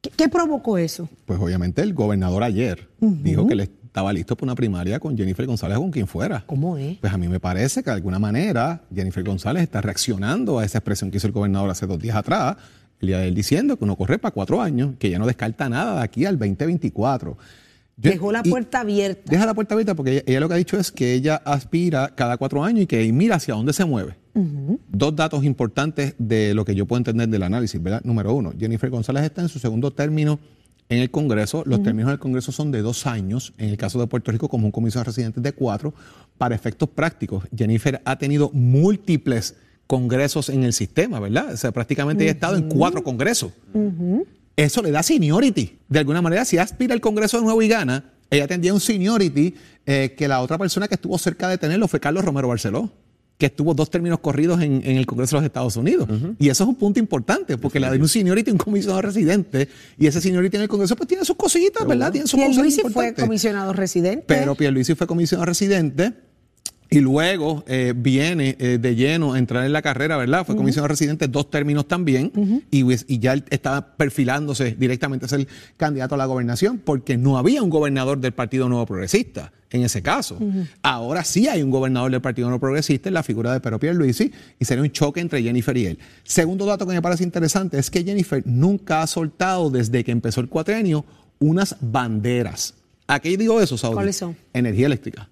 ¿Qué, 0.00 0.10
qué 0.10 0.28
provocó 0.28 0.78
eso? 0.78 1.08
Pues 1.26 1.40
obviamente 1.40 1.82
el 1.82 1.94
gobernador 1.94 2.42
ayer 2.42 2.88
dijo 3.00 3.46
que 3.46 3.54
le 3.54 3.62
estaba 3.94 4.12
listo 4.12 4.34
para 4.34 4.46
una 4.46 4.54
primaria 4.56 4.98
con 4.98 5.16
Jennifer 5.16 5.46
González 5.46 5.78
o 5.78 5.80
con 5.80 5.90
quien 5.92 6.06
fuera. 6.06 6.42
¿Cómo 6.46 6.76
es? 6.76 6.98
Pues 6.98 7.12
a 7.12 7.16
mí 7.16 7.28
me 7.28 7.38
parece 7.40 7.82
que 7.82 7.90
de 7.90 7.96
alguna 7.96 8.18
manera 8.18 8.82
Jennifer 8.92 9.22
González 9.22 9.62
está 9.62 9.80
reaccionando 9.80 10.58
a 10.58 10.64
esa 10.64 10.78
expresión 10.78 11.10
que 11.10 11.18
hizo 11.18 11.28
el 11.28 11.32
gobernador 11.32 11.70
hace 11.70 11.86
dos 11.86 12.00
días 12.00 12.16
atrás, 12.16 12.56
el 13.00 13.08
día 13.08 13.18
de 13.18 13.28
él 13.28 13.34
diciendo 13.34 13.76
que 13.76 13.84
uno 13.84 13.96
corre 13.96 14.18
para 14.18 14.32
cuatro 14.32 14.60
años, 14.60 14.94
que 14.98 15.10
ya 15.10 15.18
no 15.18 15.26
descarta 15.26 15.68
nada 15.68 15.96
de 15.96 16.02
aquí 16.02 16.26
al 16.26 16.38
2024. 16.38 17.36
Yo- 17.96 18.10
Dejó 18.10 18.32
la 18.32 18.42
puerta 18.42 18.80
abierta. 18.80 19.22
Deja 19.30 19.46
la 19.46 19.54
puerta 19.54 19.74
abierta 19.74 19.94
porque 19.94 20.12
ella, 20.12 20.22
ella 20.26 20.40
lo 20.40 20.48
que 20.48 20.54
ha 20.54 20.58
dicho 20.58 20.78
es 20.78 20.90
que 20.90 21.14
ella 21.14 21.36
aspira 21.44 22.12
cada 22.16 22.36
cuatro 22.36 22.64
años 22.64 22.82
y 22.82 22.86
que 22.86 23.12
mira 23.12 23.36
hacia 23.36 23.54
dónde 23.54 23.72
se 23.72 23.84
mueve. 23.84 24.16
Dos 24.88 25.14
datos 25.14 25.44
importantes 25.44 26.14
de 26.18 26.54
lo 26.54 26.64
que 26.64 26.74
yo 26.74 26.86
puedo 26.86 26.98
entender 26.98 27.28
del 27.28 27.44
análisis, 27.44 27.80
¿verdad? 27.80 28.00
Número 28.04 28.34
uno, 28.34 28.52
Jennifer 28.58 28.90
González 28.90 29.22
está 29.22 29.42
en 29.42 29.48
su 29.48 29.60
segundo 29.60 29.92
término 29.92 30.40
en 30.88 30.98
el 30.98 31.10
Congreso. 31.12 31.62
Los 31.66 31.82
términos 31.84 32.10
del 32.10 32.18
Congreso 32.18 32.50
son 32.50 32.72
de 32.72 32.82
dos 32.82 33.06
años. 33.06 33.54
En 33.58 33.68
el 33.70 33.76
caso 33.76 34.00
de 34.00 34.08
Puerto 34.08 34.32
Rico, 34.32 34.48
como 34.48 34.66
un 34.66 34.72
comisionado 34.72 35.04
residente 35.10 35.40
de 35.40 35.52
cuatro. 35.52 35.94
Para 36.36 36.54
efectos 36.56 36.88
prácticos, 36.88 37.44
Jennifer 37.56 38.02
ha 38.04 38.18
tenido 38.18 38.50
múltiples 38.52 39.54
congresos 39.86 40.48
en 40.48 40.64
el 40.64 40.72
sistema, 40.72 41.20
¿verdad? 41.20 41.52
O 41.52 41.56
sea, 41.56 41.70
prácticamente 41.70 42.24
ella 42.24 42.32
ha 42.32 42.34
estado 42.34 42.56
en 42.56 42.68
cuatro 42.68 43.04
congresos. 43.04 43.52
Eso 44.56 44.82
le 44.82 44.90
da 44.90 45.02
seniority. 45.02 45.78
De 45.88 45.98
alguna 45.98 46.22
manera, 46.22 46.44
si 46.44 46.58
aspira 46.58 46.94
al 46.94 47.00
Congreso 47.00 47.38
de 47.38 47.44
nuevo 47.44 47.60
y 47.62 47.68
gana, 47.68 48.12
ella 48.30 48.46
tendría 48.46 48.72
un 48.72 48.80
seniority 48.80 49.54
eh, 49.86 50.14
que 50.16 50.28
la 50.28 50.40
otra 50.40 50.58
persona 50.58 50.88
que 50.88 50.94
estuvo 50.94 51.18
cerca 51.18 51.48
de 51.48 51.58
tenerlo 51.58 51.88
fue 51.88 52.00
Carlos 52.00 52.24
Romero 52.24 52.48
Barceló, 52.48 52.90
que 53.36 53.46
estuvo 53.46 53.74
dos 53.74 53.90
términos 53.90 54.20
corridos 54.20 54.62
en, 54.62 54.80
en 54.84 54.96
el 54.96 55.06
Congreso 55.06 55.36
de 55.36 55.42
los 55.42 55.46
Estados 55.46 55.76
Unidos. 55.76 56.08
Y 56.38 56.48
eso 56.48 56.62
es 56.64 56.68
un 56.68 56.76
punto 56.76 57.00
importante, 57.00 57.58
porque 57.58 57.80
le 57.80 57.88
da 57.88 57.92
un 57.92 58.08
seniority 58.08 58.50
a 58.50 58.52
un 58.52 58.58
comisionado 58.58 59.02
residente, 59.02 59.68
y 59.98 60.06
ese 60.06 60.20
seniority 60.20 60.56
en 60.56 60.62
el 60.62 60.68
Congreso 60.68 60.94
pues 60.94 61.08
tiene 61.08 61.24
sus 61.24 61.36
cositas, 61.36 61.84
¿verdad? 61.86 62.12
Tiene 62.12 62.28
sus 62.28 62.38
cosas 62.38 62.54
Pierluisi 62.54 62.80
fue 62.80 62.90
importantes. 62.90 63.24
comisionado 63.24 63.72
residente. 63.72 64.24
Pero 64.28 64.54
Pierluisi 64.54 64.94
fue 64.94 65.06
comisionado 65.08 65.46
residente 65.46 66.12
y 66.94 67.00
luego 67.00 67.64
eh, 67.66 67.92
viene 67.96 68.56
eh, 68.60 68.78
de 68.80 68.94
lleno 68.94 69.34
a 69.34 69.38
entrar 69.38 69.64
en 69.64 69.72
la 69.72 69.82
carrera, 69.82 70.16
¿verdad? 70.16 70.46
Fue 70.46 70.54
comisionado 70.54 70.86
residente 70.86 71.26
dos 71.26 71.50
términos 71.50 71.88
también 71.88 72.30
y, 72.70 72.84
y 73.12 73.18
ya 73.18 73.34
estaba 73.50 73.96
perfilándose 73.96 74.76
directamente 74.78 75.26
a 75.26 75.28
ser 75.28 75.48
candidato 75.76 76.14
a 76.14 76.18
la 76.18 76.26
gobernación 76.26 76.78
porque 76.78 77.16
no 77.16 77.36
había 77.36 77.62
un 77.62 77.70
gobernador 77.70 78.20
del 78.20 78.30
Partido 78.32 78.68
Nuevo 78.68 78.86
Progresista 78.86 79.52
en 79.70 79.82
ese 79.82 80.02
caso. 80.02 80.38
Ahora 80.82 81.24
sí 81.24 81.48
hay 81.48 81.62
un 81.62 81.70
gobernador 81.70 82.12
del 82.12 82.20
Partido 82.20 82.46
Nuevo 82.46 82.60
Progresista 82.60 83.08
en 83.08 83.14
la 83.14 83.24
figura 83.24 83.52
de 83.52 83.58
Pedro 83.58 83.80
Pierluisi 83.80 84.30
y 84.60 84.64
sería 84.64 84.84
un 84.84 84.92
choque 84.92 85.18
entre 85.18 85.42
Jennifer 85.42 85.76
y 85.76 85.86
él. 85.86 85.98
Segundo 86.22 86.64
dato 86.64 86.86
que 86.86 86.92
me 86.92 87.02
parece 87.02 87.24
interesante 87.24 87.76
es 87.76 87.90
que 87.90 88.04
Jennifer 88.04 88.40
nunca 88.46 89.02
ha 89.02 89.08
soltado 89.08 89.68
desde 89.68 90.04
que 90.04 90.12
empezó 90.12 90.40
el 90.40 90.48
cuatrenio 90.48 91.04
unas 91.40 91.76
banderas. 91.80 92.74
¿A 93.08 93.18
qué 93.18 93.36
digo 93.36 93.60
eso, 93.60 93.76
Saudi? 93.76 93.94
¿Cuáles 93.94 94.16
son? 94.16 94.36
Energía 94.52 94.86
eléctrica. 94.86 95.28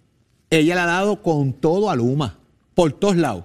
Ella 0.53 0.75
le 0.75 0.81
ha 0.83 0.87
dado 0.87 1.23
con 1.23 1.55
todo 1.55 1.88
a 1.88 1.97
Luma, 1.97 2.37
por 2.75 2.93
todos 2.93 3.17
lados. 3.17 3.45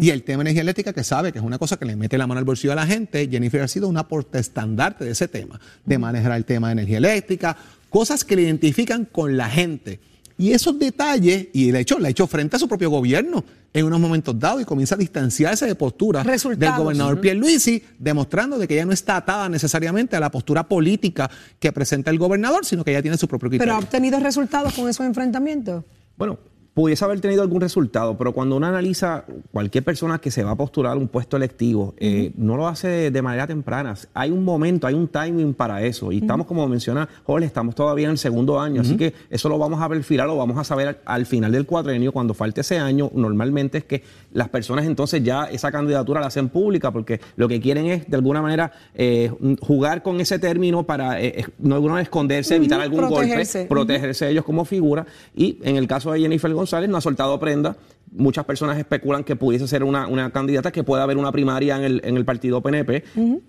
Y 0.00 0.10
el 0.10 0.24
tema 0.24 0.38
de 0.38 0.50
energía 0.50 0.62
eléctrica, 0.62 0.92
que 0.92 1.04
sabe 1.04 1.30
que 1.30 1.38
es 1.38 1.44
una 1.44 1.56
cosa 1.56 1.76
que 1.76 1.84
le 1.84 1.94
mete 1.94 2.18
la 2.18 2.26
mano 2.26 2.40
al 2.40 2.44
bolsillo 2.44 2.72
a 2.72 2.74
la 2.74 2.84
gente, 2.84 3.28
Jennifer 3.30 3.60
ha 3.60 3.68
sido 3.68 3.86
una 3.86 4.08
portaestandarte 4.08 5.04
de 5.04 5.12
ese 5.12 5.28
tema, 5.28 5.60
de 5.84 5.98
manejar 5.98 6.32
el 6.32 6.44
tema 6.44 6.66
de 6.66 6.72
energía 6.72 6.98
eléctrica, 6.98 7.56
cosas 7.88 8.24
que 8.24 8.34
le 8.34 8.42
identifican 8.42 9.04
con 9.04 9.36
la 9.36 9.48
gente. 9.48 10.00
Y 10.36 10.50
esos 10.50 10.76
detalles, 10.80 11.46
y 11.52 11.70
de 11.70 11.78
hecho 11.78 12.00
le 12.00 12.08
ha 12.08 12.10
hecho 12.10 12.26
frente 12.26 12.56
a 12.56 12.58
su 12.58 12.66
propio 12.66 12.90
gobierno 12.90 13.44
en 13.72 13.84
unos 13.86 14.00
momentos 14.00 14.36
dados 14.36 14.62
y 14.62 14.64
comienza 14.64 14.96
a 14.96 14.98
distanciarse 14.98 15.64
de 15.64 15.76
postura 15.76 16.24
del 16.24 16.72
gobernador 16.76 17.20
Pierluisi, 17.20 17.80
demostrando 18.00 18.58
de 18.58 18.66
que 18.66 18.74
ella 18.74 18.86
no 18.86 18.92
está 18.92 19.14
atada 19.14 19.48
necesariamente 19.48 20.16
a 20.16 20.20
la 20.20 20.32
postura 20.32 20.66
política 20.66 21.30
que 21.60 21.70
presenta 21.70 22.10
el 22.10 22.18
gobernador, 22.18 22.64
sino 22.64 22.82
que 22.82 22.90
ella 22.90 23.02
tiene 23.02 23.16
su 23.16 23.28
propio 23.28 23.48
criterio. 23.48 23.72
Pero 23.72 23.76
ha 23.76 23.84
obtenido 23.84 24.18
resultados 24.18 24.74
con 24.74 24.88
esos 24.88 25.06
enfrentamientos. 25.06 25.84
Bueno, 26.16 26.36
pudiese 26.78 27.04
haber 27.04 27.20
tenido 27.20 27.42
algún 27.42 27.60
resultado, 27.60 28.16
pero 28.16 28.32
cuando 28.32 28.54
uno 28.54 28.68
analiza 28.68 29.24
cualquier 29.50 29.82
persona 29.82 30.20
que 30.20 30.30
se 30.30 30.44
va 30.44 30.52
a 30.52 30.54
postular 30.54 30.96
un 30.96 31.08
puesto 31.08 31.36
electivo, 31.36 31.96
eh, 31.98 32.30
no 32.36 32.56
lo 32.56 32.68
hace 32.68 33.10
de, 33.10 33.20
manera 33.20 33.48
temprana. 33.48 33.96
Hay 34.14 34.30
un 34.30 34.44
momento, 34.44 34.86
hay 34.86 34.94
un 34.94 35.08
timing 35.08 35.54
para 35.54 35.82
eso. 35.82 36.12
Y 36.12 36.18
estamos, 36.18 36.46
como 36.46 36.68
menciona 36.68 37.08
Jorge, 37.24 37.46
estamos 37.46 37.74
todavía 37.74 38.04
en 38.04 38.12
el 38.12 38.18
segundo 38.18 38.60
año, 38.60 38.82
así 38.82 38.96
que 38.96 39.12
eso 39.28 39.48
lo 39.48 39.58
vamos 39.58 39.82
a 39.82 39.88
perfilar, 39.88 40.28
lo 40.28 40.36
vamos 40.36 40.56
a 40.56 40.62
saber 40.62 40.86
al, 40.86 40.98
al 41.04 41.26
final 41.26 41.50
del 41.50 41.66
cuatrenio, 41.66 42.12
cuando 42.12 42.32
falte 42.32 42.60
ese 42.60 42.78
año. 42.78 43.10
Normalmente 43.12 43.78
es 43.78 43.84
que 43.84 44.04
las 44.32 44.48
personas 44.48 44.86
entonces 44.86 45.24
ya 45.24 45.46
esa 45.46 45.72
candidatura 45.72 46.20
la 46.20 46.28
hacen 46.28 46.48
pública, 46.48 46.92
porque 46.92 47.20
lo 47.34 47.48
que 47.48 47.60
quieren 47.60 47.86
es, 47.86 48.08
de 48.08 48.16
alguna 48.16 48.40
manera, 48.40 48.70
eh, 48.94 49.32
jugar 49.60 50.04
con 50.04 50.20
ese 50.20 50.38
término 50.38 50.84
para, 50.84 51.20
eh, 51.20 51.44
alguna 51.64 51.94
manera, 51.94 52.02
esconderse, 52.02 52.54
evitar 52.54 52.80
algún 52.80 53.00
protegerse. 53.00 53.58
golpe, 53.62 53.68
protegerse 53.68 54.30
ellos 54.30 54.44
como 54.44 54.64
figura. 54.64 55.06
Y 55.34 55.58
en 55.64 55.74
el 55.74 55.88
caso 55.88 56.12
de 56.12 56.20
Jennifer 56.20 56.52
González, 56.54 56.67
no 56.88 56.96
ha 56.96 57.00
soltado 57.00 57.38
prenda. 57.38 57.76
Muchas 58.10 58.46
personas 58.46 58.78
especulan 58.78 59.22
que 59.22 59.36
pudiese 59.36 59.68
ser 59.68 59.84
una, 59.84 60.06
una 60.06 60.30
candidata 60.30 60.72
que 60.72 60.82
pueda 60.82 61.02
haber 61.02 61.18
una 61.18 61.30
primaria 61.30 61.76
en 61.76 61.84
el, 61.84 62.00
en 62.04 62.16
el 62.16 62.24
partido 62.24 62.62
PNP. 62.62 63.04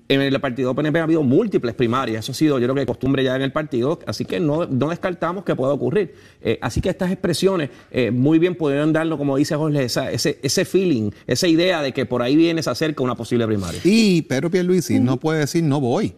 En 0.09 0.21
el 0.21 0.37
partido 0.41 0.75
PNP 0.75 0.99
ha 0.99 1.03
habido 1.03 1.23
múltiples 1.23 1.73
primarias. 1.75 2.25
Eso 2.25 2.33
ha 2.33 2.35
sido, 2.35 2.59
yo 2.59 2.65
creo 2.65 2.75
que 2.75 2.85
costumbre 2.85 3.23
ya 3.23 3.37
en 3.37 3.41
el 3.41 3.53
partido. 3.53 3.99
Así 4.05 4.25
que 4.25 4.41
no, 4.41 4.65
no 4.65 4.89
descartamos 4.89 5.45
que 5.45 5.55
pueda 5.55 5.71
ocurrir. 5.71 6.13
Eh, 6.41 6.59
así 6.61 6.81
que 6.81 6.89
estas 6.89 7.09
expresiones 7.09 7.69
eh, 7.91 8.11
muy 8.11 8.37
bien 8.37 8.53
pudieron 8.55 8.91
darlo, 8.91 9.17
como 9.17 9.37
dice 9.37 9.55
Jorge, 9.55 9.85
esa- 9.85 10.11
ese, 10.11 10.39
ese 10.43 10.65
feeling, 10.65 11.11
esa 11.25 11.47
idea 11.47 11.81
de 11.81 11.93
que 11.93 12.05
por 12.05 12.21
ahí 12.21 12.35
viene, 12.35 12.61
se 12.61 12.69
acerca 12.69 13.01
una 13.01 13.15
posible 13.15 13.47
primaria. 13.47 13.79
Y 13.85 14.23
Pedro 14.23 14.51
Pierluisi 14.51 14.99
no 14.99 15.17
puede 15.21 15.39
decir 15.39 15.63
no 15.63 15.79
voy, 15.79 16.13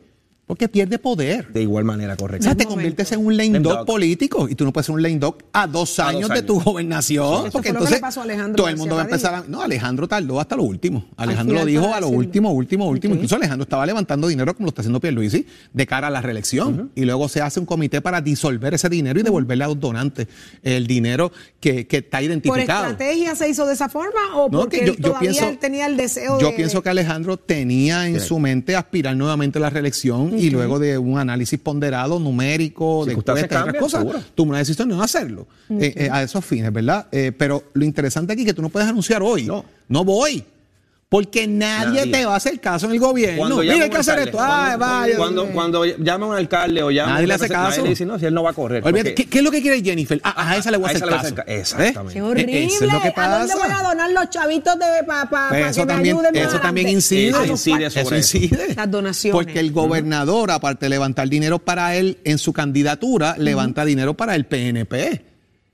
porque 0.52 0.68
pierde 0.68 1.00
poder. 1.00 1.48
De 1.54 1.62
igual 1.62 1.86
manera, 1.86 2.16
O 2.16 2.18
correcto. 2.18 2.44
sea, 2.44 2.56
te 2.56 2.66
conviertes 2.66 3.10
en 3.14 3.26
un 3.26 3.38
lame 3.38 3.58
dog 3.62 3.86
político 3.86 4.50
y 4.50 4.56
tú 4.56 4.66
no 4.66 4.74
puedes 4.74 4.86
ser 4.88 4.96
un 4.96 5.02
lame 5.02 5.18
dog 5.18 5.38
a 5.54 5.66
dos 5.66 5.98
A 5.98 6.04
dos 6.08 6.14
años 6.16 6.30
de 6.30 6.42
tu 6.42 6.60
gobernación. 6.60 7.44
Eso 7.44 7.52
porque 7.54 7.70
entonces 7.70 8.02
pasó 8.02 8.22
todo 8.58 8.68
el 8.68 8.76
mundo 8.76 8.96
va 8.96 9.04
a 9.04 9.06
empezar 9.06 9.34
a... 9.34 9.44
No, 9.48 9.62
Alejandro 9.62 10.10
tardó 10.10 10.42
hasta 10.42 10.58
lo 10.58 10.64
último. 10.64 11.06
Alejandro 11.16 11.56
lo 11.60 11.66
dijo 11.66 11.94
a 11.94 12.02
lo 12.02 12.10
último, 12.10 12.52
último, 12.52 12.86
último. 12.86 13.14
Incluso 13.16 13.38
Alejandro 13.38 13.64
estaba 13.64 13.86
levantando 13.86 14.28
dinero 14.28 14.54
como 14.54 14.66
lo 14.66 14.70
está 14.72 14.82
haciendo 14.82 15.00
Pierluisi 15.00 15.46
de 15.72 15.88
cara 15.88 16.08
a 16.08 16.10
la 16.10 16.20
reelección. 16.22 16.92
Y 16.96 17.06
luego 17.06 17.30
se 17.30 17.40
hace 17.42 17.62
un 17.62 17.66
comité 17.66 18.02
para 18.02 18.20
disolver 18.20 18.74
ese 18.74 18.90
dinero 18.90 19.22
y 19.22 19.24
devolverle 19.24 19.64
a 19.64 19.68
los 19.68 19.80
donantes 19.80 20.28
el 20.64 20.86
dinero 20.86 21.32
que, 21.62 21.88
que 21.88 21.98
está 22.00 22.18
¿Por 22.18 22.26
identificado. 22.26 22.88
estrategia 22.92 23.36
se 23.36 23.48
hizo 23.48 23.66
de 23.66 23.74
esa 23.74 23.88
forma 23.88 24.36
o 24.36 24.50
No, 24.50 24.60
porque 24.60 24.80
que 24.82 24.86
yo- 24.88 24.92
él 24.92 24.98
yo 24.98 25.04
todavía 25.12 25.30
pienso- 25.32 25.48
él 25.50 25.58
tenía 25.60 25.86
el 25.86 25.96
deseo 25.96 26.40
Yo 26.42 26.48
de... 26.50 26.54
pienso 26.58 26.84
que 26.84 26.90
Alejandro 26.90 27.38
tenía 27.38 28.06
en 28.08 28.20
su 28.20 28.38
mente 28.38 28.76
aspirar 28.76 29.16
nuevamente 29.16 29.60
a 29.60 29.62
la 29.62 29.70
reelección 29.70 30.38
y 30.42 30.50
luego 30.50 30.80
de 30.80 30.98
un 30.98 31.18
análisis 31.18 31.60
ponderado, 31.60 32.20
numérico, 32.20 33.06
de 33.06 33.14
y 33.14 33.16
otras 33.16 33.46
cosas, 33.80 34.02
seguro. 34.02 34.20
tomó 34.36 34.50
una 34.50 34.60
decisión 34.60 34.90
de 34.90 34.96
no 34.96 35.04
hacerlo 35.04 35.48
eh, 35.70 35.94
eh, 35.96 36.10
a 36.12 36.24
esos 36.24 36.44
fines, 36.46 36.72
¿verdad? 36.74 37.08
Eh, 37.12 37.32
pero 37.38 37.64
lo 37.74 37.86
interesante 37.86 38.34
aquí 38.34 38.42
es 38.42 38.48
que 38.48 38.54
tú 38.54 38.62
no 38.62 38.70
puedes 38.70 38.88
anunciar 38.90 39.22
hoy, 39.24 39.46
No. 39.46 39.64
no 39.88 40.04
voy. 40.06 40.44
Porque 41.12 41.46
nadie, 41.46 42.00
Nadie. 42.06 42.12
te 42.14 42.26
va 42.26 42.36
a 42.36 42.38
hacer 42.38 42.58
caso 42.62 42.86
en 42.86 42.94
el 42.94 43.00
gobierno. 43.00 43.58
Mira, 43.60 43.84
hay 43.84 43.90
que 43.90 43.98
hacer 43.98 44.20
esto. 44.20 44.38
Ay, 44.40 44.78
cuando, 44.78 44.78
vaya. 44.80 45.18
cuando, 45.18 45.46
cuando 45.48 45.86
llama 45.86 46.26
a 46.26 46.30
un 46.30 46.36
alcalde 46.38 46.82
o 46.84 46.90
llama 46.90 47.12
Nadie 47.12 47.26
a 47.26 47.28
le 47.28 47.34
un 47.34 47.42
hace 47.42 47.50
caso. 47.50 47.70
nadie 47.70 47.84
le 47.84 47.90
dice, 47.90 48.06
no, 48.06 48.18
si 48.18 48.26
él 48.28 48.34
no 48.34 48.44
va 48.44 48.52
a 48.52 48.54
correr. 48.54 48.82
Porque- 48.82 49.14
¿qué, 49.14 49.26
qué 49.26 49.38
es 49.40 49.44
lo 49.44 49.52
que 49.52 49.62
quiere 49.62 49.82
Jennifer? 49.84 50.22
Ah, 50.24 50.52
a 50.52 50.56
esa 50.56 50.72
le 50.72 50.78
voy 50.78 50.86
a 50.86 50.88
A 50.88 50.92
hacer 50.96 51.04
a 51.04 51.12
caso. 51.12 51.20
hacer 51.24 51.34
ca- 51.34 51.44
¿Eh? 51.48 51.60
exactamente. 51.60 52.14
¡Qué 52.14 52.22
horrible! 52.22 52.64
Eso 52.64 52.86
es 52.86 52.94
lo 52.94 53.02
que 53.02 53.14
¿A 53.14 53.40
dónde 53.40 53.56
voy 53.56 53.68
a 53.70 53.84
donar 53.84 54.12
los 54.12 54.30
chavitos 54.30 54.80
de 54.80 54.86
para 55.06 55.30
pa, 55.30 55.48
Pues 55.50 55.62
pa 55.64 55.70
eso 55.72 55.82
que 55.82 55.86
me 55.88 55.94
también, 55.96 56.16
ayuden 56.16 56.34
más 56.46 56.54
eso 56.54 56.62
también 56.62 56.88
incide. 56.88 57.28
Eso 57.28 57.38
A 57.38 57.42
los 57.42 57.50
incide 57.68 57.84
pa- 57.84 57.90
sobre 57.90 58.02
Eso 58.02 58.16
eso. 58.16 58.38
incide. 58.38 58.74
Las 58.78 58.90
donaciones. 58.92 59.34
Porque 59.34 59.60
el 59.60 59.72
gobernador, 59.74 60.52
aparte 60.52 60.86
de 60.86 60.92
levantar 60.92 61.28
dinero 61.28 61.60
para 61.60 61.94
él 61.98 62.20
en 62.24 62.38
su 62.38 62.54
candidatura, 62.54 63.36
levanta 63.38 63.84
dinero 63.84 64.14
para 64.16 64.34
el 64.36 64.46
PNP. 64.46 65.26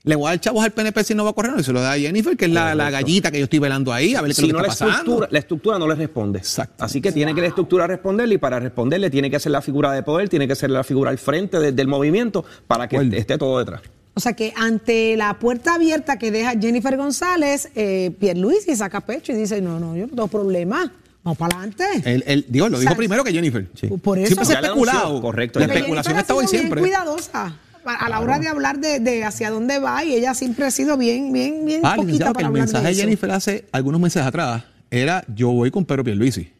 Le 0.08 0.16
voy 0.16 0.26
a 0.26 0.30
dar 0.30 0.40
chavos 0.40 0.64
al 0.64 0.70
PNP 0.70 1.04
si 1.04 1.14
no 1.14 1.22
va 1.24 1.30
a 1.30 1.32
correr, 1.34 1.52
no, 1.52 1.60
y 1.60 1.64
se 1.64 1.72
lo 1.72 1.80
da 1.82 1.92
a 1.92 1.98
Jennifer, 1.98 2.34
que 2.36 2.46
es 2.46 2.50
la, 2.50 2.74
la 2.74 2.90
gallita 2.90 3.30
que 3.30 3.38
yo 3.38 3.44
estoy 3.44 3.58
velando 3.58 3.92
ahí, 3.92 4.14
a 4.14 4.22
ver 4.22 4.30
qué 4.30 4.34
si 4.36 4.42
es 4.46 4.48
lo 4.48 4.58
no 4.58 4.62
que 4.62 4.66
la 4.68 4.72
está 4.72 4.86
pasando. 4.86 5.00
estructura, 5.02 5.28
la 5.30 5.38
estructura 5.38 5.78
no 5.78 5.86
le 5.86 5.94
responde. 5.96 6.38
Exacto. 6.38 6.82
Así 6.84 7.00
que 7.02 7.12
tiene 7.12 7.34
que 7.34 7.42
la 7.42 7.48
estructura 7.48 7.86
responderle 7.86 8.36
y 8.36 8.38
para 8.38 8.58
responderle 8.58 9.10
tiene 9.10 9.30
que 9.30 9.38
ser 9.38 9.52
la 9.52 9.60
figura 9.60 9.92
de 9.92 10.02
poder, 10.02 10.28
tiene 10.30 10.48
que 10.48 10.54
ser 10.54 10.70
la 10.70 10.82
figura 10.82 11.10
al 11.10 11.18
frente 11.18 11.58
de- 11.60 11.72
del 11.72 11.88
movimiento 11.88 12.44
para 12.66 12.88
que 12.88 12.96
esté 13.12 13.36
todo 13.36 13.58
detrás. 13.58 13.82
O 14.14 14.20
sea 14.20 14.32
que 14.32 14.52
ante 14.56 15.14
la 15.16 15.38
puerta 15.38 15.74
abierta 15.74 16.18
que 16.18 16.30
deja 16.30 16.52
Jennifer 16.58 16.96
González, 16.96 17.68
eh, 17.76 18.10
Pierluisi 18.18 18.74
saca 18.76 19.02
pecho 19.02 19.32
y 19.32 19.36
dice, 19.36 19.60
no, 19.60 19.78
no, 19.78 19.94
yo 19.94 20.06
no 20.06 20.08
tengo 20.14 20.28
problema. 20.28 20.90
Vamos 21.22 21.36
para 21.36 21.56
adelante. 21.58 21.84
Él, 22.04 22.24
él- 22.26 22.46
digo, 22.48 22.68
lo 22.70 22.78
dijo 22.80 22.96
primero 22.96 23.22
que 23.22 23.32
Jennifer. 23.32 23.66
Por 24.02 24.16
eso. 24.18 24.26
Siempre 24.28 24.46
se 24.46 24.56
ha 24.56 24.60
especulado. 24.60 25.20
correcto. 25.20 25.58
La 25.60 25.66
especulación 25.66 26.16
está 26.18 26.32
ha 26.32 26.36
hoy 26.36 26.46
siempre. 26.46 26.80
Bien 26.80 26.94
cuidadosa 26.96 27.54
a 27.88 27.94
a 27.94 28.08
la 28.08 28.20
hora 28.20 28.38
de 28.38 28.48
hablar 28.48 28.78
de, 28.78 29.00
de 29.00 29.24
hacia 29.24 29.50
dónde 29.50 29.78
va 29.78 30.04
y 30.04 30.14
ella 30.14 30.34
siempre 30.34 30.64
ha 30.66 30.70
sido 30.70 30.96
bien, 30.96 31.32
bien, 31.32 31.64
bien 31.64 31.80
Ah, 31.84 31.94
poquita 31.96 32.02
licenciado, 32.04 32.32
que 32.32 32.34
para 32.36 32.46
el 32.48 32.52
mensaje 32.52 32.84
de 32.86 32.90
eso. 32.92 33.00
Jennifer 33.02 33.30
hace 33.30 33.64
algunos 33.72 34.00
meses 34.00 34.22
atrás 34.22 34.64
era 34.90 35.24
yo 35.34 35.50
voy 35.50 35.70
con 35.70 35.84
Pedro 35.84 36.04
Pierluisi. 36.04 36.52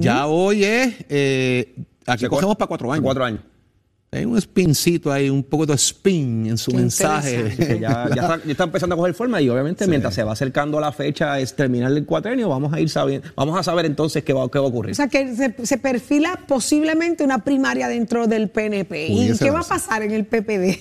Ya 0.00 0.26
hoy 0.26 0.64
es, 0.64 0.94
eh, 1.08 1.74
aquí 2.06 2.24
Se 2.24 2.28
cogemos 2.28 2.56
para 2.56 2.68
cuatro 2.68 2.90
años. 2.92 3.04
Cuatro 3.04 3.24
años. 3.24 3.40
Hay 4.12 4.24
un 4.24 4.40
spincito 4.40 5.12
ahí, 5.12 5.30
un 5.30 5.44
poco 5.44 5.66
de 5.66 5.74
spin 5.74 6.46
en 6.48 6.58
su 6.58 6.72
Qué 6.72 6.78
mensaje. 6.78 7.54
Que 7.56 7.78
ya, 7.78 8.08
ya 8.12 8.22
está, 8.22 8.40
ya 8.44 8.50
está 8.50 8.64
empezando 8.64 8.96
a 8.96 8.98
coger 8.98 9.14
forma 9.14 9.40
y 9.40 9.48
obviamente 9.48 9.86
mientras 9.86 10.14
se 10.14 10.24
va 10.24 10.32
acercando 10.32 10.80
la 10.80 10.90
fecha 10.90 11.38
es 11.38 11.54
terminar 11.54 11.92
el 11.92 12.04
cuatrenio, 12.04 12.48
vamos 12.48 12.72
a 12.72 12.80
ir 12.80 12.90
sabiendo, 12.90 13.28
vamos 13.36 13.56
a 13.56 13.62
saber 13.62 13.86
entonces 13.86 14.24
qué 14.24 14.32
va, 14.32 14.50
qué 14.50 14.58
va 14.58 14.64
a 14.64 14.68
ocurrir. 14.68 14.92
O 14.92 14.94
sea, 14.96 15.06
que 15.06 15.36
se, 15.36 15.54
se 15.64 15.78
perfila 15.78 16.40
posiblemente 16.48 17.22
una 17.22 17.44
primaria 17.44 17.86
dentro 17.86 18.26
del 18.26 18.48
PNP. 18.48 19.06
¿Y 19.06 19.38
qué 19.38 19.50
va 19.50 19.60
a 19.60 19.64
pasar 19.64 20.02
en 20.02 20.10
el 20.10 20.24
PPD? 20.24 20.76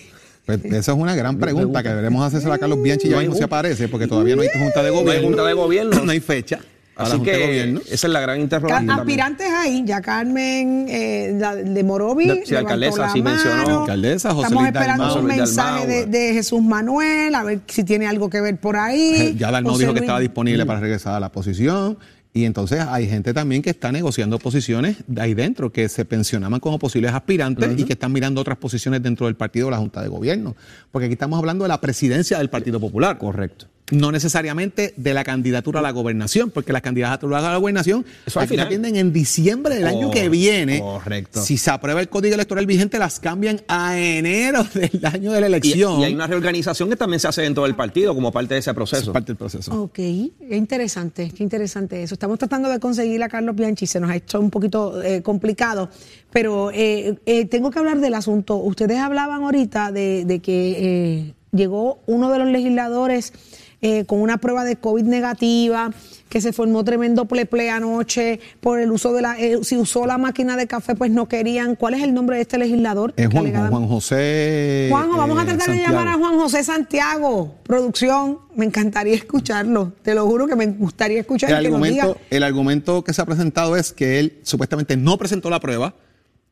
Pues 0.48 0.66
esa 0.66 0.94
es 0.94 0.98
una 0.98 1.14
gran 1.14 1.38
pregunta 1.38 1.84
que 1.84 1.90
deberemos 1.90 2.26
hacérsela 2.26 2.56
a 2.56 2.58
Carlos 2.58 2.82
Bianchi 2.82 3.10
ya 3.10 3.20
mismo 3.20 3.36
se 3.36 3.44
aparece, 3.44 3.88
porque 3.90 4.08
todavía 4.08 4.36
no 4.36 4.42
hay 4.42 4.50
junta 4.52 4.82
de 4.82 4.90
No 4.90 4.98
hay 4.98 5.04
gobierno. 5.04 5.28
junta 5.28 5.46
de 5.46 5.54
gobierno. 5.54 6.00
no 6.04 6.12
hay 6.12 6.20
fecha. 6.20 6.60
A 7.00 7.04
la 7.04 7.08
Así 7.10 7.18
junta 7.18 7.32
de 7.32 7.38
que 7.38 7.46
gobierno. 7.48 7.82
esa 7.90 8.08
es 8.08 8.14
la 8.14 8.20
gran 8.20 8.40
interrogante. 8.42 8.92
Aspirantes 8.92 9.48
ahí, 9.52 9.84
ya 9.86 10.02
Carmen 10.02 10.86
eh, 10.90 11.36
la- 11.40 11.56
de 11.56 11.84
Morovi. 11.84 12.42
Sí, 12.46 12.56
alcaldesa, 12.56 12.98
la 13.04 13.12
sí 13.12 13.22
mencionó. 13.22 13.82
Alcaldesa, 13.82 14.30
José 14.34 14.48
Estamos 14.48 14.64
Luis 14.64 14.74
esperando 14.76 15.04
Dalmau. 15.06 15.22
un 15.22 15.26
mensaje 15.28 16.06
de, 16.06 16.34
Jesús 16.34 16.62
Manuel, 16.62 17.34
a 17.36 17.44
ver 17.44 17.62
si 17.68 17.84
tiene 17.84 18.06
algo 18.08 18.30
que 18.30 18.42
ver 18.42 18.58
por 18.58 18.76
ahí. 18.78 19.36
Ya 19.40 19.50
Dalmau 19.52 19.74
José 19.74 19.84
dijo 19.84 19.94
que 19.94 20.00
Luis- 20.00 20.06
estaba 20.08 20.20
disponible 20.20 20.66
para 20.66 20.80
regresar 20.80 21.14
a 21.16 21.20
la 21.20 21.32
posición. 21.32 21.98
Y 22.32 22.46
entonces 22.46 22.80
hay 22.88 23.10
gente 23.10 23.34
también 23.34 23.64
que 23.64 23.72
está 23.72 23.92
negociando 23.92 24.38
posiciones 24.38 24.98
de 25.08 25.20
ahí 25.20 25.34
dentro, 25.34 25.72
que 25.72 25.90
se 25.90 26.06
pensionaban 26.06 26.60
como 26.60 26.78
posibles 26.78 27.12
aspirantes 27.12 27.72
y 27.76 27.86
que 27.86 27.94
están 27.94 28.12
mirando 28.12 28.40
otras 28.40 28.58
posiciones 28.60 29.02
dentro 29.02 29.26
del 29.26 29.36
partido 29.36 29.66
de 29.66 29.72
la 29.72 29.78
Junta 29.78 30.04
de 30.04 30.10
Gobierno. 30.10 30.56
Porque 30.92 31.06
aquí 31.08 31.14
estamos 31.14 31.40
hablando 31.40 31.64
de 31.64 31.70
la 31.70 31.82
presidencia 31.82 32.38
del 32.38 32.50
Partido 32.52 32.80
Popular. 32.80 33.18
Correcto. 33.18 33.66
No 33.92 34.12
necesariamente 34.12 34.94
de 34.98 35.14
la 35.14 35.24
candidatura 35.24 35.80
a 35.80 35.84
la 35.84 35.92
gobernación, 35.92 36.52
porque 36.52 36.72
las 36.74 36.82
candidaturas 36.82 37.44
a 37.44 37.52
la 37.52 37.58
gobernación 37.58 38.06
Eso 38.26 38.40
al 38.40 38.48
final. 38.48 38.68
atienden 38.68 38.96
en 38.96 39.12
diciembre 39.12 39.76
del 39.76 39.88
año 39.88 40.12
que 40.12 40.22
Cor- 40.24 40.30
viene. 40.30 40.80
correcto. 40.80 41.42
Si 41.42 41.58
se 41.58 41.72
aprueba 41.72 42.00
el 42.00 42.10
código 42.10 42.36
electoral 42.36 42.66
vigente, 42.66 43.00
las 43.00 43.20
cambian 43.20 43.62
a 43.68 43.98
enero 44.00 44.64
del 44.74 45.06
año 45.06 45.32
de 45.32 45.42
la 45.42 45.48
elección. 45.48 46.02
y 46.02 46.04
hay 46.06 46.14
una 46.14 46.28
reorganización 46.28 46.90
que 46.90 46.96
también 46.96 47.20
se 47.20 47.28
hace 47.28 47.42
dentro 47.42 47.64
del 47.64 47.76
partido 47.76 48.14
como 48.14 48.32
parte 48.32 48.54
de 48.54 48.60
ese 48.60 48.70
Eso 48.72 48.76
proceso. 48.76 49.04
es 49.04 49.10
parte 49.10 49.28
del 49.28 49.38
proceso. 49.38 49.72
Ok, 49.84 49.94
qué 49.96 50.32
interesante, 50.52 51.32
qué 51.36 51.44
interesante 51.44 52.04
eso. 52.04 52.14
Estamos 52.16 52.38
tratando 52.40 52.70
de 52.70 52.80
conseguir 52.80 53.22
a 53.24 53.30
Carlos 53.30 53.56
Bianchi, 53.56 53.88
se 53.88 54.00
nos 54.00 54.10
ha 54.12 54.16
hecho 54.16 54.40
un 54.40 54.50
poquito 54.50 55.02
eh, 55.02 55.22
complicado, 55.24 55.90
pero 56.32 56.70
eh, 56.72 57.16
eh, 57.26 57.46
tengo 57.46 57.72
que 57.72 57.80
hablar 57.80 58.00
del 58.00 58.14
asunto. 58.14 58.58
Ustedes 58.58 59.00
hablaban 59.00 59.42
ahorita 59.44 59.92
de, 59.92 60.26
de 60.26 60.40
que 60.40 60.76
eh, 60.78 61.34
llegó 61.52 62.02
uno 62.06 62.32
de 62.32 62.40
los 62.40 62.48
legisladores 62.50 63.34
eh, 63.82 64.06
con 64.06 64.22
una 64.22 64.38
prueba 64.38 64.64
de 64.64 64.76
COVID 64.76 65.04
negativa, 65.04 65.92
que 66.30 66.42
se 66.42 66.54
formó 66.54 66.84
tremendo 66.84 67.26
pleple 67.26 67.70
anoche 67.70 68.40
por 68.60 68.80
el 68.80 68.92
uso 68.92 69.14
de 69.14 69.22
la, 69.22 69.40
eh, 69.40 69.60
si 69.64 69.78
usó 69.78 70.06
la 70.06 70.18
máquina 70.18 70.56
de 70.58 70.68
café, 70.68 70.96
pues 70.96 71.12
no 71.12 71.28
querían. 71.28 71.76
¿Cuál 71.76 71.96
es 71.96 72.04
el 72.04 72.14
nombre 72.14 72.36
de 72.36 72.44
este 72.44 72.58
legislador? 72.58 73.14
Es 73.18 73.30
Juan, 73.30 73.52
Juan 73.70 73.88
José. 73.88 74.88
Juanjo, 74.92 75.18
vamos 75.18 75.40
a 75.40 75.44
eh, 75.44 75.46
tratar 75.46 75.72
de 75.72 75.82
llamar 75.82 76.08
a 76.08 76.14
Juan 76.14 76.38
José 76.38 76.64
Santiago. 76.64 77.56
Producción, 77.64 78.40
me 78.56 78.66
encantaría 78.66 79.16
escucharlo. 79.16 79.94
Te 80.02 80.14
lo 80.14 80.26
juro 80.26 80.48
que 80.48 80.56
me 80.56 80.68
gustaría 80.68 81.22
escuchar 81.22 81.52
El 81.52 81.64
que 81.64 81.70
nos 81.72 81.82
diga. 81.82 82.04
argumento, 82.04 82.26
el 82.30 82.44
argumento 82.44 83.04
que 83.04 83.14
se 83.14 83.22
ha 83.22 83.26
presentado 83.26 83.76
es 83.76 83.92
que 83.94 84.20
él 84.20 84.40
supuestamente 84.44 84.98
no 84.98 85.18
presentó 85.18 85.50
la 85.50 85.60
prueba 85.60 85.96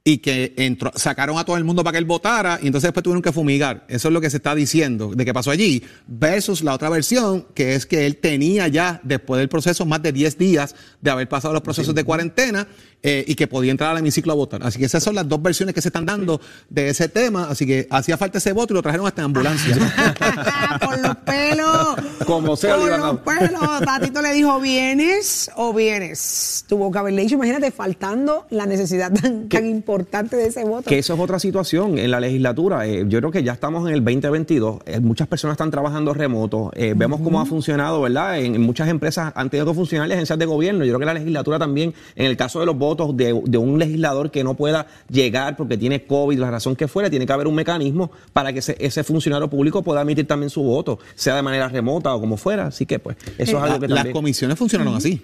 y 0.09 0.19
que 0.19 0.53
entró- 0.55 0.93
sacaron 0.95 1.37
a 1.37 1.43
todo 1.43 1.57
el 1.57 1.65
mundo 1.65 1.83
para 1.83 1.91
que 1.91 1.97
él 1.97 2.05
votara 2.05 2.59
y 2.63 2.67
entonces 2.67 2.87
después 2.87 3.03
tuvieron 3.03 3.21
que 3.21 3.33
fumigar. 3.33 3.83
Eso 3.89 4.07
es 4.07 4.13
lo 4.13 4.21
que 4.21 4.29
se 4.29 4.37
está 4.37 4.55
diciendo 4.55 5.11
de 5.13 5.25
que 5.25 5.33
pasó 5.33 5.51
allí. 5.51 5.83
Versus 6.07 6.63
la 6.63 6.73
otra 6.75 6.87
versión, 6.87 7.45
que 7.53 7.75
es 7.75 7.85
que 7.85 8.05
él 8.05 8.15
tenía 8.15 8.69
ya, 8.69 9.01
después 9.03 9.39
del 9.39 9.49
proceso, 9.49 9.85
más 9.85 10.01
de 10.01 10.13
10 10.13 10.37
días 10.37 10.75
de 11.01 11.11
haber 11.11 11.27
pasado 11.27 11.53
los 11.53 11.61
procesos 11.61 11.93
de 11.93 12.05
cuarentena 12.05 12.69
eh, 13.09 13.23
y 13.25 13.35
que 13.35 13.47
podía 13.47 13.71
entrar 13.71 13.91
al 13.91 13.99
hemiciclo 13.99 14.33
a 14.33 14.35
votar. 14.35 14.61
Así 14.63 14.79
que 14.79 14.85
esas 14.85 15.01
son 15.01 15.15
las 15.15 15.29
dos 15.29 15.41
versiones 15.41 15.73
que 15.73 15.81
se 15.81 15.87
están 15.87 16.05
dando 16.05 16.41
de 16.69 16.89
ese 16.89 17.07
tema. 17.07 17.47
Así 17.49 17.65
que 17.65 17.87
hacía 17.89 18.17
falta 18.17 18.39
ese 18.39 18.51
voto 18.51 18.73
y 18.73 18.75
lo 18.75 18.81
trajeron 18.81 19.07
hasta 19.07 19.21
en 19.21 19.25
ambulancia. 19.27 19.77
Por 20.81 20.99
los 20.99 21.15
pelos. 21.15 21.95
Como 22.25 22.57
sea, 22.57 22.75
Por 22.75 22.99
los 22.99 23.19
pelos. 23.19 23.79
Tatito 23.85 24.21
le 24.21 24.33
dijo, 24.33 24.59
¿vienes 24.59 25.49
o 25.55 25.71
vienes? 25.71 26.65
Tuvo 26.67 26.91
que 26.91 26.97
haberle 26.97 27.21
dicho, 27.21 27.35
imagínate, 27.35 27.71
faltando 27.71 28.45
la 28.49 28.65
necesidad 28.65 29.09
tan, 29.13 29.47
tan 29.47 29.65
importante 29.65 30.35
de 30.35 30.47
ese 30.47 30.65
voto. 30.65 30.89
Que 30.89 30.99
eso 30.99 31.13
es 31.13 31.19
otra 31.21 31.39
situación 31.39 31.97
en 31.99 32.11
la 32.11 32.19
legislatura. 32.19 32.85
Eh, 32.87 33.05
yo 33.07 33.19
creo 33.19 33.31
que 33.31 33.41
ya 33.41 33.53
estamos 33.53 33.87
en 33.87 33.93
el 33.93 34.03
2022. 34.03 34.81
Eh, 34.85 34.99
muchas 34.99 35.29
personas 35.29 35.53
están 35.53 35.71
trabajando 35.71 36.13
remoto. 36.13 36.71
Eh, 36.75 36.93
Vemos 36.93 37.21
cómo 37.21 37.39
ha 37.39 37.45
funcionado, 37.45 38.01
¿verdad? 38.01 38.37
En, 38.39 38.55
en 38.55 38.61
muchas 38.63 38.89
empresas 38.89 39.31
han 39.33 39.49
tenido 39.49 39.65
que 39.65 39.73
funcionar 39.75 40.09
las 40.09 40.17
agencias 40.17 40.37
de 40.37 40.45
gobierno. 40.45 40.83
Yo 40.83 40.91
creo 40.91 40.99
que 40.99 41.05
la 41.05 41.13
legislatura 41.13 41.57
también, 41.57 41.93
en 42.13 42.25
el 42.25 42.35
caso 42.35 42.59
de 42.59 42.65
los 42.65 42.77
votos 42.77 42.96
de, 43.05 43.39
de 43.45 43.57
un 43.57 43.77
legislador 43.79 44.31
que 44.31 44.43
no 44.43 44.55
pueda 44.55 44.87
llegar 45.09 45.55
porque 45.55 45.77
tiene 45.77 46.05
COVID, 46.05 46.39
la 46.39 46.51
razón 46.51 46.75
que 46.75 46.87
fuera, 46.87 47.09
tiene 47.09 47.25
que 47.25 47.33
haber 47.33 47.47
un 47.47 47.55
mecanismo 47.55 48.11
para 48.33 48.51
que 48.51 48.59
ese, 48.59 48.75
ese 48.79 49.03
funcionario 49.03 49.49
público 49.49 49.83
pueda 49.83 50.01
emitir 50.01 50.25
también 50.27 50.49
su 50.49 50.63
voto, 50.63 50.99
sea 51.15 51.35
de 51.35 51.41
manera 51.41 51.69
remota 51.69 52.13
o 52.13 52.19
como 52.19 52.37
fuera. 52.37 52.67
Así 52.67 52.85
que, 52.85 52.99
pues, 52.99 53.17
eso 53.37 53.57
es 53.57 53.63
algo 53.63 53.79
que 53.79 53.87
La- 53.87 53.95
las 53.95 54.03
también... 54.03 54.13
comisiones 54.13 54.57
funcionaron 54.57 54.95
así. 54.95 55.21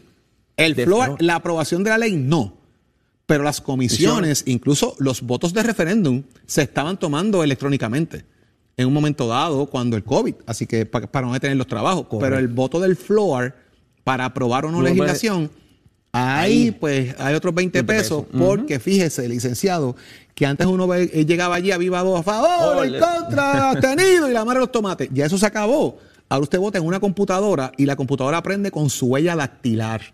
El 0.56 0.76
floor, 0.76 1.06
floor. 1.06 1.22
la 1.22 1.36
aprobación 1.36 1.84
de 1.84 1.90
la 1.90 1.98
ley 1.98 2.16
no. 2.16 2.54
Pero 3.26 3.44
las 3.44 3.62
comisiones, 3.62 4.44
incluso 4.48 4.96
los 5.00 5.22
votos 5.22 5.54
de 5.54 5.64
referéndum, 5.64 6.24
se 6.46 6.62
estaban 6.64 6.98
tomando 6.98 7.44
electrónicamente 7.44 8.26
en 8.76 8.88
un 8.88 8.94
momento 8.94 9.28
dado 9.28 9.66
cuando 9.68 9.96
el 9.96 10.04
COVID, 10.04 10.36
así 10.46 10.68
que 10.68 10.86
pa- 10.86 11.02
para, 11.08 11.26
no 11.28 11.34
detener 11.34 11.56
los 11.58 11.68
trabajos. 11.68 12.06
Pero 12.20 12.38
el 12.38 12.48
voto 12.50 12.80
del 12.80 12.96
floor 12.96 13.56
para 14.04 14.26
aprobar 14.26 14.66
o 14.66 14.72
no 14.72 14.80
No 14.82 14.84
puede- 14.98 15.12
ahí 16.14 16.72
pues 16.72 17.16
hay 17.20 17.36
otros 17.36 17.54
20 17.54 17.82
20 17.82 17.94
pesos, 17.94 18.26
pesos. 18.26 18.42
porque 18.48 18.80
fíjese, 18.80 19.28
licenciado, 19.28 19.96
que 20.36 20.46
antes 20.46 20.66
uno 20.68 20.88
ve- 20.88 21.10
eh, 21.14 21.26
llegaba 21.26 21.56
allí 21.56 21.72
a 21.72 21.78
viva 21.78 22.02
voz 22.04 22.20
a 22.20 22.24
favor, 22.24 22.86
en 22.86 23.00
contra, 23.00 23.70
abstenido 23.72 24.30
y 24.30 24.34
la 24.34 24.46
madre 24.46 24.60
de 24.60 24.66
los 24.66 24.72
tomates. 24.72 25.10
Ya 25.12 25.26
eso 25.26 25.38
se 25.38 25.46
acabó. 25.46 25.98
Ahora 26.30 26.44
usted 26.44 26.60
vota 26.60 26.78
en 26.78 26.86
una 26.86 27.00
computadora 27.00 27.72
y 27.78 27.86
la 27.86 27.96
computadora 27.96 28.38
aprende 28.38 28.72
con 28.72 28.90
su 28.90 29.08
huella 29.08 29.36
dactilar. 29.36 30.14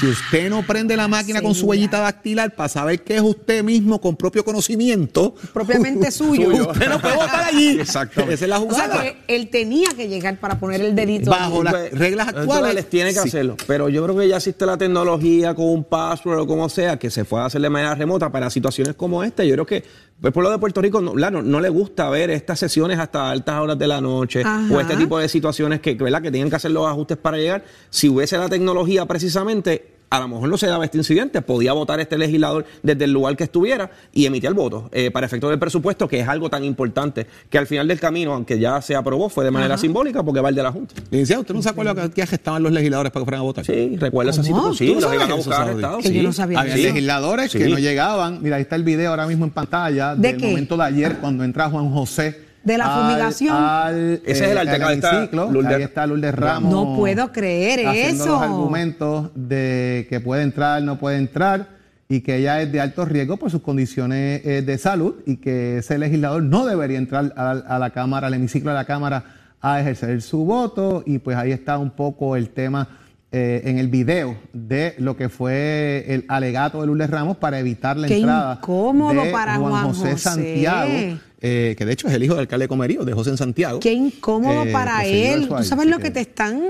Si 0.00 0.06
usted 0.08 0.50
no 0.50 0.62
prende 0.66 0.96
la 0.96 1.06
máquina 1.06 1.40
con 1.40 1.54
su 1.54 1.66
huellita 1.66 2.00
dactilar 2.00 2.54
para 2.56 2.68
saber 2.68 3.02
que 3.04 3.14
es 3.14 3.22
usted 3.22 3.62
mismo 3.62 4.00
con 4.00 4.16
propio 4.16 4.44
conocimiento, 4.44 5.32
Propiamente 5.54 6.10
suyo. 6.10 6.48
usted 6.70 6.88
no 6.88 7.00
puede 7.00 7.14
votar 7.14 7.44
allí. 7.44 7.78
Exactamente. 7.80 8.34
Esa 8.34 8.44
es 8.46 8.48
la 8.48 8.58
O 8.58 8.74
sea 8.74 8.84
jugada. 8.88 9.02
que 9.02 9.16
él 9.28 9.48
tenía 9.48 9.88
que 9.96 10.08
llegar 10.08 10.40
para 10.40 10.58
poner 10.58 10.80
el 10.80 10.96
dedito. 10.96 11.30
Bajo 11.30 11.62
las 11.62 11.72
Pues, 11.72 11.92
reglas 11.92 12.28
actuales. 12.28 12.74
les 12.74 12.90
tiene 12.90 13.14
que 13.14 13.20
sí. 13.20 13.28
hacerlo. 13.28 13.56
Pero 13.68 13.88
yo 13.88 14.02
creo 14.04 14.16
que 14.18 14.26
ya 14.26 14.36
existe 14.38 14.66
la 14.66 14.76
tecnología 14.76 15.54
con 15.54 15.66
un 15.66 15.84
password 15.84 16.40
o 16.40 16.46
como 16.48 16.68
sea 16.68 16.98
que 16.98 17.08
se 17.08 17.24
pueda 17.24 17.44
hacer 17.46 17.60
de 17.62 17.70
manera 17.70 17.94
remota 17.94 18.30
para 18.30 18.50
situaciones 18.50 18.94
como 18.96 19.22
esta. 19.22 19.44
Yo 19.44 19.54
creo 19.54 19.66
que 19.66 19.84
el 20.22 20.32
pueblo 20.32 20.50
de 20.50 20.58
Puerto 20.58 20.80
Rico 20.80 21.00
no, 21.00 21.12
claro, 21.12 21.42
no 21.42 21.60
le 21.60 21.68
gusta 21.68 22.08
ver 22.08 22.30
estas 22.30 22.58
sesiones 22.58 22.98
hasta 22.98 23.30
altas 23.30 23.60
horas 23.60 23.78
de 23.78 23.86
la 23.86 24.00
noche 24.00 24.42
Ajá. 24.44 24.74
o 24.74 24.80
este 24.80 24.96
tipo 24.96 25.18
de 25.18 25.28
situaciones 25.28 25.80
que, 25.80 25.94
¿verdad? 25.94 26.22
que 26.22 26.30
tienen 26.30 26.48
que 26.48 26.56
hacer 26.56 26.70
los 26.70 26.86
ajustes 26.86 27.18
para 27.18 27.36
llegar. 27.36 27.64
Si 27.90 28.08
hubiese 28.08 28.38
la 28.38 28.48
tecnología 28.48 29.04
precisamente, 29.06 29.95
a 30.08 30.20
lo 30.20 30.28
mejor 30.28 30.48
no 30.48 30.56
se 30.56 30.66
daba 30.68 30.84
este 30.84 30.98
incidente. 30.98 31.42
Podía 31.42 31.72
votar 31.72 31.98
este 32.00 32.16
legislador 32.16 32.64
desde 32.82 33.04
el 33.04 33.12
lugar 33.12 33.36
que 33.36 33.44
estuviera 33.44 33.90
y 34.12 34.24
emitir 34.26 34.48
el 34.48 34.54
voto 34.54 34.88
eh, 34.92 35.10
para 35.10 35.26
efectos 35.26 35.50
del 35.50 35.58
presupuesto, 35.58 36.06
que 36.08 36.20
es 36.20 36.28
algo 36.28 36.48
tan 36.48 36.64
importante 36.64 37.26
que 37.50 37.58
al 37.58 37.66
final 37.66 37.88
del 37.88 37.98
camino, 37.98 38.32
aunque 38.32 38.58
ya 38.58 38.80
se 38.80 38.94
aprobó, 38.94 39.28
fue 39.28 39.44
de 39.44 39.50
manera 39.50 39.76
simbólica 39.76 40.22
porque 40.22 40.40
va 40.40 40.48
el 40.50 40.54
de 40.54 40.62
la 40.62 40.70
Junta. 40.72 40.94
Licenciado, 41.10 41.40
¿usted 41.42 41.54
no 41.54 41.62
se 41.62 41.68
acuerda 41.70 41.94
que- 42.08 42.10
que 42.10 42.22
estaban 42.22 42.62
los 42.62 42.70
legisladores 42.72 43.10
para 43.12 43.22
que 43.22 43.26
fueran 43.26 43.40
a 43.40 43.44
votar? 43.44 43.64
Sí, 43.64 43.96
recuerda 43.96 44.30
esa 44.30 44.42
situación. 44.42 44.74
Sí, 44.76 44.86
¿Tú 44.94 45.00
los 45.00 45.12
iban 45.14 45.30
a 45.30 45.34
buscar 45.34 45.54
Saudi? 45.56 45.70
arrestados. 45.70 46.02
Que 46.04 46.12
yo 46.12 46.20
sí. 46.20 46.26
no 46.26 46.32
sabía 46.32 46.60
Había 46.60 46.76
Sí. 46.76 46.82
legisladores 46.84 47.52
que 47.52 47.68
no 47.68 47.78
llegaban. 47.78 48.42
Mira, 48.42 48.56
ahí 48.56 48.62
está 48.62 48.76
el 48.76 48.84
video 48.84 49.10
ahora 49.10 49.26
mismo 49.26 49.44
en 49.44 49.50
pantalla 49.50 50.14
¿De 50.14 50.28
del 50.32 50.40
qué? 50.40 50.46
momento 50.48 50.76
de 50.76 50.84
ayer 50.84 51.16
cuando 51.18 51.42
entra 51.44 51.68
Juan 51.68 51.90
José. 51.90 52.45
De 52.66 52.76
la 52.78 52.84
al- 52.94 53.00
fumigación. 53.08 53.56
al, 53.56 54.20
Ese 54.26 54.44
es 54.44 54.50
el 54.50 54.58
al 54.58 54.68
altercado, 54.68 54.92
está. 54.92 55.30
Lourdes- 55.32 55.74
Ahí 55.76 55.82
está 55.82 56.06
Lourdes 56.06 56.34
Ramos. 56.34 56.70
No 56.70 56.96
puedo 56.96 57.32
creer 57.32 57.86
haciendo 57.86 58.24
eso. 58.24 58.32
los 58.34 58.42
argumentos 58.42 59.30
de 59.34 60.06
que 60.10 60.20
puede 60.20 60.42
entrar, 60.42 60.82
no 60.82 60.98
puede 60.98 61.16
entrar 61.16 61.68
y 62.08 62.20
que 62.20 62.36
ella 62.36 62.60
es 62.60 62.70
de 62.70 62.80
alto 62.80 63.04
riesgo 63.04 63.36
por 63.36 63.50
sus 63.50 63.62
condiciones 63.62 64.42
eh, 64.44 64.62
de 64.62 64.78
salud 64.78 65.14
y 65.26 65.36
que 65.36 65.78
ese 65.78 65.96
legislador 65.98 66.42
no 66.42 66.66
debería 66.66 66.98
entrar 66.98 67.32
a, 67.36 67.50
a 67.52 67.78
la 67.78 67.90
Cámara, 67.90 68.26
al 68.26 68.34
hemiciclo 68.34 68.70
de 68.70 68.76
la 68.76 68.84
Cámara 68.84 69.24
a 69.60 69.80
ejercer 69.80 70.20
su 70.22 70.44
voto 70.44 71.02
y 71.06 71.18
pues 71.18 71.36
ahí 71.36 71.50
está 71.52 71.78
un 71.78 71.90
poco 71.90 72.36
el 72.36 72.50
tema 72.50 72.88
eh, 73.32 73.62
en 73.64 73.78
el 73.78 73.88
video 73.88 74.36
de 74.52 74.94
lo 74.98 75.16
que 75.16 75.28
fue 75.28 76.04
el 76.08 76.24
alegato 76.28 76.80
de 76.80 76.86
Lourdes 76.86 77.10
Ramos 77.10 77.36
para 77.38 77.58
evitar 77.58 77.96
la 77.96 78.06
Qué 78.06 78.18
entrada 78.18 78.54
incómodo 78.60 79.22
de 79.24 79.30
para 79.30 79.56
Juan 79.56 79.92
José. 79.92 80.16
Santiago, 80.16 81.18
eh, 81.40 81.74
que 81.76 81.84
de 81.84 81.92
hecho 81.92 82.08
es 82.08 82.14
el 82.14 82.22
hijo 82.22 82.34
del 82.34 82.40
alcalde 82.42 82.64
de 82.64 82.68
Comerío, 82.68 83.04
de 83.04 83.12
José 83.12 83.30
en 83.30 83.36
Santiago. 83.36 83.80
Qué 83.80 83.92
incómodo 83.92 84.64
Eh, 84.64 84.72
para 84.72 85.04
él. 85.04 85.48
Tú 85.48 85.62
sabes 85.64 85.86
lo 85.86 85.98
que 85.98 86.10
te 86.10 86.20
están 86.20 86.62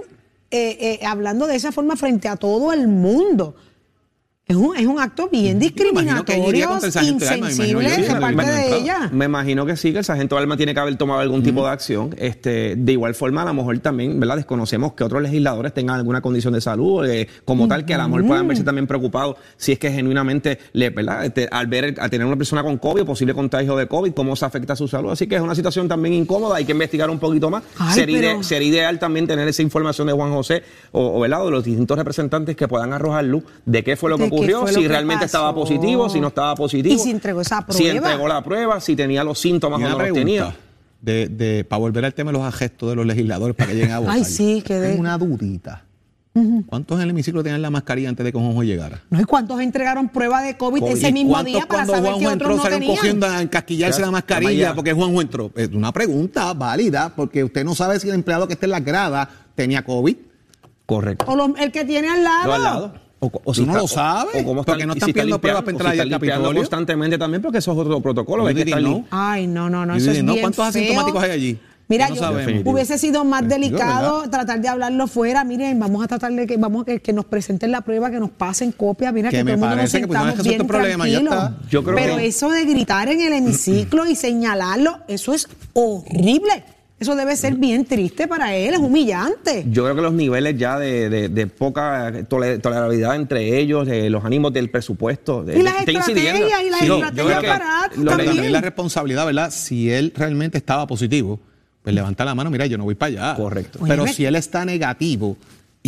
eh, 0.50 0.98
eh, 1.00 1.06
hablando 1.06 1.46
de 1.46 1.56
esa 1.56 1.72
forma 1.72 1.96
frente 1.96 2.28
a 2.28 2.36
todo 2.36 2.72
el 2.72 2.88
mundo. 2.88 3.56
Es 4.48 4.54
un, 4.54 4.76
es 4.76 4.86
un 4.86 5.00
acto 5.00 5.28
bien 5.28 5.58
discriminatorio, 5.58 6.68
insensible 7.02 7.90
de 7.90 8.20
parte 8.20 8.52
de 8.52 8.76
ella. 8.78 9.10
Me 9.12 9.24
imagino 9.24 9.66
que 9.66 9.76
sí, 9.76 9.90
que 9.90 9.98
el 9.98 10.04
sargento 10.04 10.38
Alma 10.38 10.56
tiene 10.56 10.72
que 10.72 10.78
haber 10.78 10.94
tomado 10.94 11.18
algún 11.18 11.42
tipo 11.42 11.64
de 11.64 11.72
acción. 11.72 12.14
Este, 12.16 12.76
de 12.76 12.92
igual 12.92 13.16
forma, 13.16 13.42
a 13.42 13.46
lo 13.46 13.54
mejor 13.54 13.76
también, 13.80 14.20
¿verdad? 14.20 14.36
Desconocemos 14.36 14.92
que 14.92 15.02
otros 15.02 15.20
legisladores 15.20 15.74
tengan 15.74 15.96
alguna 15.96 16.20
condición 16.20 16.54
de 16.54 16.60
salud, 16.60 17.04
eh, 17.08 17.26
como 17.44 17.66
tal, 17.66 17.84
que 17.84 17.94
a 17.94 17.98
lo 17.98 18.04
mejor 18.08 18.24
puedan 18.28 18.46
verse 18.46 18.62
también 18.62 18.86
preocupados 18.86 19.34
si 19.56 19.72
es 19.72 19.80
que 19.80 19.90
genuinamente, 19.90 20.60
le, 20.74 20.90
¿verdad? 20.90 21.24
Este, 21.24 21.48
al 21.50 21.66
ver, 21.66 21.96
al 21.98 22.08
tener 22.08 22.24
una 22.24 22.36
persona 22.36 22.62
con 22.62 22.78
COVID, 22.78 23.02
posible 23.02 23.34
contagio 23.34 23.74
de 23.76 23.88
COVID, 23.88 24.12
cómo 24.12 24.36
se 24.36 24.44
afecta 24.44 24.74
a 24.74 24.76
su 24.76 24.86
salud. 24.86 25.10
Así 25.10 25.26
que 25.26 25.34
es 25.34 25.40
una 25.42 25.56
situación 25.56 25.88
también 25.88 26.14
incómoda, 26.14 26.54
hay 26.54 26.64
que 26.64 26.70
investigar 26.72 27.10
un 27.10 27.18
poquito 27.18 27.50
más. 27.50 27.64
Ay, 27.80 27.94
sería, 27.94 28.20
pero- 28.20 28.32
ide- 28.38 28.44
sería 28.44 28.68
ideal 28.68 29.00
también 29.00 29.26
tener 29.26 29.48
esa 29.48 29.62
información 29.62 30.06
de 30.06 30.12
Juan 30.12 30.30
José 30.30 30.62
o, 30.92 31.16
o, 31.16 31.20
¿verdad? 31.20 31.44
de 31.44 31.50
los 31.50 31.64
distintos 31.64 31.98
representantes 31.98 32.54
que 32.54 32.68
puedan 32.68 32.92
arrojar 32.92 33.24
luz 33.24 33.42
de 33.64 33.82
qué 33.82 33.96
fue 33.96 34.08
lo 34.08 34.16
que 34.18 34.35
qué 34.35 34.35
ocurrió, 34.36 34.66
si 34.68 34.86
realmente 34.88 35.24
pasó. 35.24 35.38
estaba 35.38 35.54
positivo, 35.54 36.08
si 36.08 36.20
no 36.20 36.28
estaba 36.28 36.54
positivo. 36.54 36.94
Y 36.94 36.98
si 36.98 37.10
entregó 37.10 37.40
esa 37.40 37.64
Si 37.70 37.82
prueba. 37.84 37.96
entregó 38.10 38.28
la 38.28 38.42
prueba, 38.42 38.80
si 38.80 38.94
tenía 38.96 39.22
los 39.24 39.38
síntomas 39.38 39.80
Y 39.80 39.84
o 39.84 39.88
no 39.90 39.98
los 39.98 40.12
tenía. 40.12 40.54
de, 41.00 41.28
de, 41.28 41.64
para 41.64 41.80
volver 41.80 42.04
al 42.04 42.14
tema 42.14 42.32
de 42.32 42.38
los 42.38 42.54
gestos 42.54 42.88
de 42.90 42.96
los 42.96 43.06
legisladores 43.06 43.54
para 43.56 43.70
que 43.70 43.74
lleguen 43.76 43.92
a 43.92 43.98
votar. 44.00 44.14
Ay, 44.14 44.24
sí, 44.24 44.62
que 44.66 44.74
de- 44.74 44.88
Tengo 44.88 45.00
una 45.00 45.18
dudita. 45.18 45.82
¿Cuántos 46.66 46.98
en 46.98 47.04
el 47.04 47.10
hemiciclo 47.10 47.42
tenían 47.42 47.62
la 47.62 47.70
mascarilla 47.70 48.10
antes 48.10 48.22
de 48.22 48.30
que 48.30 48.38
Juanjo 48.38 48.62
llegara? 48.62 49.00
No 49.08 49.16
hay 49.18 49.24
cuántos 49.24 49.58
entregaron 49.58 50.10
prueba 50.10 50.42
de 50.42 50.54
COVID, 50.58 50.82
ese 50.88 51.08
¿Y 51.08 51.12
mismo 51.14 51.42
día 51.42 51.60
para 51.60 51.86
cuando 51.86 51.92
saber 51.94 52.10
Juanjo 52.10 52.18
que 52.28 52.32
entró 52.34 52.46
otros 52.48 52.56
no 52.58 52.62
salieron 52.62 52.80
tenían. 52.82 52.96
cogiendo 52.98 53.26
a 53.26 53.40
encasquillarse 53.40 54.00
la 54.02 54.10
mascarilla 54.10 54.74
porque 54.74 54.92
Juanjo 54.92 55.22
entró? 55.22 55.50
Es 55.56 55.68
una 55.70 55.92
pregunta 55.92 56.52
válida 56.52 57.10
porque 57.16 57.42
usted 57.42 57.64
no 57.64 57.74
sabe 57.74 57.98
si 58.00 58.08
el 58.10 58.16
empleado 58.16 58.46
que 58.46 58.52
está 58.52 58.66
en 58.66 58.72
la 58.72 58.80
grada 58.80 59.30
tenía 59.54 59.82
COVID. 59.82 60.14
Correcto. 60.84 61.24
O 61.26 61.36
lo- 61.36 61.56
el 61.56 61.72
que 61.72 61.86
tiene 61.86 62.10
al 62.10 62.22
lado. 62.22 62.46
Lo 62.48 62.52
al 62.52 62.62
lado. 62.62 62.94
O, 63.18 63.30
o 63.44 63.52
Tú 63.54 63.64
no 63.64 63.74
lo 63.74 63.88
sabes, 63.88 64.44
cómo 64.44 64.62
porque 64.62 64.84
no 64.86 64.92
están 64.92 65.08
está 65.10 65.20
pidiendo 65.20 65.40
pruebas 65.40 65.62
limpiando, 65.62 65.64
para 65.64 65.66
o 65.66 65.70
entrar 65.70 65.94
si 65.94 66.00
al 66.00 66.06
está 66.08 66.16
Capitolio. 66.36 66.60
constantemente 66.60 67.16
también, 67.18 67.40
porque 67.42 67.58
eso 67.58 67.72
es 67.72 67.78
otro 67.78 68.00
protocolo. 68.00 68.44
Que 68.46 68.52
lim- 68.54 69.06
Ay, 69.10 69.46
no, 69.46 69.70
no, 69.70 69.86
no, 69.86 69.94
eso 69.96 70.10
es 70.10 70.18
know. 70.20 70.34
bien 70.34 70.42
¿Cuántos 70.42 70.56
feo. 70.64 70.82
asintomáticos 70.82 71.22
hay 71.22 71.30
allí? 71.30 71.58
Mira, 71.88 72.08
no 72.08 72.16
yo 72.16 72.20
sabemos. 72.20 72.62
hubiese 72.66 72.98
sido 72.98 73.24
más 73.24 73.48
delicado 73.48 74.16
¿verdad? 74.22 74.30
tratar 74.30 74.60
de 74.60 74.68
hablarlo 74.68 75.06
fuera. 75.06 75.44
Miren, 75.44 75.78
vamos 75.78 76.04
a 76.04 76.08
tratar 76.08 76.32
de 76.32 76.44
que 76.44 76.56
vamos 76.56 76.82
a 76.82 76.84
que, 76.84 77.00
que 77.00 77.12
nos 77.12 77.24
presenten 77.26 77.70
la 77.70 77.80
prueba, 77.82 78.10
que 78.10 78.18
nos 78.18 78.30
pasen 78.30 78.72
copia. 78.72 79.12
Mira 79.12 79.30
Que 79.30 79.38
que, 79.38 79.44
me 79.44 79.52
todo 79.52 79.54
el 79.54 79.60
mundo 79.60 79.76
nos 79.76 79.78
parece 79.92 80.00
que, 80.00 80.06
pues, 80.08 80.18
no 80.36 80.42
bien 80.42 80.66
problema, 80.66 81.08
ya 81.08 81.18
está. 81.20 81.56
Yo 81.70 81.84
creo 81.84 81.96
Pero 81.96 82.16
que- 82.16 82.26
eso 82.26 82.50
de 82.50 82.64
gritar 82.64 83.08
en 83.08 83.20
el 83.20 83.32
hemiciclo 83.32 84.04
y 84.04 84.16
señalarlo, 84.16 84.98
eso 85.06 85.32
es 85.32 85.48
horrible. 85.74 86.64
Eso 86.98 87.14
debe 87.14 87.36
ser 87.36 87.54
bien 87.56 87.84
triste 87.84 88.26
para 88.26 88.56
él, 88.56 88.72
es 88.72 88.80
humillante. 88.80 89.66
Yo 89.70 89.84
creo 89.84 89.94
que 89.96 90.00
los 90.00 90.14
niveles 90.14 90.56
ya 90.56 90.78
de, 90.78 91.10
de- 91.10 91.28
de 91.28 91.46
poca 91.46 92.10
tole- 92.26 92.58
tolerabilidad 92.58 93.16
entre 93.16 93.58
ellos, 93.60 93.86
de 93.86 94.08
los 94.08 94.24
ánimos 94.24 94.50
del 94.54 94.70
presupuesto. 94.70 95.44
de- 95.44 95.58
Y 95.58 95.62
las 95.62 95.76
estrategias, 95.80 96.62
y 96.64 96.70
las 96.70 96.80
Sí, 96.80 96.86
estrategias 96.90 97.44
para- 97.44 97.90
también. 97.92 98.06
también 98.26 98.52
la 98.52 98.60
responsabilidad, 98.62 99.26
¿verdad? 99.26 99.50
Si 99.50 99.90
él 99.90 100.10
realmente 100.16 100.56
estaba 100.56 100.86
positivo, 100.86 101.38
pues 101.82 101.94
levanta 101.94 102.24
la 102.24 102.34
mano, 102.34 102.50
mira, 102.50 102.64
yo 102.66 102.78
no 102.78 102.84
voy 102.84 102.94
para 102.94 103.12
allá. 103.30 103.36
Correcto. 103.36 103.78
Pero 103.86 104.04
Oye, 104.04 104.12
si 104.14 104.24
él 104.24 104.34
está 104.34 104.64
negativo 104.64 105.36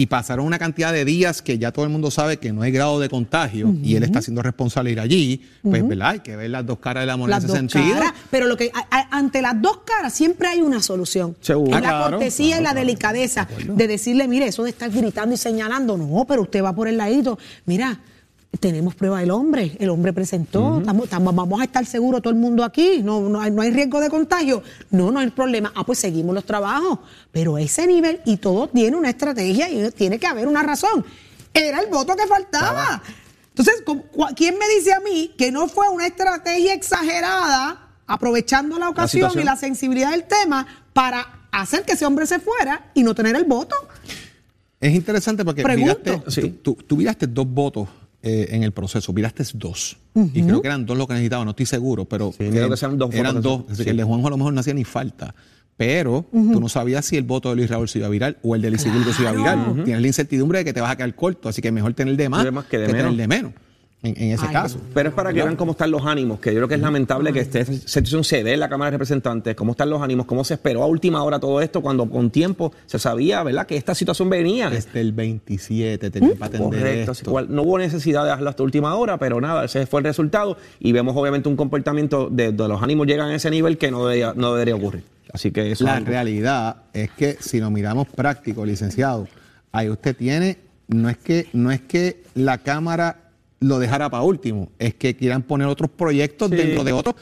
y 0.00 0.06
pasaron 0.06 0.46
una 0.46 0.60
cantidad 0.60 0.92
de 0.92 1.04
días 1.04 1.42
que 1.42 1.58
ya 1.58 1.72
todo 1.72 1.84
el 1.84 1.90
mundo 1.90 2.10
sabe 2.12 2.36
que 2.36 2.52
no 2.52 2.62
hay 2.62 2.70
grado 2.70 3.00
de 3.00 3.08
contagio 3.08 3.74
y 3.82 3.96
él 3.96 4.04
está 4.04 4.22
siendo 4.22 4.42
responsable 4.42 4.90
de 4.90 4.92
ir 4.92 5.00
allí, 5.00 5.42
pues, 5.60 5.86
¿verdad? 5.88 6.10
Hay 6.10 6.20
que 6.20 6.36
ver 6.36 6.50
las 6.50 6.64
dos 6.64 6.78
caras 6.78 7.02
de 7.02 7.06
la 7.08 7.16
moneda 7.16 7.36
las 7.36 7.44
en 7.44 7.48
dos 7.48 7.56
ese 7.56 7.68
sentido. 7.80 7.98
caras. 7.98 8.12
Pero 8.30 8.46
lo 8.46 8.56
que 8.56 8.70
a- 8.72 8.86
a- 8.96 9.18
ante 9.18 9.42
las 9.42 9.60
dos 9.60 9.78
caras 9.84 10.12
siempre 10.14 10.46
hay 10.46 10.60
una 10.62 10.80
solución. 10.82 11.36
Seguro. 11.40 11.76
Ah, 11.76 11.80
la 11.80 11.88
claro, 11.88 12.10
cortesía 12.10 12.60
y 12.60 12.62
la 12.62 12.74
delicadeza 12.74 13.48
de 13.66 13.88
decirle, 13.88 14.28
mire, 14.28 14.46
eso 14.46 14.62
de 14.62 14.70
estar 14.70 14.88
gritando 14.88 15.34
y 15.34 15.38
señalando, 15.38 15.96
no, 15.98 16.24
pero 16.28 16.42
usted 16.42 16.62
va 16.62 16.72
por 16.72 16.86
el 16.86 16.96
ladito. 16.96 17.36
Mira, 17.66 17.98
tenemos 18.60 18.94
prueba 18.94 19.20
del 19.20 19.30
hombre, 19.30 19.76
el 19.78 19.90
hombre 19.90 20.12
presentó, 20.12 20.78
estamos- 20.80 21.04
estamos- 21.04 21.34
vamos 21.34 21.60
a 21.60 21.64
estar 21.64 21.84
seguros 21.84 22.22
todo 22.22 22.32
el 22.32 22.38
mundo 22.40 22.64
aquí, 22.64 23.02
no, 23.04 23.20
no, 23.28 23.40
hay, 23.40 23.50
no 23.50 23.60
hay 23.62 23.70
riesgo 23.70 24.00
de 24.00 24.08
contagio, 24.08 24.62
no, 24.90 25.10
no 25.10 25.20
hay 25.20 25.30
problema. 25.30 25.70
Ah, 25.76 25.84
pues 25.84 25.98
seguimos 25.98 26.34
los 26.34 26.44
trabajos, 26.44 26.98
pero 27.30 27.58
ese 27.58 27.86
nivel 27.86 28.20
y 28.24 28.38
todo 28.38 28.68
tiene 28.68 28.96
una 28.96 29.10
estrategia 29.10 29.68
y 29.70 29.90
tiene 29.92 30.18
que 30.18 30.26
haber 30.26 30.48
una 30.48 30.62
razón. 30.62 31.04
Era 31.52 31.80
el 31.80 31.88
voto 31.88 32.16
que 32.16 32.26
faltaba. 32.26 33.02
Entonces, 33.50 33.82
¿cu- 33.84 34.02
cu- 34.06 34.26
¿quién 34.34 34.56
me 34.58 34.66
dice 34.76 34.92
a 34.92 35.00
mí 35.00 35.34
que 35.36 35.52
no 35.52 35.68
fue 35.68 35.88
una 35.90 36.06
estrategia 36.06 36.72
exagerada, 36.74 37.88
aprovechando 38.06 38.78
la 38.78 38.88
ocasión 38.88 39.30
y 39.38 39.42
la 39.44 39.56
sensibilidad 39.56 40.10
del 40.12 40.24
tema, 40.24 40.66
para 40.92 41.46
hacer 41.52 41.82
que 41.84 41.92
ese 41.92 42.06
hombre 42.06 42.26
se 42.26 42.38
fuera 42.38 42.90
y 42.94 43.02
no 43.02 43.14
tener 43.14 43.36
el 43.36 43.44
voto? 43.44 43.76
Es 44.80 44.94
interesante 44.94 45.44
porque 45.44 45.64
viraste, 45.64 46.22
Sí. 46.28 46.60
tú, 46.62 46.74
tú 46.74 46.96
viraste 46.96 47.26
dos 47.26 47.46
votos 47.48 47.88
eh, 48.22 48.48
en 48.50 48.62
el 48.64 48.72
proceso, 48.72 49.12
viraste 49.12 49.44
dos. 49.54 49.96
Y 50.34 50.42
creo 50.42 50.60
que 50.60 50.68
eran 50.68 50.84
dos 50.86 50.98
lo 50.98 51.06
que 51.06 51.14
necesitaba, 51.14 51.44
no 51.44 51.50
estoy 51.50 51.66
seguro, 51.66 52.04
pero 52.04 52.32
Sí, 52.32 52.48
creo 52.50 52.68
que 52.68 52.76
sean 52.76 52.98
dos 52.98 53.14
eran 53.14 53.40
dos. 53.40 53.62
Sí. 53.72 53.84
que 53.84 53.90
el 53.90 53.96
de 53.96 54.04
Juanjo 54.04 54.26
a 54.26 54.30
lo 54.30 54.36
mejor 54.36 54.52
no 54.52 54.60
hacía 54.60 54.74
ni 54.74 54.84
falta. 54.84 55.34
Pero 55.76 56.26
tú 56.32 56.58
no 56.60 56.68
sabías 56.68 57.04
si 57.04 57.16
el 57.16 57.22
voto 57.22 57.50
de 57.50 57.54
Luis 57.56 57.70
Raúl 57.70 57.88
se 57.88 57.98
iba 57.98 58.08
a 58.08 58.10
virar 58.10 58.36
o 58.42 58.56
el 58.56 58.62
de 58.62 58.70
Luis 58.70 58.82
Sigurdo 58.82 59.12
se 59.12 59.22
iba 59.22 59.30
a 59.30 59.34
virar. 59.34 59.84
Tienes 59.84 60.00
la 60.02 60.06
incertidumbre 60.08 60.58
de 60.58 60.64
que 60.64 60.72
te 60.72 60.80
vas 60.80 60.90
a 60.90 60.96
quedar 60.96 61.14
corto, 61.14 61.48
así 61.48 61.62
que 61.62 61.70
mejor 61.70 61.94
tener 61.94 62.16
de 62.16 62.28
más, 62.28 62.42
De 62.44 62.50
más 62.50 62.64
que 62.64 62.78
de 62.78 62.86
tener 62.86 63.02
menos. 63.04 63.16
de 63.16 63.28
menos. 63.28 63.52
En, 64.00 64.14
en 64.22 64.30
ese 64.30 64.46
Ay, 64.46 64.52
caso. 64.52 64.80
Pero 64.94 65.08
es 65.08 65.14
para 65.14 65.32
que 65.32 65.42
vean 65.42 65.56
cómo 65.56 65.72
están 65.72 65.90
los 65.90 66.06
ánimos, 66.06 66.38
que 66.38 66.50
yo 66.50 66.58
creo 66.58 66.68
que 66.68 66.76
es 66.76 66.80
lamentable 66.80 67.32
que 67.32 67.40
esta 67.40 67.64
situación 67.64 68.22
se 68.22 68.44
dé 68.44 68.54
en 68.54 68.60
la 68.60 68.68
Cámara 68.68 68.92
de 68.92 68.96
Representantes, 68.96 69.56
cómo 69.56 69.72
están 69.72 69.90
los 69.90 70.00
ánimos, 70.00 70.26
cómo 70.26 70.44
se 70.44 70.54
esperó 70.54 70.84
a 70.84 70.86
última 70.86 71.22
hora 71.24 71.40
todo 71.40 71.60
esto, 71.60 71.82
cuando 71.82 72.08
con 72.08 72.30
tiempo 72.30 72.72
se 72.86 73.00
sabía, 73.00 73.42
¿verdad?, 73.42 73.66
que 73.66 73.76
esta 73.76 73.96
situación 73.96 74.30
venía. 74.30 74.70
Desde 74.70 75.00
el 75.00 75.12
27 75.12 76.10
tenía 76.10 76.34
para 76.36 76.46
atender 76.46 76.80
Correcto, 76.80 77.10
así 77.10 77.20
esto. 77.22 77.30
cual, 77.32 77.46
no 77.50 77.62
hubo 77.62 77.78
necesidad 77.78 78.24
de 78.24 78.30
hacerlo 78.30 78.50
hasta 78.50 78.62
última 78.62 78.94
hora, 78.94 79.18
pero 79.18 79.40
nada, 79.40 79.64
ese 79.64 79.84
fue 79.86 80.00
el 80.00 80.04
resultado 80.04 80.56
y 80.78 80.92
vemos 80.92 81.16
obviamente 81.16 81.48
un 81.48 81.56
comportamiento 81.56 82.28
de, 82.30 82.52
de 82.52 82.68
los 82.68 82.80
ánimos 82.80 83.08
llegan 83.08 83.30
a 83.30 83.34
ese 83.34 83.50
nivel 83.50 83.78
que 83.78 83.90
no 83.90 84.06
debería, 84.06 84.32
no 84.36 84.52
debería 84.52 84.76
ocurrir. 84.76 85.02
Así 85.32 85.50
que 85.50 85.72
eso 85.72 85.84
La 85.84 85.98
es 85.98 86.04
realidad 86.04 86.76
es 86.92 87.10
que 87.10 87.36
si 87.40 87.58
lo 87.58 87.70
miramos 87.70 88.06
práctico, 88.08 88.64
licenciado, 88.64 89.26
ahí 89.72 89.90
usted 89.90 90.16
tiene, 90.16 90.58
no 90.86 91.08
es 91.08 91.18
que, 91.18 91.48
no 91.52 91.70
es 91.72 91.80
que 91.80 92.22
la 92.34 92.58
Cámara 92.58 93.27
lo 93.60 93.78
dejara 93.78 94.08
para 94.10 94.22
último, 94.22 94.70
es 94.78 94.94
que 94.94 95.16
quieran 95.16 95.42
poner 95.42 95.66
otros 95.68 95.90
proyectos 95.90 96.50
Sí. 96.50 96.56
dentro 96.56 96.84
de 96.84 96.92
otros. 96.92 97.14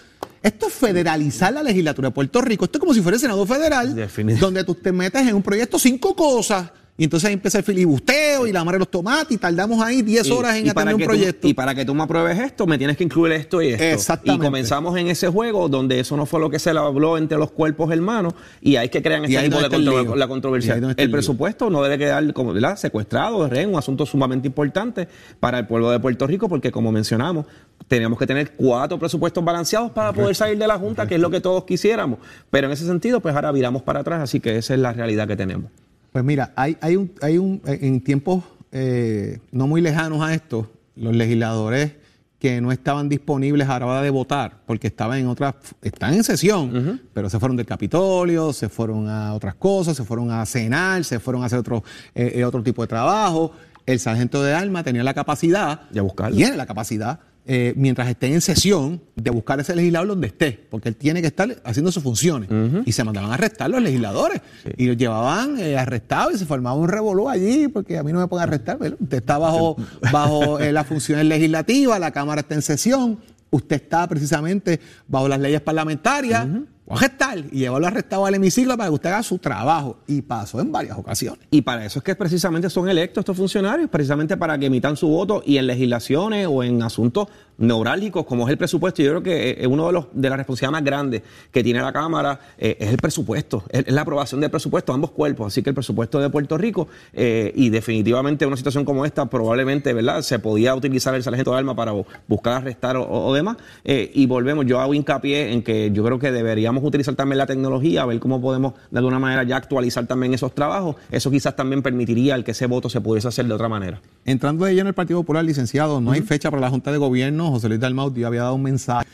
Esto 0.43 0.68
es 0.68 0.74
federalizar 0.74 1.53
la 1.53 1.62
legislatura 1.62 2.09
de 2.09 2.14
Puerto 2.14 2.41
Rico. 2.41 2.66
Esto 2.66 2.78
es 2.78 2.80
como 2.80 2.95
si 2.95 3.01
fuera 3.01 3.16
el 3.16 3.20
Senado 3.20 3.45
Federal, 3.47 3.95
Definit- 3.97 4.39
donde 4.39 4.62
tú 4.64 4.74
te 4.74 4.93
metes 4.93 5.26
en 5.26 5.34
un 5.34 5.43
proyecto 5.43 5.78
cinco 5.78 6.14
cosas. 6.14 6.70
Y 6.99 7.05
entonces 7.05 7.26
ahí 7.28 7.34
empieza 7.34 7.59
el 7.59 7.64
filibusteo 7.64 8.47
y 8.47 8.53
la 8.53 8.64
madre 8.64 8.76
de 8.76 8.78
los 8.80 8.90
tomates 8.90 9.30
y 9.32 9.36
tardamos 9.36 9.82
ahí 9.82 10.01
10 10.01 10.26
Y- 10.28 10.30
horas 10.32 10.57
en 10.57 10.70
atender 10.70 10.94
un 10.94 11.01
tú- 11.03 11.07
proyecto. 11.07 11.47
y 11.47 11.53
para 11.53 11.74
que 11.74 11.84
tú 11.84 11.94
me 11.94 12.03
apruebes 12.05 12.38
esto, 12.38 12.66
me 12.66 12.78
tienes 12.78 12.97
que 12.97 13.05
incluir 13.05 13.32
esto 13.34 13.61
y 13.61 13.68
esto. 13.68 13.84
Exactamente. 13.84 14.42
Y 14.42 14.47
comenzamos 14.49 14.97
en 14.97 15.09
ese 15.09 15.28
juego 15.28 15.68
donde 15.68 16.01
eso 16.01 16.16
no 16.16 16.24
fue 16.24 16.40
lo 16.40 16.49
que 16.49 16.59
se 16.59 16.72
le 16.72 16.80
habló 16.80 17.18
entre 17.18 17.36
los 17.36 17.51
cuerpos 17.51 17.92
hermanos 17.92 18.32
y 18.62 18.76
ahí 18.76 18.86
es 18.86 18.90
que 18.90 19.03
crean 19.03 19.24
este 19.26 19.42
tipo 19.42 19.61
de 19.61 19.68
contro- 19.68 20.16
la 20.16 20.26
controversia. 20.26 20.80
El 20.97 21.11
presupuesto 21.11 21.68
no 21.68 21.82
debe 21.82 21.99
quedar 21.99 22.32
como 22.32 22.55
¿verdad? 22.55 22.76
secuestrado, 22.76 23.44
de 23.44 23.51
rehén, 23.51 23.68
un 23.68 23.76
asunto 23.78 24.07
sumamente 24.07 24.49
importante 24.49 25.07
para 25.38 25.59
el 25.59 25.66
pueblo 25.66 25.90
de 25.90 26.01
Puerto 26.01 26.26
Rico 26.26 26.49
porque 26.49 26.72
como 26.72 26.92
mencionamos, 26.92 27.44
teníamos 27.88 28.18
que 28.18 28.26
tener 28.26 28.53
cuatro 28.53 28.99
presupuestos 28.99 29.44
balanceados 29.44 29.90
para 29.90 30.14
poder 30.14 30.34
salir 30.34 30.57
de 30.57 30.66
la 30.66 30.78
Junta, 30.78 31.07
que 31.07 31.16
es 31.16 31.20
lo 31.20 31.28
que 31.30 31.40
todos 31.42 31.64
quisiéramos. 31.64 32.20
Pero 32.51 32.68
en 32.68 32.72
ese 32.72 32.86
sentido, 32.86 33.20
pues 33.20 33.34
ahora 33.34 33.53
viramos 33.53 33.82
para 33.82 34.01
atrás, 34.01 34.22
así 34.22 34.40
que 34.40 34.57
esa 34.57 34.72
es 34.72 34.80
la 34.80 34.94
realidad 34.94 35.28
que 35.28 35.36
tenemos. 35.36 35.70
Pues 36.16 36.24
mira, 36.24 36.54
hay, 36.56 36.78
hay 36.80 36.96
un, 36.96 37.12
hay 37.20 37.36
un, 37.36 37.60
en 37.66 38.00
tiempos 38.00 38.42
eh, 38.72 39.38
no 39.52 39.66
muy 39.66 39.82
lejanos 39.82 40.22
a 40.22 40.32
esto, 40.32 40.66
los 40.94 41.14
legisladores 41.14 41.92
que 42.38 42.58
no 42.62 42.72
estaban 42.72 43.10
disponibles 43.10 43.68
a 43.68 43.78
la 43.78 43.84
hora 43.84 44.00
de 44.00 44.08
votar, 44.08 44.62
porque 44.64 44.86
estaban 44.86 45.18
en 45.18 45.26
otras, 45.26 45.56
están 45.82 46.14
en 46.14 46.24
sesión, 46.24 47.02
pero 47.12 47.28
se 47.28 47.38
fueron 47.38 47.58
del 47.58 47.66
Capitolio, 47.66 48.54
se 48.54 48.70
fueron 48.70 49.10
a 49.10 49.34
otras 49.34 49.56
cosas, 49.56 49.94
se 49.94 50.04
fueron 50.04 50.30
a 50.30 50.46
cenar, 50.46 51.04
se 51.04 51.20
fueron 51.20 51.42
a 51.42 51.46
hacer 51.46 51.58
otro, 51.58 51.84
eh, 52.14 52.32
eh, 52.36 52.44
otro 52.46 52.62
tipo 52.62 52.80
de 52.80 52.88
trabajo. 52.88 53.52
El 53.84 54.00
sargento 54.00 54.42
de 54.42 54.54
armas 54.54 54.84
tenía 54.84 55.04
la 55.04 55.12
capacidad, 55.12 55.82
buscarlo. 56.00 56.34
tiene 56.34 56.56
la 56.56 56.64
capacidad, 56.64 57.20
eh, 57.49 57.74
mientras 57.76 58.09
esté 58.09 58.26
en 58.26 58.40
sesión, 58.40 59.01
de 59.14 59.30
buscar 59.30 59.61
ese 59.61 59.76
legislador 59.76 60.09
donde 60.09 60.26
esté, 60.26 60.66
porque 60.68 60.88
él 60.88 60.97
tiene 60.97 61.20
que 61.20 61.28
estar 61.28 61.57
haciendo 61.64 61.92
sus 61.92 62.03
funciones. 62.03 62.51
Y 62.84 62.90
se 62.90 63.05
mandaban 63.05 63.30
a 63.30 63.34
arrestar 63.34 63.70
los 63.70 63.80
legisladores. 63.80 64.40
Y 64.76 64.86
los 64.86 64.97
llevaban 64.97 65.59
eh, 65.61 65.78
arrestados 65.78 66.34
y 66.34 66.38
se 66.38 66.47
formaba 66.47 66.74
un 66.76 66.88
revolú 66.88 67.28
allí, 67.28 67.68
porque 67.68 67.99
a 67.99 68.03
mí 68.03 68.12
no 68.12 68.18
me 68.18 68.26
pueden 68.26 68.49
arrestar. 68.49 68.78
¿verdad? 68.78 68.99
Usted 69.01 69.18
está 69.18 69.38
bajo, 69.38 69.76
bajo 70.12 70.59
eh, 70.59 70.72
las 70.72 70.88
funciones 70.88 71.24
legislativas, 71.26 72.01
la 72.01 72.11
Cámara 72.11 72.40
está 72.40 72.57
en 72.57 72.62
sesión, 72.62 73.18
usted 73.51 73.76
está 73.76 74.09
precisamente 74.09 74.80
bajo 75.07 75.28
las 75.28 75.38
leyes 75.38 75.61
parlamentarias. 75.61 76.49
O 76.87 76.97
arrestar 76.97 77.39
y 77.39 77.59
llevarlo 77.59 77.87
arrestado 77.87 78.26
al 78.26 78.34
hemiciclo 78.34 78.76
para 78.76 78.89
que 78.89 78.95
usted 78.95 79.11
haga 79.11 79.22
su 79.22 79.39
trabajo. 79.39 79.99
Y 80.07 80.22
pasó 80.22 80.61
en 80.61 80.70
varias 80.70 80.97
ocasiones. 80.97 81.41
Y 81.51 81.62
para 81.62 81.84
eso 81.84 81.99
es 81.99 82.05
que 82.05 82.14
precisamente 82.14 82.70
son 82.70 82.89
electos 82.89 83.22
estos 83.22 83.37
funcionarios, 83.37 83.91
precisamente 83.91 84.37
para 84.37 84.57
que 84.57 84.66
emitan 84.66 84.97
su 84.97 85.09
voto 85.09 85.43
y 85.45 85.59
en 85.59 85.66
legislaciones 85.66 86.47
o 86.49 86.62
en 86.62 86.82
asuntos 86.82 87.28
neurálgicos 87.59 88.26
como 88.26 88.46
es 88.46 88.52
el 88.52 88.59
presupuesto. 88.59 89.02
Yo 89.02 89.11
creo 89.11 89.22
que 89.22 89.62
eh, 89.62 89.66
uno 89.66 89.86
de 89.86 89.92
los 89.92 90.07
de 90.12 90.28
las 90.28 90.38
responsabilidades 90.38 90.72
más 90.72 90.84
grandes 90.84 91.22
que 91.50 91.62
tiene 91.62 91.80
la 91.80 91.92
Cámara 91.92 92.38
eh, 92.59 92.76
es 92.78 92.90
el 92.90 92.98
presupuesto, 92.98 93.64
es, 93.70 93.90
la 93.90 94.02
aprobación 94.02 94.40
del 94.40 94.50
presupuesto 94.50 94.92
ambos 94.92 95.11
cuerpos. 95.11 95.48
Así 95.48 95.62
que 95.62 95.70
el 95.70 95.74
presupuesto 95.74 96.20
de 96.20 96.30
Puerto 96.30 96.59
Rico 96.59 96.88
eh, 97.12 97.52
y 97.54 97.70
definitivamente 97.70 98.46
una 98.46 98.57
situación 98.57 98.84
como 98.84 99.04
esta 99.04 99.26
probablemente, 99.26 99.92
¿verdad? 99.92 100.22
Se 100.22 100.38
podía 100.38 100.74
utilizar 100.74 101.14
el 101.14 101.22
sargento 101.22 101.52
de 101.52 101.59
arma 101.59 101.74
para 101.74 101.92
buscar 102.26 102.54
arrestar 102.54 102.96
o, 102.96 103.34
demás. 103.34 103.57
y 103.84 104.26
volvemos, 104.26 104.66
yo 104.66 104.80
hago 104.80 104.94
hincapié 104.94 105.52
en 105.52 105.62
que 105.62 105.90
yo 105.92 106.04
creo 106.04 106.18
que 106.18 106.32
deberíamos 106.32 106.82
utilizar 106.84 107.14
también 107.14 107.38
la 107.38 107.46
tecnología, 107.46 108.02
a 108.02 108.07
ver 108.07 108.18
cómo 108.18 108.40
podemos 108.40 108.74
de 108.90 108.98
alguna 108.98 109.18
manera 109.18 109.42
ya 109.42 109.57
actualizar 109.57 110.07
también 110.07 110.34
esos 110.34 110.54
trabajos. 110.54 110.96
Eso 111.11 111.30
quizás 111.30 111.57
también 111.57 111.82
permitiría 111.82 112.34
el 112.34 112.44
que 112.44 112.52
ese 112.52 112.66
voto 112.66 112.88
se 112.88 113.00
pudiese 113.00 113.28
hacer 113.28 113.46
de 113.46 113.54
otra 113.54 113.68
manera. 113.68 114.00
Entrando 114.24 114.64
de 114.64 114.72
lleno 114.72 114.82
en 114.82 114.88
el 114.88 114.94
Partido 114.94 115.20
Popular, 115.20 115.44
licenciado, 115.44 116.00
no 116.00 116.12
hay 116.12 116.22
fecha 116.22 116.50
para 116.50 116.61
la 116.61 116.70
Junta 116.70 116.92
de 116.92 116.98
Gobierno. 116.98 117.45
José 117.51 117.68
Luis 117.68 117.80
Dalmau 117.80 118.09
había 118.09 118.42
dado 118.42 118.55
un 118.55 118.62
mensaje 118.62 119.07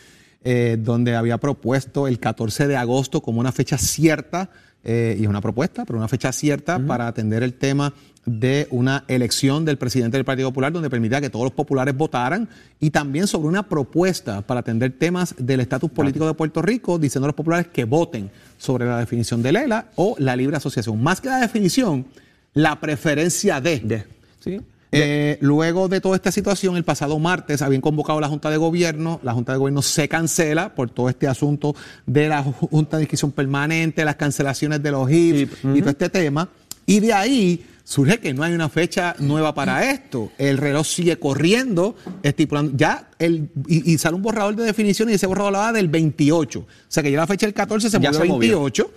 eh, 0.45 0.77
donde 0.79 1.15
había 1.15 1.39
propuesto 1.39 2.09
el 2.09 2.19
14 2.19 2.67
de 2.67 2.77
agosto 2.77 3.21
como 3.21 3.39
una 3.39 3.53
fecha 3.53 3.79
cierta, 3.79 4.51
eh, 4.83 5.17
y 5.17 5.23
es 5.23 5.29
una 5.29 5.41
propuesta, 5.41 5.85
pero 5.85 5.99
una 5.99 6.09
fecha 6.09 6.33
cierta 6.33 6.81
para 6.81 7.07
atender 7.07 7.45
el 7.45 7.55
tema 7.55 7.95
de 8.27 8.67
una 8.71 9.05
elección 9.07 9.65
del 9.65 9.79
presidente 9.79 10.17
del 10.17 10.25
Partido 10.25 10.49
Popular 10.51 10.73
donde 10.73 10.91
permitía 10.91 11.21
que 11.21 11.31
todos 11.31 11.45
los 11.45 11.53
populares 11.53 11.97
votaran 11.97 12.49
y 12.81 12.91
también 12.91 13.29
sobre 13.29 13.49
una 13.49 13.69
propuesta 13.69 14.43
para 14.43 14.61
atender 14.61 14.93
temas 14.99 15.35
del 15.39 15.61
estatus 15.61 15.91
político 15.91 16.27
de 16.27 16.35
Puerto 16.35 16.61
Rico, 16.61 16.99
diciendo 16.99 17.27
a 17.27 17.29
los 17.29 17.37
populares 17.37 17.69
que 17.69 17.85
voten 17.85 18.31
sobre 18.59 18.87
la 18.87 18.99
definición 18.99 19.43
de 19.43 19.53
Lela 19.53 19.87
o 19.95 20.17
la 20.19 20.35
libre 20.35 20.57
asociación. 20.57 21.01
Más 21.01 21.21
que 21.21 21.29
la 21.29 21.39
definición, 21.39 22.07
la 22.55 22.81
preferencia 22.81 23.61
de. 23.61 23.79
de 23.79 24.05
¿sí? 24.41 24.61
Eh, 24.95 25.39
luego 25.41 25.89
de 25.89 26.03
toda 26.03 26.17
esta 26.17 26.31
situación, 26.31 26.77
el 26.77 26.85
pasado 26.85 27.19
martes 27.19 27.63
habían 27.63 27.81
convocado 27.81 28.21
la 28.21 28.29
Junta 28.29 28.51
de 28.51 28.59
Gobierno, 28.59 29.21
la 29.23 29.33
Junta 29.33 29.53
de 29.53 29.59
Gobierno 29.59 29.81
se 29.81 30.07
cancela 30.07 30.75
por 30.75 30.91
todo 30.91 31.09
este 31.09 31.27
asunto 31.27 31.75
de 32.05 32.29
la 32.29 32.43
Junta 32.43 32.99
de 32.99 33.05
Inscripción 33.05 33.33
Permanente, 33.33 34.05
las 34.05 34.17
cancelaciones 34.17 34.83
de 34.83 34.91
los 34.91 35.11
HIPs 35.11 35.65
y 35.75 35.81
todo 35.81 35.91
este 35.91 36.11
tema, 36.11 36.51
y 36.85 37.01
de 37.01 37.13
ahí 37.15 37.65
surge 37.85 38.21
que 38.21 38.35
no 38.35 38.43
hay 38.43 38.53
una 38.53 38.69
fecha 38.69 39.17
nueva 39.19 39.55
para 39.55 39.91
esto. 39.91 40.31
El 40.39 40.59
reloj 40.59 40.87
sigue 40.87 41.19
corriendo, 41.19 41.97
estipulando, 42.23 42.73
ya 42.77 43.11
el, 43.19 43.49
y, 43.67 43.97
sale 43.99 44.17
un 44.17 44.23
borrador 44.23 44.57
de 44.57 44.65
definición 44.65 45.09
y 45.11 45.15
ese 45.15 45.27
borrador 45.27 45.55
va 45.55 45.73
del 45.73 45.89
28. 45.89 46.61
O 46.61 46.67
sea 46.89 47.03
que 47.03 47.11
ya 47.11 47.19
la 47.19 47.27
fecha 47.27 47.47
del 47.47 47.55
14 47.55 47.91
se 47.91 47.99
movió 47.99 48.21
al 48.21 48.29
28. 48.29 48.91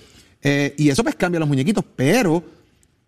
Eh, 0.43 0.76
y 0.78 0.89
eso 0.89 1.04
pues 1.04 1.16
cambia 1.16 1.39
los 1.39 1.50
muñequitos, 1.50 1.84
pero 1.96 2.43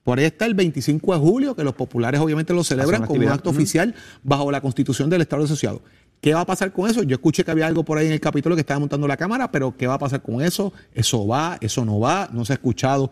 por 0.07 0.19
ahí 0.19 0.25
está 0.25 0.45
el 0.45 0.53
25 0.53 1.15
de 1.15 1.19
julio, 1.19 1.53
que 1.53 1.65
los 1.65 1.73
populares 1.73 2.21
obviamente 2.21 2.53
lo 2.53 2.63
celebran 2.63 3.05
como 3.05 3.19
un 3.19 3.27
acto 3.27 3.49
oficial 3.49 3.93
bajo 4.23 4.49
la 4.51 4.61
constitución 4.61 5.09
del 5.09 5.19
Estado 5.19 5.43
Asociado. 5.43 5.81
¿Qué 6.21 6.33
va 6.33 6.39
a 6.39 6.45
pasar 6.45 6.71
con 6.71 6.89
eso? 6.89 7.03
Yo 7.03 7.15
escuché 7.15 7.43
que 7.43 7.51
había 7.51 7.67
algo 7.67 7.83
por 7.83 7.97
ahí 7.97 8.07
en 8.07 8.13
el 8.13 8.21
capítulo 8.21 8.55
que 8.55 8.61
estaba 8.61 8.79
montando 8.79 9.05
la 9.05 9.17
Cámara, 9.17 9.51
pero 9.51 9.75
¿qué 9.75 9.85
va 9.85 9.95
a 9.95 9.99
pasar 9.99 10.21
con 10.21 10.41
eso? 10.41 10.71
¿Eso 10.93 11.27
va? 11.27 11.57
¿Eso 11.59 11.83
no 11.83 11.99
va? 11.99 12.29
No 12.31 12.45
se 12.45 12.53
ha 12.53 12.55
escuchado 12.55 13.11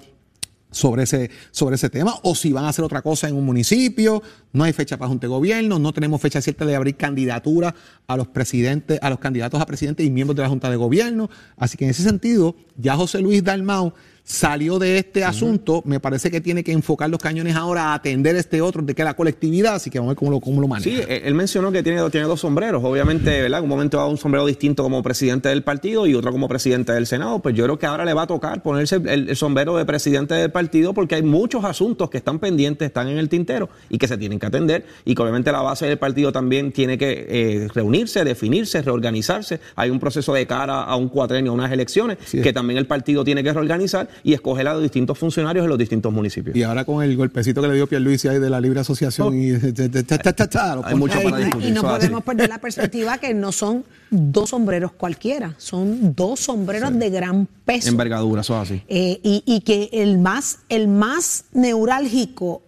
sobre 0.72 1.04
ese, 1.04 1.32
sobre 1.52 1.76
ese 1.76 1.90
tema, 1.90 2.14
o 2.24 2.34
si 2.34 2.54
van 2.54 2.64
a 2.64 2.70
hacer 2.70 2.86
otra 2.86 3.02
cosa 3.02 3.28
en 3.28 3.36
un 3.36 3.44
municipio, 3.44 4.24
no 4.54 4.64
hay 4.64 4.72
fecha 4.72 4.96
para 4.96 5.10
junta 5.10 5.28
de 5.28 5.32
gobierno, 5.32 5.80
no 5.80 5.92
tenemos 5.92 6.22
fecha 6.22 6.42
cierta 6.42 6.66
de 6.66 6.78
abrir 6.78 6.96
candidatura 6.96 7.76
a 8.08 8.16
los 8.16 8.28
presidentes, 8.28 9.00
a 9.02 9.10
los 9.10 9.20
candidatos 9.20 9.62
a 9.62 9.66
presidente 9.66 10.02
y 10.06 10.10
miembros 10.10 10.38
de 10.38 10.44
la 10.44 10.50
Junta 10.50 10.70
de 10.70 10.78
Gobierno. 10.78 11.30
Así 11.58 11.78
que 11.78 11.84
en 11.84 11.92
ese 11.92 12.04
sentido, 12.04 12.56
ya 12.78 12.96
José 12.96 13.20
Luis 13.20 13.44
Dalmau 13.44 13.94
salió 14.26 14.80
de 14.80 14.98
este 14.98 15.24
asunto, 15.24 15.84
me 15.86 16.00
parece 16.00 16.32
que 16.32 16.42
tiene 16.42 16.64
que 16.64 16.72
enfocar 16.72 17.12
los 17.12 17.20
cañones 17.20 17.56
ahora 17.56 17.92
a 17.92 17.94
atender 17.94 18.36
este 18.36 18.60
otro, 18.60 18.82
de 18.82 18.96
que 18.96 19.04
la 19.04 19.14
colectividad, 19.14 19.76
así 19.76 19.92
que 19.92 20.00
vamos 20.00 20.10
a 20.10 20.14
ver 20.14 20.18
cómo 20.18 20.32
lo, 20.32 20.40
cómo 20.40 20.62
lo 20.62 20.68
maneja. 20.68 20.90
Sí, 20.90 21.06
él 21.08 21.36
mencionó 21.36 21.72
que 21.72 21.84
tiene, 21.84 22.10
tiene 22.10 22.26
dos 22.26 22.40
sombreros, 22.40 22.84
obviamente, 22.84 23.44
¿verdad? 23.44 23.60
En 23.60 23.66
un 23.66 23.70
momento 23.70 23.98
dado 23.98 24.10
un 24.10 24.18
sombrero 24.18 24.48
distinto 24.48 24.82
como 24.82 25.04
presidente 25.04 25.50
del 25.50 25.62
partido 25.62 26.08
y 26.08 26.16
otro 26.16 26.32
como 26.32 26.48
presidente 26.48 26.92
del 26.92 27.06
Senado, 27.06 27.40
pues 27.40 27.54
yo 27.54 27.66
creo 27.66 27.78
que 27.78 27.86
ahora 27.86 28.04
le 28.04 28.16
va 28.16 28.24
a 28.24 28.28
tocar 28.28 28.64
ponerse 28.64 28.96
el, 28.96 29.36
sombrero 29.36 29.78
de 29.78 29.86
presidente 29.86 30.34
del 30.34 30.52
partido 30.52 30.94
porque 30.96 31.16
hay 31.16 31.24
muchos 31.24 31.64
asuntos 31.64 32.10
que 32.10 32.18
están 32.18 32.40
pendientes, 32.40 32.88
están 32.88 33.08
en 33.08 33.20
el 33.20 33.30
tintero 33.30 33.70
y 33.90 34.00
que 34.00 34.08
se 34.08 34.18
tienen 34.18 34.40
que 34.40 34.48
atender 34.48 34.86
y 35.06 35.14
que 35.14 35.22
obviamente 35.22 35.52
la 35.52 35.62
base 35.62 35.86
del 35.86 36.00
partido 36.00 36.32
también 36.32 36.72
tiene 36.72 36.98
que 36.98 37.28
eh, 37.30 37.68
reunirse, 37.76 38.24
definirse, 38.24 38.82
reorganizarse. 38.82 39.60
Hay 39.76 39.92
un 39.92 40.00
proceso 40.00 40.34
de 40.34 40.48
cara 40.48 40.84
a 40.84 40.96
un 40.96 41.10
cuatrenio, 41.10 41.52
a 41.52 41.56
unas 41.56 41.72
elecciones, 41.72 42.18
que 42.32 42.54
también 42.54 42.80
el 42.80 42.88
partido 42.88 43.24
tiene 43.24 43.44
que 43.44 43.54
reorganizar 43.54 44.10
y 44.24 44.34
escoger 44.34 44.68
a 44.68 44.74
los 44.74 44.84
distintos 44.84 45.18
funcionarios 45.18 45.64
en 45.64 45.70
los 45.70 45.78
distintos 45.78 46.12
municipios. 46.12 46.56
Y 46.56 46.64
ahora 46.64 46.86
con 46.86 47.04
el 47.04 47.16
golpecito 47.16 47.62
que 47.62 47.68
le 47.68 47.76
dio 47.76 47.88
Pierluisi 47.88 48.28
ahí 48.28 48.40
de 48.40 48.50
la 48.50 48.60
libre 48.60 48.80
asociación 48.80 49.34
y 49.40 49.52
hay 49.52 50.96
mucho 50.96 51.22
para 51.22 51.38
discutir. 51.38 51.70
Y 51.70 51.72
no 51.72 51.82
podemos 51.82 52.24
perder 52.24 52.50
la 52.50 52.60
perspectiva 52.60 53.18
que 53.18 53.34
no 53.34 53.52
son 53.52 53.84
dos 54.10 54.50
sombreros 54.52 54.92
cualquiera, 54.94 55.56
son 55.58 56.16
dos 56.16 56.40
sombreros 56.40 56.98
de 56.98 57.10
gran 57.10 57.48
peso. 57.66 57.90
Envergadura, 57.90 58.42
eso 58.42 58.62
es 58.62 58.70
así. 58.70 58.84
Eh, 58.88 59.20
y, 59.24 59.44
y 59.46 59.62
que 59.62 59.90
el 59.92 60.18
más, 60.20 60.60
el 60.70 60.88
más 60.88 61.46
neurálgico 61.54 62.62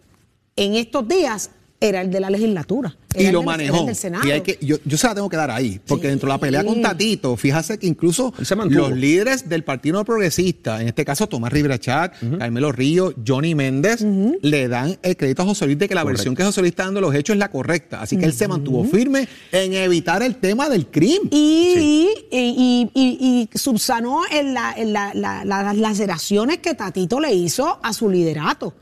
en 0.55 0.75
estos 0.75 1.07
días 1.07 1.51
era 1.79 2.01
el 2.01 2.11
de 2.11 2.19
la 2.19 2.29
legislatura. 2.29 2.95
Y 3.15 3.31
lo 3.31 3.41
manejó. 3.43 3.87
Y 4.23 4.31
hay 4.31 4.41
que, 4.41 4.59
yo, 4.61 4.77
yo 4.85 4.97
se 4.97 5.07
la 5.07 5.15
tengo 5.15 5.29
que 5.29 5.37
dar 5.37 5.49
ahí, 5.49 5.79
porque 5.87 6.07
dentro 6.07 6.27
de 6.27 6.33
la 6.33 6.39
pelea 6.39 6.63
con 6.63 6.81
Tatito, 6.81 7.35
fíjate 7.35 7.77
que 7.79 7.87
incluso 7.87 8.33
los 8.69 8.91
líderes 8.91 9.49
del 9.49 9.63
Partido 9.63 10.03
Progresista, 10.05 10.81
en 10.81 10.87
este 10.87 11.03
caso 11.03 11.27
Tomás 11.27 11.51
Rivera 11.51 11.79
Chat, 11.79 12.13
Carmelo 12.37 12.71
Río, 12.71 13.13
Johnny 13.25 13.55
Méndez, 13.55 14.05
le 14.41 14.67
dan 14.67 14.97
el 15.01 15.17
crédito 15.17 15.43
a 15.43 15.45
José 15.45 15.65
Luis 15.65 15.79
de 15.79 15.87
que 15.87 15.95
la 15.95 16.03
versión 16.03 16.35
que 16.35 16.43
José 16.43 16.61
Luis 16.61 16.71
está 16.71 16.85
dando 16.85 17.01
los 17.01 17.13
hechos 17.13 17.35
es 17.35 17.39
la 17.39 17.49
correcta. 17.49 18.01
Así 18.01 18.17
que 18.17 18.25
él 18.25 18.33
se 18.33 18.47
mantuvo 18.47 18.83
firme 18.83 19.27
en 19.51 19.73
evitar 19.73 20.21
el 20.21 20.35
tema 20.35 20.69
del 20.69 20.87
crimen. 20.87 21.29
Y, 21.31 22.07
y, 22.31 22.89
y, 22.93 23.49
subsanó 23.57 24.21
en 24.31 24.53
la, 24.53 24.73
en 24.77 24.93
la, 24.93 25.13
las 25.13 25.77
laceraciones 25.77 26.57
que 26.59 26.75
Tatito 26.75 27.19
le 27.19 27.33
hizo 27.33 27.79
a 27.81 27.93
su 27.93 28.09
liderato 28.09 28.73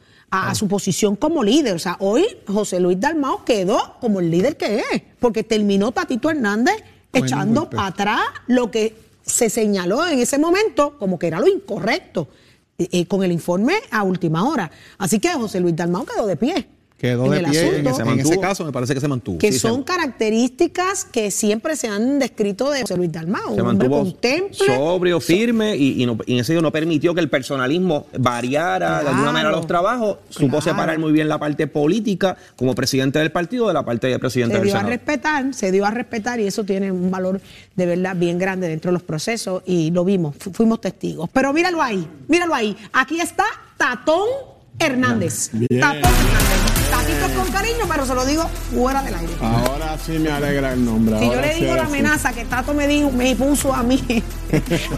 a, 0.44 0.56
su 0.56 0.68
posición 0.68 1.16
como 1.16 1.44
líder. 1.44 1.76
O 1.76 1.80
sea, 1.80 1.98
hoy 2.00 2.26
José 2.48 2.80
Luis 2.80 3.00
Dalmao 3.00 3.44
quedó 3.46 3.96
como 4.00 4.20
el 4.20 4.32
líder 4.32 4.58
que 4.58 4.80
es, 4.80 5.02
porque 5.20 5.44
terminó 5.44 5.92
Tatito 5.92 6.30
Hernández 6.30 6.84
echando 7.14 7.70
para 7.70 7.88
atrás 7.88 8.22
lo 8.48 8.72
que 8.72 8.96
se 9.26 9.50
señaló 9.50 10.06
en 10.06 10.20
ese 10.20 10.38
momento 10.38 10.98
como 11.00 11.18
que 11.18 11.28
era 11.28 11.40
lo 11.40 11.48
incorrecto 11.48 12.28
eh, 12.78 12.88
eh, 12.92 13.08
con 13.08 13.24
el 13.24 13.32
informe 13.32 13.76
a 13.90 14.04
última 14.04 14.48
hora. 14.48 14.70
Así 14.98 15.20
que 15.20 15.30
José 15.30 15.60
Luis 15.60 15.76
Dalmao 15.76 16.06
quedó 16.06 16.28
de 16.28 16.36
pie. 16.36 16.68
Quedó 16.98 17.30
de 17.30 17.42
pie 17.42 17.80
en, 17.80 17.88
ese, 17.88 18.40
caso, 18.40 18.64
me 18.64 18.72
parece 18.72 18.94
que 18.94 19.02
se 19.02 19.08
mantuvo. 19.10 19.38
Que 19.38 19.52
son 19.52 19.84
características 19.84 21.04
que 21.04 21.30
siempre 21.30 21.76
se 21.76 21.90
han 21.90 22.20
descrito 22.20 22.72
de 22.72 22.82
José 22.82 22.96
Luis 22.96 23.12
Dalmau. 23.12 23.54
Se 23.54 23.64
mantuvo 23.64 24.08
sobrio, 24.52 25.20
firme 25.20 25.76
y, 25.76 26.04
en 26.04 26.20
ese 26.28 26.46
sentido 26.46 26.62
no 26.62 26.72
permitió 26.72 27.14
que 27.14 27.20
el 27.20 27.30
personalismo 27.30 28.08
variara 28.18 29.04
de 29.04 29.10
alguna 29.10 29.34
manera 29.34 29.52
los 29.52 29.68
trabajos. 29.68 30.20
Supo 30.30 30.62
separar 30.62 30.98
muy 30.98 31.12
bien 31.12 31.28
la 31.28 31.38
parte 31.38 31.68
política 31.68 32.38
como 32.56 32.74
presidente 32.74 33.20
del 33.20 33.32
partido 33.32 33.68
de 33.68 33.74
la 33.74 33.84
parte 33.84 34.08
de 34.08 34.18
presidente 34.18 34.58
del 34.58 34.70
Senado. 34.70 34.86
Se 34.86 34.88
dio 34.88 34.94
a 34.94 34.98
respetar, 34.98 35.54
se 35.54 35.72
dio 35.72 35.86
a 35.86 35.92
respetar 35.92 36.40
y 36.40 36.48
eso 36.48 36.64
tiene 36.64 36.94
un 36.94 37.12
valor 37.12 37.42
de 37.76 37.86
verdad 37.86 38.16
bien 38.16 38.40
grande 38.40 38.70
dentro 38.70 38.90
de 38.90 38.94
los 38.94 39.04
procesos 39.04 39.64
y 39.66 39.92
lo 39.92 40.06
vimos, 40.06 40.36
fuimos 40.38 40.80
testigos. 40.80 41.30
Pero 41.34 41.52
míralo 41.52 41.82
ahí, 41.82 42.08
míralo 42.30 42.56
ahí. 42.56 42.76
Aquí 42.94 43.20
está 43.20 43.44
Tatón 43.76 44.28
Hernández. 44.80 45.52
Tatón 45.52 45.70
Hernández. 45.70 46.75
Con 47.36 47.52
cariño, 47.52 47.86
pero 47.90 48.06
se 48.06 48.16
lo 48.16 48.26
digo 48.26 48.48
fuera 48.74 49.02
del 49.04 49.16
aire. 49.16 49.34
Ahora 49.42 49.98
sí 50.04 50.14
me 50.14 50.32
alegra 50.32 50.74
el 50.74 50.86
nombre. 50.86 51.20
Si 51.20 51.26
yo 51.26 51.42
le 51.42 51.56
digo 51.56 51.76
la 51.76 51.84
amenaza 51.84 52.34
que 52.34 52.46
Tato 52.46 52.74
me 52.74 52.88
dijo, 52.88 53.12
me 53.12 53.36
puso 53.36 53.74
a 53.74 53.84
mí 53.84 53.98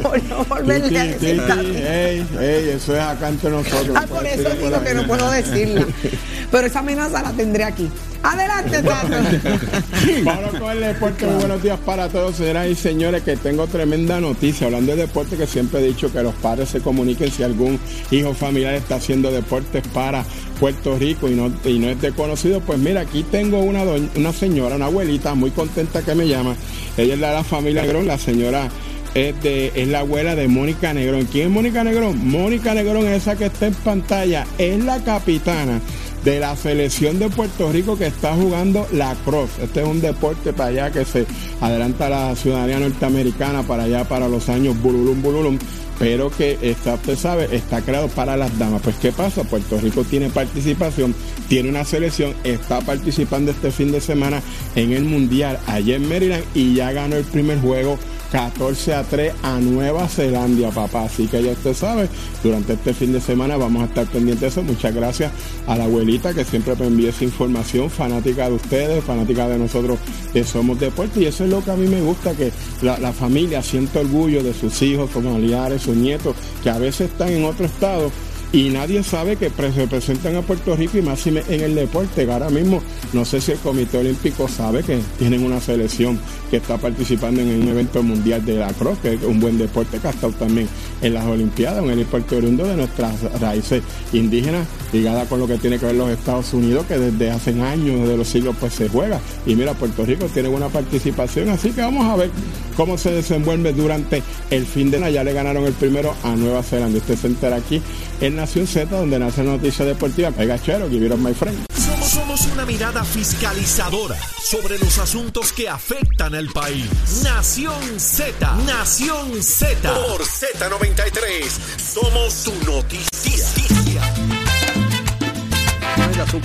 por 0.01 0.21
no 0.23 0.45
volverle 0.45 0.99
a 0.99 1.03
decir 1.05 1.41
ey, 1.75 2.27
ey, 2.39 2.69
eso 2.69 2.95
es 2.95 3.01
acá 3.01 3.29
entre 3.29 3.49
nosotros. 3.49 3.95
Ah, 3.95 4.05
por 4.07 4.25
eso 4.25 4.49
digo 4.49 4.83
que 4.83 4.93
no 4.93 5.07
puedo 5.07 5.29
decirla. 5.31 5.85
Pero 6.51 6.67
esa 6.67 6.79
amenaza 6.79 7.21
la 7.21 7.31
tendré 7.31 7.63
aquí. 7.63 7.89
Adelante, 8.23 8.81
Tato. 8.81 9.07
Vamos 10.23 10.59
con 10.59 10.71
el 10.71 10.79
deporte. 10.81 11.25
Muy 11.25 11.35
buenos 11.35 11.63
días 11.63 11.79
para 11.85 12.09
todos, 12.09 12.35
señoras 12.35 12.67
y 12.67 12.75
señores, 12.75 13.23
que 13.23 13.37
tengo 13.37 13.67
tremenda 13.67 14.19
noticia. 14.19 14.67
Hablando 14.67 14.95
de 14.95 15.03
deporte, 15.03 15.37
que 15.37 15.47
siempre 15.47 15.79
he 15.79 15.83
dicho 15.83 16.11
que 16.11 16.21
los 16.23 16.33
padres 16.35 16.69
se 16.69 16.81
comuniquen 16.81 17.31
si 17.31 17.43
algún 17.43 17.79
hijo 18.11 18.33
familiar 18.33 18.73
está 18.73 18.95
haciendo 18.95 19.31
deportes 19.31 19.87
para 19.89 20.25
Puerto 20.59 20.97
Rico 20.97 21.29
y 21.29 21.35
no, 21.35 21.51
y 21.63 21.79
no 21.79 21.89
desconocido, 22.01 22.61
pues 22.61 22.79
mira, 22.79 23.01
aquí 23.01 23.23
tengo 23.23 23.59
una, 23.59 23.83
una 24.15 24.33
señora, 24.33 24.75
una 24.75 24.85
abuelita 24.85 25.33
muy 25.35 25.51
contenta 25.51 26.01
que 26.01 26.15
me 26.15 26.27
llama. 26.27 26.55
Ella 26.97 27.13
es 27.15 27.19
de 27.19 27.27
la 27.27 27.43
familia 27.43 27.83
Negrón, 27.83 28.07
la 28.07 28.17
señora 28.17 28.69
es, 29.13 29.41
de, 29.41 29.71
es 29.75 29.87
la 29.87 29.99
abuela 29.99 30.35
de 30.35 30.47
Mónica 30.47 30.93
Negrón. 30.93 31.25
¿Quién 31.25 31.47
es 31.47 31.53
Mónica 31.53 31.83
Negrón? 31.83 32.27
Mónica 32.27 32.73
Negrón 32.73 33.07
es 33.07 33.23
esa 33.23 33.35
que 33.35 33.45
está 33.45 33.67
en 33.67 33.73
pantalla, 33.73 34.45
es 34.57 34.83
la 34.83 35.03
capitana 35.03 35.79
de 36.23 36.39
la 36.39 36.55
selección 36.55 37.19
de 37.19 37.29
Puerto 37.29 37.71
Rico 37.71 37.97
que 37.97 38.07
está 38.07 38.35
jugando 38.35 38.85
la 38.91 39.15
cross. 39.25 39.49
Este 39.61 39.81
es 39.81 39.87
un 39.87 40.01
deporte 40.01 40.51
para 40.53 40.69
allá 40.69 40.91
que 40.91 41.05
se 41.05 41.25
adelanta 41.61 42.09
la 42.09 42.35
ciudadanía 42.35 42.79
norteamericana 42.79 43.63
para 43.63 43.83
allá 43.83 44.03
para 44.03 44.27
los 44.27 44.49
años 44.49 44.79
bululum 44.81 45.21
bululum 45.21 45.57
pero 45.99 46.29
que 46.29 46.57
está, 46.61 46.95
usted 46.95 47.17
sabe, 47.17 47.55
está 47.55 47.81
creado 47.81 48.07
para 48.09 48.37
las 48.37 48.57
damas. 48.57 48.81
Pues 48.81 48.95
¿qué 48.97 49.11
pasa? 49.11 49.43
Puerto 49.43 49.79
Rico 49.79 50.03
tiene 50.03 50.29
participación, 50.29 51.15
tiene 51.47 51.69
una 51.69 51.85
selección, 51.85 52.33
está 52.43 52.81
participando 52.81 53.51
este 53.51 53.71
fin 53.71 53.91
de 53.91 54.01
semana 54.01 54.41
en 54.75 54.93
el 54.93 55.03
Mundial 55.03 55.59
allá 55.67 55.95
en 55.95 56.07
Maryland 56.07 56.43
y 56.53 56.75
ya 56.75 56.91
ganó 56.91 57.15
el 57.15 57.25
primer 57.25 57.59
juego 57.59 57.97
14 58.31 58.93
a 58.93 59.03
3 59.03 59.33
a 59.43 59.59
Nueva 59.59 60.07
Zelanda, 60.07 60.69
papá. 60.71 61.03
Así 61.03 61.27
que 61.27 61.41
ya 61.41 61.51
usted 61.51 61.73
sabe, 61.73 62.09
durante 62.43 62.73
este 62.73 62.93
fin 62.93 63.13
de 63.13 63.21
semana 63.21 63.57
vamos 63.57 63.81
a 63.81 63.85
estar 63.85 64.05
pendientes 64.07 64.41
de 64.41 64.47
eso. 64.47 64.63
Muchas 64.63 64.93
gracias 64.93 65.31
a 65.65 65.75
la 65.77 65.85
abuelita 65.85 66.33
que 66.33 66.43
siempre 66.43 66.75
me 66.75 66.87
envía 66.87 67.09
esa 67.09 67.23
información, 67.23 67.89
fanática 67.89 68.49
de 68.49 68.55
ustedes, 68.55 69.03
fanática 69.03 69.47
de 69.47 69.57
nosotros 69.57 69.99
que 70.33 70.43
somos 70.43 70.79
deporte. 70.79 71.21
Y 71.21 71.25
eso 71.25 71.45
es 71.45 71.49
lo 71.49 71.63
que 71.63 71.71
a 71.71 71.75
mí 71.75 71.87
me 71.87 72.01
gusta, 72.01 72.33
que 72.33 72.51
la, 72.81 73.13
familia 73.17 73.63
siente 73.63 73.99
orgullo 73.99 74.43
de 74.43 74.53
sus 74.53 74.81
hijos, 74.81 75.09
sus 75.11 75.23
familiares, 75.23 75.81
sus 75.87 75.95
nietos, 75.95 76.35
que 76.61 76.69
a 76.69 76.77
veces 76.77 77.09
están 77.09 77.29
en 77.29 77.45
otro 77.45 77.65
estado 77.65 78.11
y 78.51 78.69
nadie 78.69 79.03
sabe 79.03 79.35
que 79.35 79.49
representan 79.49 80.35
a 80.37 80.41
Puerto 80.41 80.75
Rico 80.75 80.97
y 80.97 81.01
más 81.01 81.27
en 81.27 81.37
el 81.37 81.75
deporte. 81.75 82.31
Ahora 82.31 82.49
mismo, 82.49 82.81
no 83.11 83.25
sé 83.25 83.41
si 83.41 83.51
el 83.51 83.57
Comité 83.59 83.97
Olímpico 83.97 84.47
sabe 84.47 84.83
que 84.83 84.99
tienen 85.17 85.43
una 85.43 85.59
selección 85.59 86.17
que 86.49 86.57
está 86.57 86.77
participando 86.77 87.41
en 87.41 87.61
un 87.61 87.67
evento 87.67 88.01
mundial 88.01 88.45
de 88.45 88.55
la 88.55 88.71
cross, 88.73 88.99
que 88.99 89.15
es 89.15 89.23
un 89.23 89.39
buen 89.41 89.57
deporte 89.57 89.99
que 89.99 90.07
ha 90.07 90.11
estado 90.11 90.31
también 90.33 90.67
en 91.01 91.13
las 91.13 91.25
Olimpiadas, 91.25 91.83
en 91.83 91.89
el 91.89 91.99
deporte 91.99 92.37
oriundo 92.37 92.65
de 92.65 92.77
nuestras 92.77 93.21
raíces 93.41 93.83
indígenas, 94.13 94.65
ligada 94.93 95.25
con 95.25 95.39
lo 95.39 95.47
que 95.47 95.57
tiene 95.57 95.77
que 95.77 95.85
ver 95.85 95.95
los 95.95 96.09
Estados 96.09 96.53
Unidos, 96.53 96.85
que 96.87 96.97
desde 96.97 97.31
hace 97.31 97.51
años, 97.61 98.01
desde 98.01 98.17
los 98.17 98.27
siglos, 98.29 98.55
pues 98.59 98.73
se 98.73 98.87
juega. 98.87 99.19
Y 99.45 99.55
mira, 99.55 99.73
Puerto 99.73 100.05
Rico 100.05 100.27
tiene 100.27 100.47
una 100.47 100.69
participación, 100.69 101.49
así 101.49 101.71
que 101.71 101.81
vamos 101.81 102.05
a 102.05 102.15
ver 102.15 102.29
cómo 102.77 102.97
se 102.97 103.11
desenvuelve 103.11 103.73
durante 103.73 104.23
el 104.49 104.65
fin 104.65 104.89
de 104.89 104.97
Ya 105.11 105.23
le 105.23 105.33
ganaron 105.33 105.65
el 105.65 105.73
primero 105.73 106.15
a 106.23 106.35
Nueva 106.35 106.63
Zelanda. 106.63 106.97
Usted 106.97 107.17
se 107.17 107.27
entera 107.27 107.57
aquí 107.57 107.81
en 108.21 108.36
Nación 108.37 108.67
Z, 108.67 108.85
donde 108.95 109.17
nace 109.17 109.43
la 109.43 109.53
noticia 109.53 109.83
deportiva. 109.83 110.29
Pega 110.29 110.61
chero, 110.61 110.87
give 110.87 111.09
my 111.17 111.33
friend. 111.33 111.57
Somos, 111.73 112.07
somos 112.07 112.45
una 112.53 112.65
mirada 112.65 113.03
fiscalizadora 113.03 114.15
sobre 114.39 114.77
los 114.77 114.99
asuntos 114.99 115.51
que 115.51 115.67
afectan 115.67 116.35
al 116.35 116.47
país. 116.49 116.85
Nación 117.23 117.99
Z, 117.99 118.55
Nación 118.67 119.41
Z. 119.41 119.91
Por 119.91 120.21
Z93, 120.21 121.49
somos 121.79 122.31
su 122.31 122.53
noticia. 122.63 123.17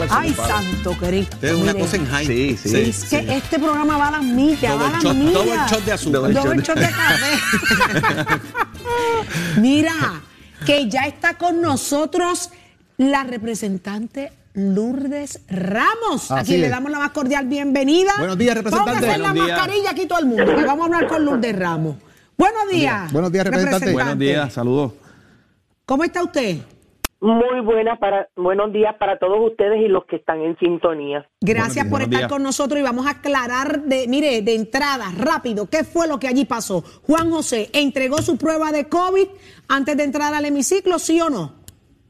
Ay, 0.09 0.35
santo 0.35 0.93
Cristo. 0.95 1.37
Es 1.43 1.53
una 1.53 1.75
cosa 1.75 1.97
en 1.97 2.07
high. 2.07 2.27
Sí, 2.27 2.57
sí. 2.57 2.77
Es 2.77 3.05
que 3.05 3.37
este 3.37 3.59
programa 3.59 3.99
va 3.99 4.09
a 4.09 4.11
las 4.13 4.23
millas, 4.23 4.81
va 4.81 4.89
a 4.89 4.93
las 4.93 5.15
millas. 5.15 5.33
Todo 5.35 5.53
el 5.53 5.61
shot 5.61 5.85
de 5.85 5.93
azúcar. 5.93 6.33
Doble 6.33 6.63
shot 6.63 6.79
de 6.79 6.89
café. 6.89 8.41
Mira, 9.61 10.23
que 10.65 10.89
ya 10.89 11.03
está 11.03 11.39
con 11.39 11.61
nosotros 11.61 12.51
la 12.97 13.25
representante 13.25 14.33
Lourdes 14.55 15.41
Ramos, 15.49 16.31
a 16.31 16.39
Así 16.39 16.49
quien 16.53 16.61
le 16.63 16.69
damos 16.69 16.91
la 16.93 16.99
más 16.99 17.11
cordial 17.13 17.47
bienvenida. 17.47 18.13
Buenos 18.19 18.37
días, 18.39 18.55
representante. 18.55 19.01
Póngase 19.01 19.19
la 19.19 19.29
Buenos 19.31 19.47
días. 19.47 19.59
mascarilla 19.59 19.91
aquí 19.91 20.07
todo 20.07 20.19
el 20.19 20.27
mundo, 20.27 20.45
que 20.55 20.65
vamos 20.65 20.83
a 20.83 20.85
hablar 20.85 21.09
con 21.09 21.25
Lourdes 21.25 21.59
Ramos. 21.59 21.97
Buenos 22.37 22.69
días. 22.71 23.13
Buenos 23.13 23.33
días, 23.33 23.45
representante. 23.45 23.93
Buenos 23.93 24.19
días, 24.19 24.53
saludos. 24.53 24.93
¿Cómo 25.87 26.05
está 26.05 26.23
usted? 26.23 26.59
Muy 27.23 27.61
buenas 27.61 28.01
para, 28.01 28.29
buenos 28.35 28.73
días 28.73 28.97
para 28.97 29.17
todos 29.17 29.39
ustedes 29.53 29.81
y 29.81 29.87
los 29.87 30.05
que 30.07 30.17
están 30.17 30.41
en 30.41 30.59
sintonía. 30.59 31.25
Gracias 31.41 31.87
por 31.87 32.01
días. 32.01 32.11
estar 32.11 32.29
con 32.29 32.43
nosotros 32.43 32.81
y 32.81 32.83
vamos 32.83 33.07
a 33.07 33.11
aclarar 33.11 33.83
de, 33.83 34.09
mire, 34.09 34.43
de 34.43 34.57
entrada, 34.57 35.05
rápido, 35.17 35.69
qué 35.71 35.85
fue 35.85 36.09
lo 36.09 36.19
que 36.19 36.27
allí 36.27 36.47
pasó. 36.47 36.83
Juan 37.07 37.31
José, 37.31 37.71
¿entregó 37.75 38.19
su 38.19 38.37
prueba 38.39 38.73
de 38.73 38.89
COVID 38.89 39.29
antes 39.69 39.97
de 39.97 40.03
entrar 40.03 40.35
al 40.35 40.45
hemiciclo, 40.47 40.99
sí 40.99 41.21
o 41.21 41.31
no? 41.31 41.55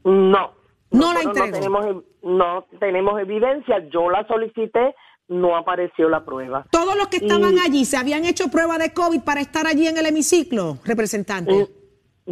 No. 0.03 0.51
No 0.89 1.13
la 1.13 1.21
entregó. 1.21 1.45
No 1.47 1.53
tenemos, 1.59 2.03
no 2.23 2.65
tenemos 2.79 3.21
evidencia. 3.21 3.87
Yo 3.91 4.09
la 4.09 4.25
solicité, 4.27 4.95
no 5.27 5.55
apareció 5.55 6.09
la 6.09 6.25
prueba. 6.25 6.65
Todos 6.71 6.95
los 6.97 7.09
que 7.09 7.17
estaban 7.17 7.53
Y- 7.53 7.59
allí 7.59 7.85
se 7.85 7.97
habían 7.97 8.25
hecho 8.25 8.47
prueba 8.49 8.79
de 8.79 8.93
COVID 8.93 9.21
para 9.21 9.41
estar 9.41 9.67
allí 9.67 9.85
en 9.85 9.95
el 9.99 10.07
hemiciclo, 10.07 10.79
representante. 10.83 11.53
Mm, 11.53 11.83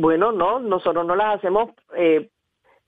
Bueno, 0.02 0.32
no, 0.32 0.60
nosotros 0.60 1.06
no 1.06 1.16
las 1.16 1.36
hacemos 1.38 1.70
eh, 1.98 2.31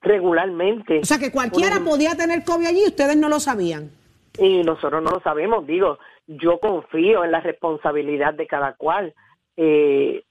regularmente. 0.04 1.00
O 1.00 1.04
sea 1.04 1.18
que 1.18 1.32
cualquiera 1.32 1.76
Bueno, 1.76 1.90
podía 1.90 2.14
tener 2.16 2.44
COVID 2.44 2.66
allí 2.66 2.82
y 2.84 2.88
ustedes 2.88 3.16
no 3.16 3.28
lo 3.28 3.40
sabían. 3.40 3.90
Y 4.38 4.62
nosotros 4.62 5.02
no 5.02 5.10
lo 5.10 5.20
sabemos, 5.20 5.66
digo, 5.66 5.98
yo 6.26 6.58
confío 6.58 7.24
en 7.24 7.30
la 7.32 7.40
responsabilidad 7.40 8.34
de 8.34 8.46
cada 8.46 8.74
cual. 8.74 9.12
eh, 9.56 10.22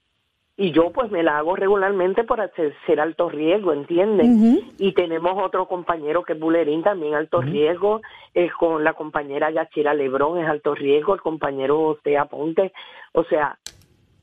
y 0.56 0.70
yo 0.70 0.92
pues 0.92 1.10
me 1.10 1.24
la 1.24 1.38
hago 1.38 1.56
regularmente 1.56 2.22
por 2.22 2.40
hacer- 2.40 2.76
ser 2.86 3.00
alto 3.00 3.28
riesgo, 3.28 3.72
¿entiendes? 3.72 4.62
Y 4.78 4.92
tenemos 4.92 5.32
otro 5.42 5.66
compañero 5.66 6.22
que 6.22 6.34
es 6.34 6.38
Bulerín, 6.38 6.84
también 6.84 7.14
alto 7.14 7.40
riesgo, 7.40 8.02
eh, 8.34 8.48
con 8.56 8.84
la 8.84 8.92
compañera 8.92 9.50
Yachira 9.50 9.94
Lebrón 9.94 10.38
es 10.38 10.48
alto 10.48 10.76
riesgo, 10.76 11.12
el 11.14 11.20
compañero 11.20 11.98
Tea 12.04 12.26
Ponte. 12.26 12.72
O 13.14 13.24
sea, 13.24 13.58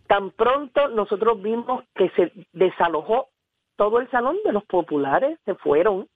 tan 0.08 0.32
pronto 0.32 0.88
nosotros 0.88 1.42
vimos 1.42 1.84
que 1.96 2.10
se 2.12 2.32
desalojó 2.54 3.28
todo 3.76 4.00
el 4.00 4.10
salón 4.12 4.38
de 4.46 4.52
los 4.54 4.64
populares, 4.66 5.40
se 5.46 5.56
fueron. 5.56 6.08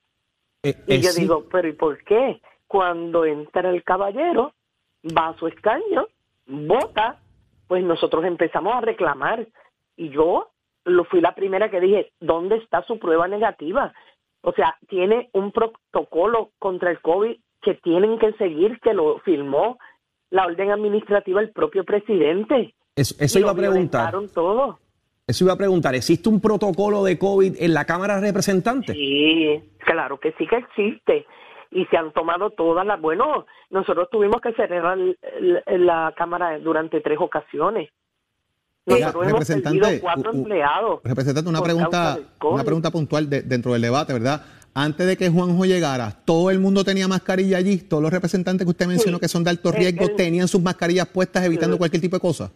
Eh, 0.64 0.76
Y 0.88 0.94
eh, 0.96 1.02
yo 1.02 1.10
sí. 1.10 1.22
digo, 1.22 1.46
pero 1.52 1.68
¿y 1.68 1.74
por 1.74 2.04
qué? 2.04 2.42
Cuando 2.68 3.26
entra 3.26 3.70
el 3.70 3.84
caballero, 3.84 4.54
va 5.06 5.30
a 5.30 5.38
su 5.38 5.48
escaño, 5.48 6.08
vota, 6.48 7.20
pues 7.68 7.84
nosotros 7.84 8.26
empezamos 8.26 8.74
a 8.76 8.82
reclamar. 8.82 9.48
Y 9.96 10.10
yo 10.10 10.50
lo 10.84 11.06
fui 11.06 11.22
la 11.22 11.36
primera 11.36 11.70
que 11.70 11.80
dije, 11.80 12.12
¿dónde 12.20 12.58
está 12.58 12.84
su 12.84 13.00
prueba 13.00 13.28
negativa? 13.28 13.94
O 14.42 14.52
sea, 14.54 14.78
tiene 14.88 15.30
un 15.34 15.52
protocolo 15.52 16.52
contra 16.60 16.92
el 16.92 17.00
COVID 17.02 17.38
que 17.62 17.76
tienen 17.76 18.20
que 18.20 18.34
seguir, 18.34 18.80
que 18.82 18.94
lo 18.94 19.20
firmó 19.20 19.80
la 20.30 20.46
orden 20.46 20.70
administrativa 20.72 21.42
el 21.42 21.52
propio 21.52 21.84
presidente. 21.84 22.76
Eso, 22.96 23.16
eso 23.20 23.40
Y 23.40 23.42
iba 23.42 23.52
a 23.52 23.56
preguntar. 23.56 24.14
todo. 24.34 24.80
Eso 25.28 25.44
iba 25.44 25.54
a 25.54 25.58
preguntar. 25.58 25.96
¿Existe 25.96 26.30
un 26.30 26.40
protocolo 26.40 27.04
de 27.04 27.18
COVID 27.18 27.56
en 27.58 27.74
la 27.74 27.86
Cámara 27.86 28.16
de 28.22 28.28
Representantes? 28.28 28.96
Sí, 28.96 29.60
claro 29.80 30.20
que 30.20 30.34
sí 30.38 30.46
que 30.48 30.58
existe. 30.58 31.26
Y 31.72 31.86
se 31.86 31.98
han 31.98 32.14
tomado 32.14 32.52
todas 32.52 32.86
las... 32.86 33.02
Bueno, 33.02 33.46
nosotros 33.72 34.08
tuvimos 34.12 34.40
que 34.40 34.54
cerrar 34.54 34.98
la 35.68 36.14
Cámara 36.16 36.60
durante 36.60 37.02
tres 37.02 37.18
ocasiones. 37.20 37.90
Nosotros 38.86 39.28
hemos 39.28 39.48
perdido 39.48 39.88
cuatro 40.00 40.32
u- 40.32 40.36
u- 40.36 40.38
empleados. 40.38 41.00
Representante, 41.04 41.50
una 41.50 41.62
pregunta, 41.64 42.20
una 42.44 42.64
pregunta 42.64 42.92
puntual 42.92 43.28
de- 43.28 43.42
dentro 43.42 43.74
del 43.74 43.82
debate, 43.82 44.14
¿verdad? 44.14 44.46
Antes 44.76 45.08
de 45.08 45.18
que 45.18 45.28
Juanjo 45.30 45.66
llegara, 45.66 46.12
todo 46.24 46.52
el 46.52 46.60
mundo 46.60 46.84
tenía 46.84 47.08
mascarilla 47.08 47.58
allí, 47.58 47.78
todos 47.80 48.04
los 48.04 48.12
representantes 48.14 48.64
que 48.64 48.70
usted 48.70 48.86
mencionó 48.86 49.18
Sí. 49.18 49.22
que 49.22 49.28
son 49.28 49.44
de 49.44 49.50
alto 49.50 49.70
El- 49.70 49.76
riesgo 49.76 50.06
el- 50.06 50.16
tenían 50.16 50.48
sus 50.48 50.62
mascarillas 50.62 51.08
puestas 51.08 51.44
evitando 51.46 51.80
cualquier 51.80 52.00
tipo 52.02 52.16
de 52.16 52.20
cosa. 52.22 52.52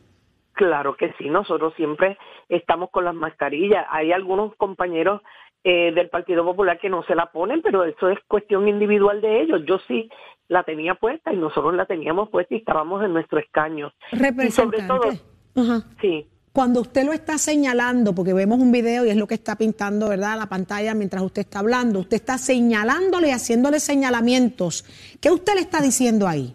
Claro 0.59 0.97
que 0.97 1.13
sí, 1.17 1.29
nosotros 1.29 1.73
siempre 1.77 2.17
estamos 2.49 2.89
con 2.89 3.05
las 3.05 3.15
mascarillas. 3.15 3.85
Hay 3.91 4.11
algunos 4.11 4.53
compañeros 4.57 5.21
eh, 5.63 5.93
del 5.93 6.09
Partido 6.09 6.43
Popular 6.43 6.77
que 6.81 6.89
no 6.89 7.01
se 7.03 7.15
la 7.15 7.27
ponen, 7.27 7.61
pero 7.61 7.85
eso 7.85 8.09
es 8.09 8.19
cuestión 8.27 8.67
individual 8.67 9.21
de 9.21 9.41
ellos. 9.41 9.61
Yo 9.65 9.79
sí 9.87 10.09
la 10.49 10.63
tenía 10.63 10.95
puesta 10.95 11.31
y 11.31 11.37
nosotros 11.37 11.73
la 11.75 11.85
teníamos 11.85 12.27
puesta 12.27 12.55
y 12.55 12.57
estábamos 12.57 13.01
en 13.05 13.13
nuestro 13.13 13.39
escaño. 13.39 13.93
Y 14.11 14.51
sobre 14.51 14.81
todo. 14.81 15.11
Ajá. 15.55 15.83
sí. 16.01 16.27
Cuando 16.51 16.81
usted 16.81 17.05
lo 17.05 17.13
está 17.13 17.37
señalando, 17.37 18.13
porque 18.13 18.33
vemos 18.33 18.59
un 18.59 18.73
video 18.73 19.05
y 19.05 19.11
es 19.11 19.15
lo 19.15 19.27
que 19.27 19.35
está 19.35 19.55
pintando, 19.55 20.09
¿verdad? 20.09 20.37
La 20.37 20.47
pantalla 20.47 20.93
mientras 20.93 21.23
usted 21.23 21.43
está 21.43 21.59
hablando, 21.59 21.99
usted 21.99 22.17
está 22.17 22.37
señalándole 22.37 23.29
y 23.29 23.31
haciéndole 23.31 23.79
señalamientos. 23.79 24.83
¿Qué 25.21 25.31
usted 25.31 25.53
le 25.53 25.61
está 25.61 25.79
diciendo 25.79 26.27
ahí? 26.27 26.53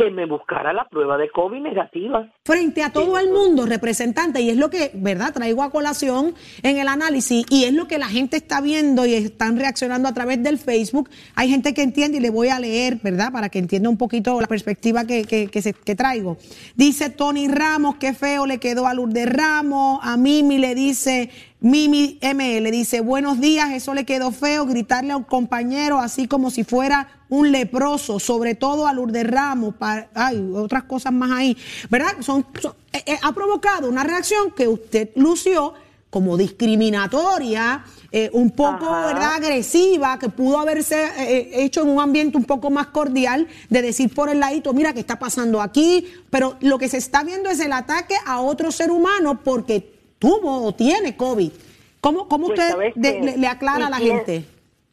que 0.00 0.10
me 0.10 0.24
buscara 0.24 0.72
la 0.72 0.86
prueba 0.86 1.18
de 1.18 1.28
COVID 1.28 1.60
negativa. 1.60 2.26
Frente 2.50 2.82
a 2.82 2.90
todo 2.90 3.16
el 3.18 3.30
mundo, 3.30 3.64
representante, 3.66 4.40
y 4.40 4.50
es 4.50 4.56
lo 4.56 4.70
que, 4.70 4.90
¿verdad?, 4.94 5.32
traigo 5.32 5.62
a 5.62 5.70
colación 5.70 6.34
en 6.62 6.78
el 6.78 6.88
análisis, 6.88 7.44
y 7.48 7.64
es 7.64 7.72
lo 7.72 7.86
que 7.86 7.98
la 7.98 8.08
gente 8.08 8.36
está 8.36 8.60
viendo 8.60 9.06
y 9.06 9.14
están 9.14 9.56
reaccionando 9.56 10.08
a 10.08 10.12
través 10.14 10.42
del 10.42 10.58
Facebook. 10.58 11.08
Hay 11.36 11.48
gente 11.48 11.74
que 11.74 11.82
entiende 11.82 12.18
y 12.18 12.20
le 12.20 12.30
voy 12.30 12.48
a 12.48 12.58
leer, 12.58 12.98
¿verdad?, 13.02 13.30
para 13.30 13.48
que 13.50 13.60
entienda 13.60 13.88
un 13.88 13.96
poquito 13.96 14.40
la 14.40 14.48
perspectiva 14.48 15.04
que, 15.04 15.24
que, 15.24 15.46
que 15.46 15.62
se- 15.62 15.72
que 15.74 15.94
traigo. 15.94 16.38
Dice 16.74 17.10
Tony 17.10 17.46
Ramos, 17.46 17.96
qué 17.96 18.14
feo 18.14 18.46
le 18.46 18.58
quedó 18.58 18.86
a 18.88 18.94
Lourdes 18.94 19.28
Ramos, 19.32 20.00
a 20.02 20.16
Mimi 20.16 20.58
le 20.58 20.74
dice, 20.74 21.30
Mimi 21.60 22.18
ML 22.22 22.70
dice, 22.70 23.00
buenos 23.00 23.38
días, 23.40 23.70
eso 23.72 23.94
le 23.94 24.04
quedó 24.04 24.32
feo, 24.32 24.66
gritarle 24.66 25.12
a 25.12 25.16
un 25.18 25.24
compañero 25.24 25.98
así 25.98 26.26
como 26.26 26.50
si 26.50 26.64
fuera 26.64 27.08
un 27.28 27.52
leproso, 27.52 28.18
sobre 28.18 28.54
todo 28.56 28.88
a 28.88 28.92
Lourdes 28.94 29.24
Ramos, 29.30 29.74
pa- 29.76 30.08
hay 30.14 30.38
otras 30.54 30.84
cosas 30.84 31.12
más 31.12 31.30
ahí, 31.30 31.56
¿verdad? 31.88 32.12
Son, 32.20 32.39
son- 32.60 32.74
eh, 32.92 33.02
eh, 33.06 33.18
ha 33.22 33.32
provocado 33.32 33.88
una 33.88 34.04
reacción 34.04 34.50
que 34.52 34.66
usted 34.68 35.10
lució 35.16 35.74
como 36.10 36.36
discriminatoria, 36.36 37.84
eh, 38.12 38.28
un 38.32 38.50
poco, 38.50 38.86
Ajá. 38.92 39.06
¿verdad?, 39.06 39.34
agresiva, 39.36 40.18
que 40.18 40.28
pudo 40.28 40.58
haberse 40.58 41.04
eh, 41.18 41.62
hecho 41.64 41.82
en 41.82 41.88
un 41.88 42.00
ambiente 42.00 42.36
un 42.36 42.44
poco 42.44 42.68
más 42.70 42.88
cordial, 42.88 43.46
de 43.68 43.82
decir 43.82 44.12
por 44.12 44.28
el 44.28 44.40
ladito, 44.40 44.72
mira, 44.72 44.92
¿qué 44.92 45.00
está 45.00 45.18
pasando 45.18 45.60
aquí? 45.62 46.06
Pero 46.30 46.56
lo 46.60 46.78
que 46.78 46.88
se 46.88 46.96
está 46.96 47.22
viendo 47.22 47.48
es 47.48 47.60
el 47.60 47.72
ataque 47.72 48.14
a 48.26 48.40
otro 48.40 48.72
ser 48.72 48.90
humano 48.90 49.40
porque 49.44 49.88
tuvo 50.18 50.64
o 50.66 50.74
tiene 50.74 51.16
COVID. 51.16 51.52
¿Cómo, 52.00 52.26
cómo 52.28 52.48
Pues, 52.48 52.58
usted 52.58 52.92
le, 52.96 53.36
le 53.36 53.46
aclara 53.46 53.80
¿Y 53.80 53.82
a 53.86 53.90
la 53.90 53.96
quién- 53.98 54.16
gente? 54.16 54.44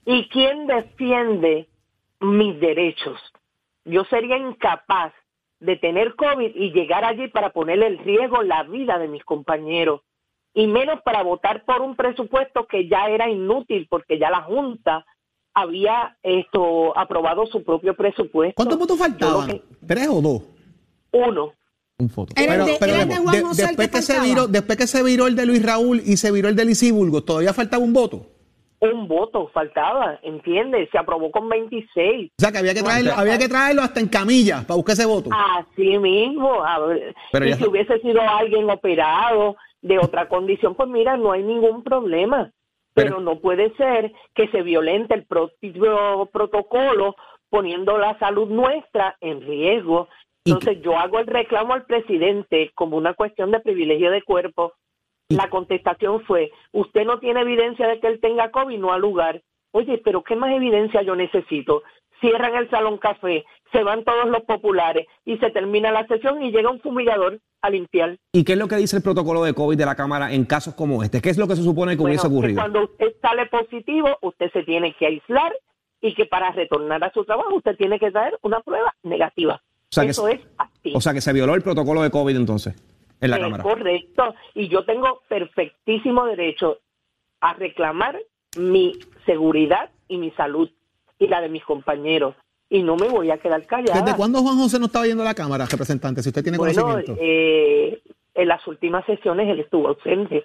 ¿Y 0.05 0.29
quién 0.29 0.67
defiende 0.67 1.67
mis 2.19 2.59
derechos? 2.59 3.19
Yo 3.85 4.03
sería 4.09 4.37
incapaz 4.37 5.13
de 5.59 5.75
tener 5.75 6.15
COVID 6.15 6.55
y 6.55 6.71
llegar 6.71 7.03
allí 7.05 7.27
para 7.29 7.51
ponerle 7.51 7.87
en 7.87 7.97
riesgo 8.03 8.43
la 8.43 8.63
vida 8.63 8.97
de 8.99 9.07
mis 9.07 9.23
compañeros. 9.23 10.01
Y 10.53 10.67
menos 10.67 11.01
para 11.03 11.23
votar 11.23 11.65
por 11.65 11.81
un 11.81 11.95
presupuesto 11.95 12.65
que 12.67 12.87
ya 12.87 13.07
era 13.09 13.29
inútil 13.29 13.87
porque 13.89 14.17
ya 14.19 14.29
la 14.29 14.41
Junta 14.41 15.05
había 15.53 16.17
esto 16.23 16.97
aprobado 16.97 17.45
su 17.47 17.63
propio 17.63 17.95
presupuesto. 17.95 18.55
¿Cuántos 18.55 18.77
votos 18.79 18.97
faltaban? 18.99 19.47
que- 19.47 19.63
¿Tres 19.87 20.07
o 20.09 20.21
dos? 20.21 20.41
Uno. 21.11 21.53
Un 21.99 22.09
foto. 22.09 22.33
Era 22.35 22.55
el 22.55 22.65
de- 22.65 22.75
era 22.79 23.01
el 23.01 23.09
de 23.09 23.15
Juan 23.17 23.35
de- 23.35 23.41
José 23.41 23.61
el 23.63 23.67
después, 23.69 23.87
que 23.89 23.95
que 23.97 24.01
se 24.03 24.19
viró, 24.19 24.47
después 24.47 24.77
que 24.77 24.85
se 24.87 25.01
viró 25.03 25.25
el 25.27 25.35
de 25.35 25.45
Luis 25.47 25.65
Raúl 25.65 26.01
y 26.05 26.17
se 26.17 26.31
viró 26.31 26.47
el 26.49 26.55
de 26.55 26.65
Lisíburgo, 26.65 27.23
¿todavía 27.23 27.53
faltaba 27.53 27.83
un 27.83 27.93
voto? 27.93 28.27
Un 28.79 29.07
voto 29.07 29.49
faltaba, 29.53 30.19
¿entiendes? 30.21 30.87
Se 30.91 30.99
aprobó 30.99 31.31
con 31.31 31.49
26. 31.49 32.31
O 32.31 32.33
sea, 32.37 32.51
que 32.51 32.59
había 32.59 32.75
que 32.75 32.83
traerlo, 32.83 33.13
había 33.15 33.39
que 33.39 33.49
traerlo 33.49 33.81
hasta 33.81 33.99
en 33.99 34.07
camilla 34.07 34.63
para 34.67 34.75
buscar 34.75 34.93
ese 34.93 35.05
voto. 35.05 35.29
Así 35.33 35.97
mismo. 35.97 36.63
a 36.63 36.79
ver, 36.79 37.15
Pero 37.31 37.47
y 37.47 37.53
si 37.53 37.65
hubiese 37.65 37.99
sido 37.99 38.21
alguien 38.21 38.69
operado 38.69 39.55
de 39.81 39.97
otra 39.97 40.27
condición, 40.27 40.75
pues 40.75 40.89
mira, 40.89 41.17
no 41.17 41.31
hay 41.31 41.41
ningún 41.43 41.83
problema. 41.83 42.51
Pero, 42.93 43.17
Pero- 43.17 43.19
no 43.21 43.39
puede 43.39 43.75
ser 43.77 44.11
que 44.35 44.47
se 44.49 44.61
violente 44.61 45.13
el 45.15 45.25
propio 45.25 46.29
protocolo 46.31 47.15
poniendo 47.49 47.97
la 47.97 48.17
salud 48.19 48.47
nuestra 48.49 49.17
en 49.21 49.41
riesgo. 49.41 50.07
Entonces 50.45 50.81
yo 50.81 50.97
hago 50.97 51.19
el 51.19 51.27
reclamo 51.27 51.73
al 51.73 51.85
presidente 51.85 52.71
como 52.75 52.95
una 52.97 53.13
cuestión 53.13 53.51
de 53.51 53.59
privilegio 53.59 54.11
de 54.11 54.21
cuerpo. 54.21 54.73
La 55.29 55.49
contestación 55.49 56.21
fue, 56.21 56.51
usted 56.71 57.05
no 57.05 57.19
tiene 57.19 57.41
evidencia 57.41 57.85
de 57.87 57.99
que 57.99 58.07
él 58.07 58.19
tenga 58.21 58.49
COVID, 58.49 58.77
no 58.79 58.93
al 58.93 59.01
lugar. 59.01 59.41
Oye, 59.71 60.01
pero 60.03 60.23
¿qué 60.23 60.35
más 60.37 60.51
evidencia 60.55 61.01
yo 61.01 61.15
necesito? 61.17 61.83
Cierran 62.21 62.55
el 62.55 62.69
salón 62.69 62.97
café, 62.97 63.43
se 63.73 63.83
van 63.83 64.05
todos 64.05 64.27
los 64.29 64.41
populares 64.43 65.05
y 65.25 65.37
se 65.37 65.51
termina 65.51 65.91
la 65.91 66.07
sesión 66.07 66.41
y 66.41 66.51
llega 66.51 66.71
un 66.71 66.79
fumigador 66.79 67.39
a 67.61 67.69
limpiar. 67.69 68.17
¿Y 68.31 68.43
qué 68.45 68.53
es 68.53 68.57
lo 68.57 68.67
que 68.69 68.77
dice 68.77 68.95
el 68.97 69.03
protocolo 69.03 69.43
de 69.43 69.53
COVID 69.53 69.77
de 69.77 69.85
la 69.85 69.95
Cámara 69.95 70.31
en 70.33 70.45
casos 70.45 70.73
como 70.75 71.03
este? 71.03 71.21
¿Qué 71.21 71.29
es 71.29 71.37
lo 71.37 71.47
que 71.47 71.57
se 71.57 71.63
supone 71.63 71.91
que 71.91 71.97
Bueno, 72.01 72.11
hubiese 72.13 72.27
que 72.29 72.33
ocurrido? 72.33 72.61
cuando 72.61 72.83
usted 72.85 73.13
sale 73.21 73.45
positivo, 73.47 74.17
usted 74.21 74.49
se 74.53 74.63
tiene 74.63 74.95
que 74.97 75.07
aislar 75.07 75.53
y 76.01 76.15
que 76.15 76.25
para 76.25 76.51
retornar 76.51 77.03
a 77.03 77.11
su 77.11 77.25
trabajo 77.25 77.53
usted 77.55 77.75
tiene 77.75 77.99
que 77.99 78.11
traer 78.11 78.39
una 78.43 78.61
prueba 78.61 78.95
negativa. 79.03 79.55
O 79.55 79.91
sea 79.91 80.05
que- 80.05 80.11
Eso 80.11 80.27
es 80.29 80.39
así. 80.57 80.93
O 80.95 81.01
sea, 81.01 81.13
que 81.13 81.21
se 81.21 81.33
violó 81.33 81.53
el 81.53 81.61
protocolo 81.61 82.01
de 82.01 82.09
COVID 82.11 82.35
entonces, 82.35 82.73
en 83.21 83.29
la 83.31 83.37
Es 83.37 83.43
Cámara. 83.43 83.63
correcto. 83.63 84.35
Y 84.55 84.67
yo 84.69 84.85
tengo 84.85 85.21
perfectísimo 85.27 86.25
derecho 86.25 86.79
a 87.41 87.53
reclamar 87.53 88.17
mi 88.57 88.93
seguridad 89.25 89.89
y 90.07 90.17
mi 90.17 90.31
salud 90.31 90.69
y 91.19 91.27
la 91.27 91.41
de 91.41 91.49
mis 91.49 91.63
compañeros. 91.63 92.35
Y 92.69 92.83
no 92.83 92.95
me 92.97 93.07
voy 93.07 93.31
a 93.31 93.37
quedar 93.37 93.65
callada. 93.65 94.01
¿Desde 94.01 94.17
cuándo 94.17 94.41
Juan 94.41 94.57
José 94.57 94.77
no 94.79 94.87
estaba 94.87 95.05
yendo 95.07 95.23
a 95.23 95.25
la 95.27 95.33
Cámara, 95.33 95.65
representante? 95.65 96.21
Si 96.21 96.29
usted 96.29 96.43
tiene 96.43 96.57
Bueno, 96.57 96.81
conocimiento. 96.81 97.17
eh, 97.21 98.01
en 98.35 98.47
las 98.47 98.65
últimas 98.67 99.05
sesiones 99.05 99.47
él 99.49 99.59
estuvo 99.61 99.87
ausente, 99.87 100.43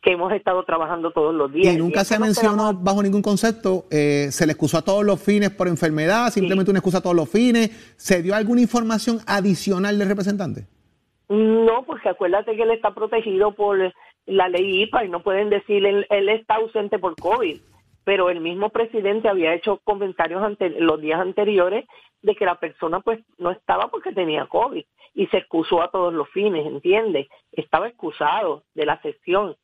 que 0.00 0.12
hemos 0.12 0.32
estado 0.32 0.64
trabajando 0.64 1.10
todos 1.10 1.34
los 1.34 1.52
días. 1.52 1.74
y 1.74 1.76
nunca 1.76 2.04
se 2.04 2.18
mencionó 2.18 2.68
quedamos- 2.68 2.84
bajo 2.84 3.02
ningún 3.02 3.20
concepto, 3.20 3.86
eh, 3.90 4.28
se 4.30 4.46
le 4.46 4.52
excusó 4.52 4.78
a 4.78 4.82
todos 4.82 5.04
los 5.04 5.20
fines 5.20 5.50
por 5.50 5.66
enfermedad, 5.68 6.30
simplemente 6.32 6.70
una 6.70 6.78
excusa 6.78 6.98
a 6.98 7.00
todos 7.00 7.16
los 7.16 7.28
fines. 7.28 7.70
¿Se 7.96 8.22
dio 8.22 8.34
alguna 8.34 8.60
información 8.60 9.20
adicional 9.26 9.98
del 9.98 10.08
representante? 10.08 10.66
No, 11.28 11.84
porque 11.84 12.08
acuérdate 12.08 12.56
que 12.56 12.62
él 12.62 12.70
está 12.70 12.94
protegido 12.94 13.52
por 13.52 13.92
la 14.26 14.48
ley 14.48 14.82
IPA 14.82 15.04
y 15.04 15.08
no 15.08 15.22
pueden 15.22 15.50
decir 15.50 15.84
él, 15.84 16.06
él 16.10 16.28
está 16.28 16.56
ausente 16.56 16.98
por 16.98 17.16
COVID. 17.16 17.60
Pero 18.04 18.30
el 18.30 18.40
mismo 18.40 18.70
presidente 18.70 19.28
había 19.28 19.52
hecho 19.54 19.78
comentarios 19.84 20.42
ante, 20.42 20.70
los 20.70 20.98
días 21.00 21.20
anteriores 21.20 21.84
de 22.22 22.34
que 22.34 22.46
la 22.46 22.54
persona 22.58 23.00
pues 23.00 23.20
no 23.36 23.50
estaba 23.50 23.88
porque 23.88 24.12
tenía 24.12 24.46
COVID 24.46 24.82
y 25.14 25.26
se 25.26 25.36
excusó 25.38 25.82
a 25.82 25.90
todos 25.90 26.14
los 26.14 26.28
fines, 26.30 26.66
¿entiendes? 26.66 27.26
Estaba 27.52 27.88
excusado 27.88 28.64
de 28.74 28.86
la 28.86 29.00
sesión. 29.02 29.50
O 29.50 29.56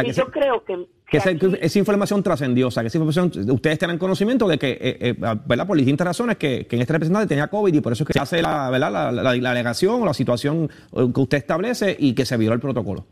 sea, 0.00 0.04
y 0.08 0.12
yo 0.12 0.24
se- 0.26 0.30
creo 0.30 0.64
que... 0.64 0.86
Que 1.12 1.18
esa, 1.18 1.30
aquí- 1.30 1.56
esa 1.60 1.78
información 1.78 2.22
trascendió, 2.22 2.66
o 2.68 2.70
sea, 2.70 2.82
que 2.82 2.88
esa 2.88 2.98
información, 2.98 3.30
ustedes 3.50 3.78
tienen 3.78 3.98
conocimiento 3.98 4.48
de 4.48 4.58
que, 4.58 4.70
eh, 4.72 4.96
eh, 5.00 5.14
¿verdad? 5.18 5.66
Por 5.66 5.76
distintas 5.76 6.06
razones, 6.06 6.36
que, 6.38 6.66
que 6.66 6.74
en 6.76 6.82
este 6.82 6.94
representante 6.94 7.28
tenía 7.28 7.46
COVID 7.48 7.72
y 7.74 7.80
por 7.80 7.92
eso 7.92 8.02
es 8.02 8.06
que 8.08 8.12
se 8.14 8.20
hace 8.20 8.42
la, 8.42 8.68
¿verdad? 8.70 8.90
La, 8.90 9.12
la- 9.12 9.34
la 9.36 9.50
alegación 9.50 10.02
o 10.02 10.06
la 10.06 10.14
situación 10.14 10.68
eh, 10.96 11.06
que 11.14 11.20
usted 11.20 11.38
establece 11.38 11.94
y 11.98 12.14
que 12.14 12.24
se 12.24 12.36
violó 12.36 12.54
el 12.54 12.60
protocolo. 12.60 13.04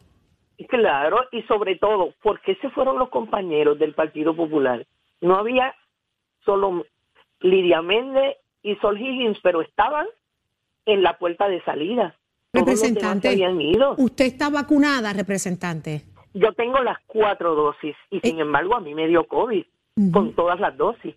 Claro, 0.69 1.19
y 1.33 1.43
sobre 1.43 1.77
todo, 1.77 2.13
¿por 2.23 2.41
qué 2.43 2.55
se 2.57 2.69
fueron 2.71 2.99
los 2.99 3.09
compañeros 3.11 3.79
del 3.79 3.95
Partido 3.95 4.35
Popular? 4.37 4.87
No 5.21 5.37
había 5.37 5.75
solo 6.45 6.85
Lidia 7.41 7.81
Méndez 7.83 8.37
y 8.63 8.75
Sol 8.77 8.99
Higgins, 9.01 9.39
pero 9.43 9.63
estaban 9.63 10.07
en 10.87 11.03
la 11.03 11.19
puerta 11.19 11.49
de 11.49 11.63
salida. 11.65 12.15
Todos 12.53 12.67
los 12.67 12.81
demás 12.81 12.81
se 12.81 12.87
Representante, 12.89 13.29
habían 13.29 13.61
ido. 13.61 13.95
usted 13.99 14.25
está 14.27 14.51
vacunada, 14.51 15.13
representante. 15.13 16.03
Yo 16.35 16.53
tengo 16.53 16.81
las 16.81 16.99
cuatro 17.07 17.55
dosis 17.55 17.97
y 18.11 18.21
sin 18.21 18.41
embargo 18.41 18.77
a 18.77 18.81
mí 18.81 18.95
me 18.95 19.09
dio 19.09 19.27
COVID 19.27 19.65
con 20.13 20.35
todas 20.35 20.61
las 20.61 20.77
dosis. 20.77 21.15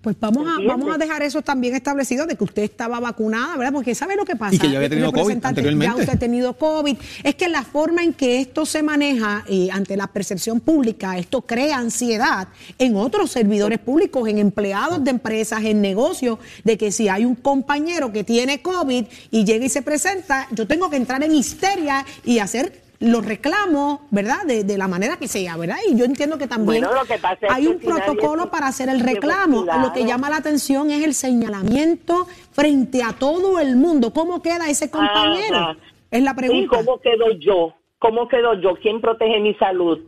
Pues 0.00 0.18
vamos 0.20 0.46
a, 0.46 0.62
vamos 0.64 0.94
a 0.94 0.98
dejar 0.98 1.22
eso 1.22 1.42
también 1.42 1.74
establecido 1.74 2.26
de 2.26 2.36
que 2.36 2.44
usted 2.44 2.62
estaba 2.62 3.00
vacunada, 3.00 3.56
¿verdad? 3.56 3.72
Porque 3.72 3.94
¿sabe 3.94 4.16
lo 4.16 4.24
que 4.24 4.36
pasa? 4.36 4.54
Y 4.54 4.58
que 4.58 4.70
yo 4.70 4.76
había 4.76 4.88
tenido 4.88 5.12
COVID 5.12 5.44
anteriormente. 5.44 5.86
Ya 5.86 6.00
usted 6.00 6.14
ha 6.14 6.18
tenido 6.18 6.54
COVID. 6.54 6.96
Es 7.24 7.34
que 7.34 7.48
la 7.48 7.62
forma 7.62 8.02
en 8.02 8.12
que 8.12 8.40
esto 8.40 8.66
se 8.66 8.82
maneja 8.82 9.44
eh, 9.48 9.68
ante 9.72 9.96
la 9.96 10.06
percepción 10.06 10.60
pública, 10.60 11.18
esto 11.18 11.42
crea 11.42 11.78
ansiedad 11.78 12.48
en 12.78 12.96
otros 12.96 13.32
servidores 13.32 13.78
públicos, 13.78 14.28
en 14.28 14.38
empleados 14.38 15.02
de 15.02 15.10
empresas, 15.10 15.64
en 15.64 15.80
negocios, 15.80 16.38
de 16.64 16.78
que 16.78 16.92
si 16.92 17.08
hay 17.08 17.24
un 17.24 17.34
compañero 17.34 18.12
que 18.12 18.22
tiene 18.22 18.62
COVID 18.62 19.06
y 19.30 19.44
llega 19.44 19.64
y 19.64 19.68
se 19.68 19.82
presenta, 19.82 20.46
yo 20.52 20.66
tengo 20.66 20.88
que 20.88 20.96
entrar 20.96 21.22
en 21.24 21.34
histeria 21.34 22.04
y 22.24 22.38
hacer 22.38 22.89
los 23.00 23.24
reclamos, 23.24 24.00
¿verdad? 24.10 24.44
De, 24.46 24.62
de 24.62 24.76
la 24.78 24.86
manera 24.86 25.16
que 25.16 25.26
sea, 25.26 25.56
¿verdad? 25.56 25.78
Y 25.88 25.96
yo 25.96 26.04
entiendo 26.04 26.36
que 26.38 26.46
también 26.46 26.84
Bueno, 26.84 27.02
que 27.06 27.18
hay 27.48 27.66
un 27.66 27.78
protocolo 27.80 28.50
para 28.50 28.66
hacer 28.68 28.88
el 28.88 29.00
reclamo. 29.00 29.64
Lo 29.64 29.92
que 29.92 30.04
llama 30.04 30.28
la 30.30 30.36
atención 30.36 30.90
es 30.90 31.02
el 31.04 31.14
señalamiento 31.14 32.26
frente 32.52 33.02
a 33.02 33.12
todo 33.12 33.58
el 33.58 33.76
mundo. 33.76 34.12
¿Cómo 34.12 34.42
queda 34.42 34.68
ese 34.68 34.90
compañero? 34.90 35.56
Ajá. 35.56 35.76
Es 36.10 36.22
la 36.22 36.32
¿Y 36.32 36.34
pregunta. 36.34 36.76
cómo 36.76 37.00
quedo 37.00 37.30
yo? 37.38 37.74
¿Cómo 37.98 38.28
quedo 38.28 38.54
yo? 38.54 38.74
¿Quién 38.76 39.00
protege 39.00 39.40
mi 39.40 39.54
salud? 39.54 39.98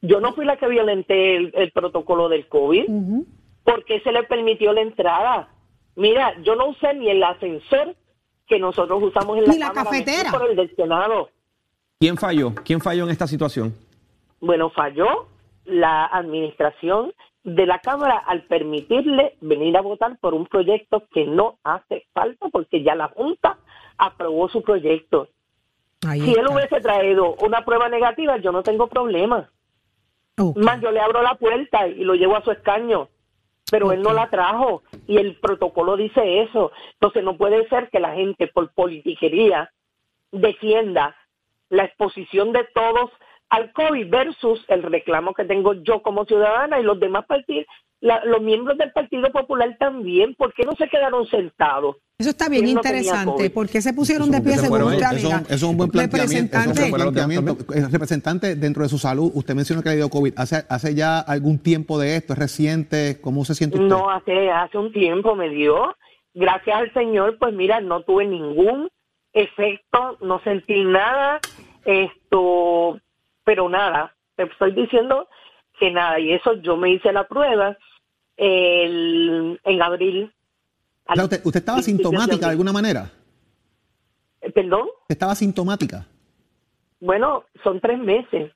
Yo 0.00 0.20
no 0.20 0.32
fui 0.34 0.44
la 0.44 0.56
que 0.56 0.68
violenté 0.68 1.36
el, 1.36 1.52
el 1.54 1.72
protocolo 1.72 2.28
del 2.28 2.46
COVID. 2.48 2.84
¿Por 3.64 3.84
qué 3.84 4.00
se 4.00 4.12
le 4.12 4.22
permitió 4.24 4.72
la 4.72 4.80
entrada? 4.82 5.48
Mira, 5.96 6.34
yo 6.42 6.54
no 6.56 6.68
usé 6.68 6.94
ni 6.94 7.08
el 7.08 7.22
ascensor 7.22 7.94
que 8.46 8.58
nosotros 8.58 9.02
usamos 9.02 9.38
en 9.38 9.44
la 9.44 9.52
Ni 9.52 9.58
la 9.58 9.68
Cámara, 9.72 9.90
cafetera. 9.90 10.30
por 10.30 10.50
el 10.50 10.56
del 10.56 10.74
Senado. 10.76 11.30
¿Quién 12.02 12.16
falló? 12.16 12.52
¿Quién 12.64 12.80
falló 12.80 13.04
en 13.04 13.10
esta 13.10 13.28
situación? 13.28 13.72
Bueno, 14.40 14.70
falló 14.70 15.28
la 15.66 16.06
administración 16.06 17.12
de 17.44 17.64
la 17.64 17.78
Cámara 17.78 18.20
al 18.26 18.42
permitirle 18.42 19.36
venir 19.40 19.76
a 19.76 19.82
votar 19.82 20.18
por 20.18 20.34
un 20.34 20.46
proyecto 20.46 21.04
que 21.14 21.26
no 21.26 21.58
hace 21.62 22.08
falta 22.12 22.48
porque 22.48 22.82
ya 22.82 22.96
la 22.96 23.06
Junta 23.06 23.56
aprobó 23.98 24.48
su 24.48 24.62
proyecto. 24.62 25.28
Ahí 26.04 26.22
Si 26.22 26.32
él 26.32 26.48
hubiese 26.50 26.80
traído 26.80 27.36
una 27.36 27.64
prueba 27.64 27.88
negativa, 27.88 28.36
yo 28.38 28.50
no 28.50 28.64
tengo 28.64 28.88
problema. 28.88 29.48
Más 30.56 30.80
yo 30.80 30.90
le 30.90 30.98
abro 30.98 31.22
la 31.22 31.36
puerta 31.36 31.86
y 31.86 32.02
lo 32.02 32.16
llevo 32.16 32.34
a 32.34 32.42
su 32.42 32.50
escaño. 32.50 33.10
Pero 33.70 33.92
él 33.92 34.02
no 34.02 34.12
la 34.12 34.28
trajo 34.28 34.82
y 35.06 35.18
el 35.18 35.36
protocolo 35.36 35.96
dice 35.96 36.42
eso. 36.42 36.72
Entonces 36.94 37.22
no 37.22 37.36
puede 37.36 37.68
ser 37.68 37.90
que 37.90 38.00
la 38.00 38.12
gente 38.16 38.48
por 38.48 38.72
politiquería 38.72 39.70
defienda 40.32 41.14
la 41.72 41.84
exposición 41.84 42.52
de 42.52 42.64
todos 42.74 43.10
al 43.48 43.72
COVID 43.72 44.08
versus 44.08 44.64
el 44.68 44.82
reclamo 44.82 45.34
que 45.34 45.44
tengo 45.44 45.74
yo 45.82 46.00
como 46.02 46.24
ciudadana 46.24 46.78
y 46.80 46.82
los 46.82 46.98
demás 47.00 47.24
partidos, 47.26 47.66
la- 48.00 48.24
los 48.24 48.40
miembros 48.40 48.78
del 48.78 48.90
Partido 48.92 49.30
Popular 49.30 49.76
también. 49.78 50.34
¿Por 50.34 50.52
qué 50.54 50.64
no 50.64 50.72
se 50.72 50.88
quedaron 50.88 51.26
sentados? 51.26 51.96
Eso 52.18 52.30
está 52.30 52.48
bien 52.48 52.64
no 52.64 52.70
interesante. 52.70 53.32
COVID. 53.32 53.52
¿Por 53.52 53.68
qué 53.68 53.80
se 53.82 53.92
pusieron 53.92 54.28
Eso 54.28 54.32
de 54.32 54.40
pie 54.42 54.52
porque 54.52 54.58
se 54.58 54.62
según 54.64 54.78
fueron 54.80 54.94
usted. 54.94 55.16
Eso, 55.18 55.26
amiga? 55.28 55.42
eso 55.46 55.54
es 55.54 55.62
un 55.64 55.76
buen 55.76 55.90
planteamiento. 55.90 56.56
eso 56.56 56.70
es 56.70 56.78
un 56.78 56.90
buen 56.90 57.00
Representante, 57.00 57.12
planteamiento. 57.12 57.74
Eh, 57.74 57.88
Representante, 57.90 58.54
dentro 58.56 58.82
de 58.84 58.88
su 58.88 58.98
salud, 58.98 59.30
usted 59.34 59.54
mencionó 59.54 59.82
que 59.82 59.88
le 59.90 59.96
dio 59.96 60.08
COVID. 60.08 60.34
¿Hace, 60.36 60.64
hace 60.68 60.94
ya 60.94 61.20
algún 61.20 61.58
tiempo 61.58 61.98
de 61.98 62.16
esto? 62.16 62.32
¿Es 62.34 62.38
reciente? 62.38 63.18
¿Cómo 63.20 63.44
se 63.44 63.54
siente 63.54 63.76
usted? 63.76 63.88
No, 63.88 64.10
hace, 64.10 64.50
hace 64.50 64.78
un 64.78 64.92
tiempo 64.92 65.34
me 65.36 65.48
dio. 65.50 65.94
Gracias 66.34 66.76
al 66.76 66.92
Señor, 66.94 67.36
pues 67.38 67.52
mira, 67.54 67.80
no 67.80 68.02
tuve 68.02 68.26
ningún 68.26 68.88
efecto, 69.32 70.16
no 70.20 70.40
sentí 70.42 70.84
nada. 70.84 71.40
Esto, 71.84 73.00
pero 73.44 73.68
nada, 73.68 74.14
te 74.36 74.44
estoy 74.44 74.72
diciendo 74.72 75.28
que 75.78 75.90
nada, 75.90 76.18
y 76.20 76.32
eso 76.32 76.54
yo 76.62 76.76
me 76.76 76.90
hice 76.90 77.12
la 77.12 77.26
prueba 77.26 77.76
el, 78.36 79.60
en 79.64 79.82
abril. 79.82 80.32
O 81.08 81.14
sea, 81.14 81.24
usted, 81.24 81.40
usted 81.44 81.60
estaba 81.60 81.82
sintomática 81.82 82.46
de 82.46 82.52
alguna 82.52 82.72
manera. 82.72 83.10
Eh, 84.40 84.50
¿Perdón? 84.52 84.88
Estaba 85.08 85.34
sintomática. 85.34 86.06
Bueno, 87.00 87.44
son 87.64 87.80
tres 87.80 87.98
meses. 87.98 88.52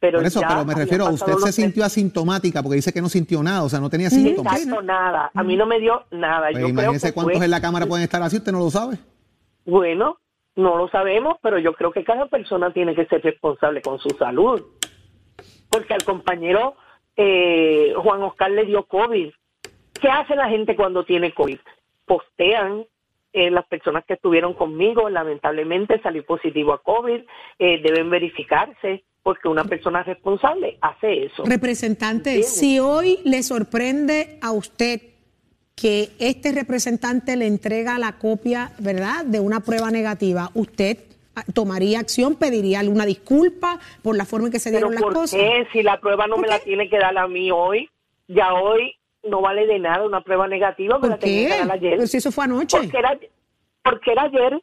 Pero 0.00 0.18
Por 0.18 0.26
eso, 0.26 0.40
ya 0.40 0.46
pero 0.48 0.64
me 0.64 0.74
refiero 0.76 1.06
a 1.06 1.10
usted 1.10 1.32
se 1.38 1.50
sintió 1.50 1.84
asintomática 1.84 2.62
porque 2.62 2.76
dice 2.76 2.92
que 2.92 3.02
no 3.02 3.08
sintió 3.08 3.42
nada, 3.42 3.64
o 3.64 3.68
sea, 3.68 3.80
no 3.80 3.90
tenía 3.90 4.08
síntomas. 4.10 4.54
Exacto, 4.60 4.80
nada. 4.80 5.28
A 5.34 5.42
mí 5.42 5.56
no 5.56 5.66
me 5.66 5.80
dio 5.80 6.04
nada. 6.12 6.50
Pues 6.52 6.68
yo 6.68 6.72
creo 6.72 6.92
que 6.92 7.12
cuántos 7.12 7.36
fue- 7.38 7.44
en 7.44 7.50
la 7.50 7.60
cámara 7.60 7.84
pueden 7.86 8.04
estar 8.04 8.22
así, 8.22 8.36
usted 8.36 8.52
no 8.52 8.60
lo 8.60 8.70
sabe. 8.70 8.96
Bueno, 9.66 10.18
no 10.58 10.76
lo 10.76 10.88
sabemos, 10.88 11.36
pero 11.40 11.58
yo 11.58 11.72
creo 11.72 11.92
que 11.92 12.02
cada 12.02 12.26
persona 12.26 12.72
tiene 12.72 12.94
que 12.94 13.06
ser 13.06 13.22
responsable 13.22 13.80
con 13.80 14.00
su 14.00 14.10
salud. 14.10 14.60
Porque 15.70 15.94
al 15.94 16.02
compañero 16.02 16.74
eh, 17.16 17.94
Juan 17.96 18.22
Oscar 18.22 18.50
le 18.50 18.64
dio 18.64 18.82
COVID. 18.84 19.30
¿Qué 20.00 20.08
hace 20.08 20.34
la 20.34 20.48
gente 20.48 20.74
cuando 20.74 21.04
tiene 21.04 21.32
COVID? 21.32 21.58
Postean 22.06 22.84
eh, 23.32 23.50
las 23.50 23.66
personas 23.66 24.04
que 24.04 24.14
estuvieron 24.14 24.54
conmigo, 24.54 25.08
lamentablemente 25.08 26.00
salí 26.00 26.22
positivo 26.22 26.72
a 26.72 26.82
COVID, 26.82 27.20
eh, 27.58 27.80
deben 27.82 28.10
verificarse 28.10 29.04
porque 29.22 29.46
una 29.46 29.64
persona 29.64 30.02
responsable 30.02 30.78
hace 30.80 31.26
eso. 31.26 31.44
Representante, 31.44 32.30
¿Entiendes? 32.30 32.56
si 32.56 32.80
hoy 32.80 33.20
le 33.24 33.44
sorprende 33.44 34.38
a 34.42 34.50
usted 34.50 35.17
que 35.80 36.10
este 36.18 36.52
representante 36.52 37.36
le 37.36 37.46
entrega 37.46 37.98
la 37.98 38.12
copia, 38.18 38.72
¿verdad?, 38.78 39.24
de 39.24 39.40
una 39.40 39.60
prueba 39.60 39.90
negativa, 39.90 40.50
¿usted 40.54 40.98
ah, 41.36 41.44
tomaría 41.54 42.00
acción, 42.00 42.34
pediría 42.34 42.80
una 42.80 43.06
disculpa 43.06 43.78
por 44.02 44.16
la 44.16 44.24
forma 44.24 44.46
en 44.48 44.52
que 44.52 44.58
se 44.58 44.70
Pero 44.70 44.88
dieron 44.88 44.94
las 44.94 45.02
¿por 45.02 45.12
cosas? 45.14 45.38
qué? 45.38 45.66
Si 45.72 45.82
la 45.82 46.00
prueba 46.00 46.26
no 46.26 46.34
¿Por 46.34 46.42
me 46.42 46.48
la 46.48 46.58
qué? 46.58 46.64
tiene 46.64 46.88
que 46.88 46.98
dar 46.98 47.16
a 47.16 47.28
mí 47.28 47.50
hoy, 47.52 47.88
ya 48.26 48.54
hoy 48.54 48.94
no 49.22 49.40
vale 49.40 49.66
de 49.66 49.78
nada 49.78 50.04
una 50.04 50.20
prueba 50.22 50.48
negativa, 50.48 50.96
me 50.96 51.00
¿Por 51.00 51.10
la 51.10 51.18
tenía 51.18 51.48
que 51.48 51.54
qué? 51.54 51.60
dar 51.60 51.72
ayer. 51.72 51.94
Pero 51.96 52.06
si 52.06 52.16
eso 52.16 52.32
fue 52.32 52.44
anoche. 52.44 52.76
Porque 52.78 52.98
era, 52.98 53.18
porque 53.84 54.12
era 54.12 54.22
ayer, 54.22 54.62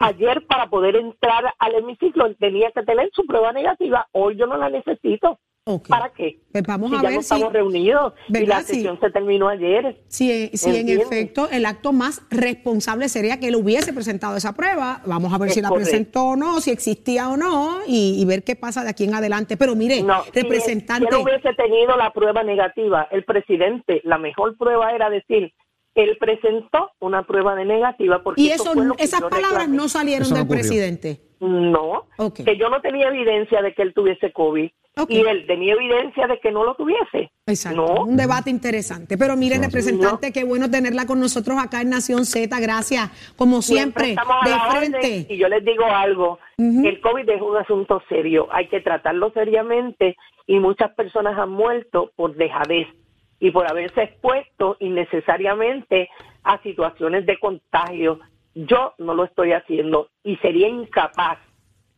ayer 0.00 0.46
para 0.46 0.66
poder 0.68 0.96
entrar 0.96 1.44
al 1.58 1.74
hemiciclo 1.76 2.34
tenía 2.34 2.70
que 2.72 2.82
tener 2.82 3.10
su 3.14 3.24
prueba 3.26 3.52
negativa, 3.52 4.06
hoy 4.12 4.36
yo 4.36 4.46
no 4.46 4.56
la 4.58 4.68
necesito. 4.68 5.38
¿Para 5.88 6.10
qué? 6.12 6.40
Pues 6.50 6.64
vamos 6.66 6.90
si 6.90 6.96
a 6.96 7.02
ya 7.02 7.08
ver 7.08 7.16
no 7.16 7.22
si- 7.22 7.34
estamos 7.34 7.52
reunidos 7.52 8.14
y 8.28 8.32
¿Verdad? 8.32 8.48
la 8.48 8.62
Sí. 8.62 8.74
sesión 8.74 8.98
se 8.98 9.10
terminó 9.10 9.48
ayer. 9.48 9.96
Si, 10.08 10.48
si 10.54 10.76
en 10.76 10.88
efecto 10.88 11.48
el 11.52 11.64
acto 11.66 11.92
más 11.92 12.20
responsable 12.30 13.08
sería 13.08 13.38
que 13.38 13.46
él 13.46 13.54
hubiese 13.54 13.92
presentado 13.92 14.36
esa 14.36 14.54
prueba, 14.54 15.02
vamos 15.06 15.32
a 15.32 15.38
ver 15.38 15.50
Es 15.50 15.54
si 15.54 15.60
la 15.62 15.68
correcto. 15.68 15.88
presentó 15.90 16.24
o 16.30 16.36
no, 16.36 16.60
si 16.60 16.72
existía 16.72 17.28
o 17.28 17.36
no, 17.36 17.78
y, 17.86 18.20
y 18.20 18.24
ver 18.24 18.42
qué 18.42 18.56
pasa 18.56 18.82
de 18.82 18.90
aquí 18.90 19.04
en 19.04 19.14
adelante. 19.14 19.56
Pero 19.56 19.76
mire, 19.76 20.02
No, 20.02 20.24
si- 20.24 20.30
representante, 20.32 21.06
Si 21.08 21.14
él 21.16 21.22
hubiese 21.22 21.54
tenido 21.54 21.96
la 21.96 22.10
prueba 22.12 22.42
negativa, 22.42 23.06
el 23.12 23.24
presidente, 23.24 24.00
la 24.02 24.18
mejor 24.18 24.56
prueba 24.58 24.90
era 24.92 25.10
decir, 25.10 25.52
él 25.94 26.16
presentó 26.18 26.90
una 27.00 27.26
prueba 27.26 27.54
de 27.54 27.64
negativa 27.64 28.22
porque 28.22 28.40
y 28.40 28.50
eso 28.50 28.64
eso, 28.64 28.72
fue 28.72 28.84
lo 28.86 28.94
que 28.94 29.04
esas 29.04 29.20
palabras 29.20 29.52
reclamé. 29.52 29.76
no 29.76 29.88
salieron 29.88 30.22
Eso 30.22 30.34
no 30.34 30.40
del 30.40 30.48
presidente. 30.48 31.20
No, 31.40 32.06
que 32.34 32.56
yo 32.56 32.68
no 32.68 32.80
tenía 32.80 33.08
evidencia 33.08 33.62
de 33.62 33.74
que 33.74 33.82
él 33.82 33.92
tuviese 33.94 34.32
COVID 34.32 34.70
y 35.08 35.20
él 35.20 35.46
tenía 35.46 35.72
evidencia 35.72 36.26
de 36.26 36.38
que 36.38 36.52
no 36.52 36.64
lo 36.64 36.74
tuviese. 36.74 37.32
Exacto, 37.46 37.76
No, 37.76 38.04
un 38.04 38.16
debate 38.16 38.50
interesante. 38.50 39.18
Pero 39.18 39.36
mire, 39.36 39.58
representante, 39.58 40.32
qué 40.32 40.44
bueno 40.44 40.70
tenerla 40.70 41.06
con 41.06 41.18
nosotros 41.18 41.58
acá 41.58 41.80
en 41.80 41.90
Nación 41.90 42.26
Z. 42.26 42.60
Gracias, 42.60 43.34
como 43.36 43.62
siempre, 43.62 44.10
estamos 44.10 44.36
a 44.40 44.48
de 44.48 44.78
frente. 44.78 45.26
y 45.34 45.36
yo 45.36 45.48
les 45.48 45.64
digo 45.64 45.84
algo, 45.84 46.38
el 46.58 47.00
COVID 47.00 47.28
es 47.28 47.42
un 47.42 47.56
asunto 47.56 48.02
serio, 48.08 48.48
hay 48.52 48.68
que 48.68 48.80
tratarlo 48.80 49.32
seriamente 49.32 50.16
y 50.46 50.58
muchas 50.58 50.92
personas 50.94 51.38
han 51.38 51.50
muerto 51.50 52.12
por 52.14 52.36
dejadez 52.36 52.86
y 53.42 53.50
por 53.50 53.68
haberse 53.68 54.04
expuesto 54.04 54.76
innecesariamente 54.78 56.08
a 56.44 56.62
situaciones 56.62 57.26
de 57.26 57.40
contagio. 57.40 58.20
Yo 58.54 58.94
no 58.98 59.14
lo 59.14 59.24
estoy 59.24 59.52
haciendo 59.52 60.10
y 60.22 60.36
sería 60.36 60.68
incapaz 60.68 61.40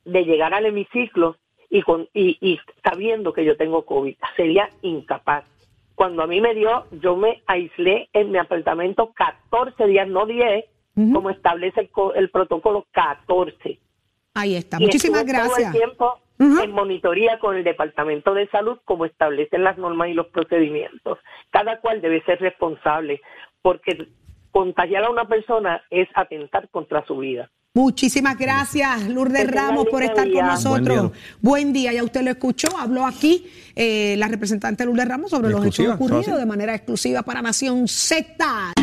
de 0.07 0.25
llegar 0.25 0.55
al 0.55 0.65
hemiciclo 0.65 1.37
y, 1.69 1.83
con, 1.83 2.09
y, 2.15 2.39
y 2.41 2.59
sabiendo 2.83 3.35
que 3.35 3.45
yo 3.45 3.59
tengo 3.59 3.85
COVID. 3.85 4.17
Sería 4.37 4.71
incapaz. 4.81 5.45
Cuando 5.95 6.23
a 6.23 6.27
mí 6.27 6.41
me 6.41 6.55
dio, 6.55 6.87
yo 7.03 7.15
me 7.15 7.43
aislé 7.47 8.09
en 8.15 8.31
mi 8.31 8.39
apartamento 8.39 9.13
14 9.13 9.87
días, 9.87 10.09
no 10.09 10.25
10, 10.25 10.65
como 11.13 11.29
establece 11.29 11.79
el, 11.81 11.91
el 12.15 12.31
protocolo 12.31 12.87
14. 12.93 13.79
Ahí 14.33 14.57
está. 14.57 14.79
Y 14.81 14.85
Muchísimas 14.87 15.27
todo 15.27 15.35
gracias. 15.35 15.75
el 15.75 15.79
tiempo 15.79 16.19
En 16.39 16.73
monitoría 16.73 17.39
con 17.39 17.57
el 17.57 17.65
Departamento 17.65 18.35
de 18.35 18.49
Salud, 18.49 18.79
como 18.85 19.05
establecen 19.05 19.63
las 19.63 19.79
normas 19.79 20.09
y 20.09 20.15
los 20.15 20.27
procedimientos. 20.27 21.19
Cada 21.51 21.81
cual 21.81 22.01
debe 22.01 22.23
ser 22.25 22.41
responsable, 22.41 23.21
porque 23.63 24.09
contagiar 24.51 25.05
a 25.05 25.11
una 25.11 25.27
persona 25.27 25.83
es 25.91 26.09
atentar 26.15 26.69
contra 26.71 27.05
su 27.07 27.19
vida. 27.19 27.51
Muchísimas 27.77 28.39
gracias, 28.39 29.09
Lourdes 29.09 29.51
Ramos, 29.51 29.87
por 29.87 30.05
estar 30.05 30.25
con 30.25 30.33
día. 30.33 30.47
nosotros. 30.47 30.97
Buen 30.97 31.13
Buen 31.41 31.73
día. 31.73 31.93
ya 31.93 32.05
usted 32.05 32.23
lo 32.23 32.31
escuchó, 32.31 32.69
habló 32.79 33.05
aquí 33.05 33.51
eh, 33.75 34.15
la 34.17 34.29
representante 34.29 34.85
Lourdes 34.85 35.09
Ramos 35.09 35.31
sobre 35.31 35.51
los 35.51 35.61
hechos 35.67 35.87
Exclusiva, 35.87 35.95
ocurridos 35.95 36.39
de 36.39 36.47
manera 36.47 36.75
exclusiva 36.75 37.23
para 37.25 37.43
Nación 37.43 37.89
Z. 37.89 38.75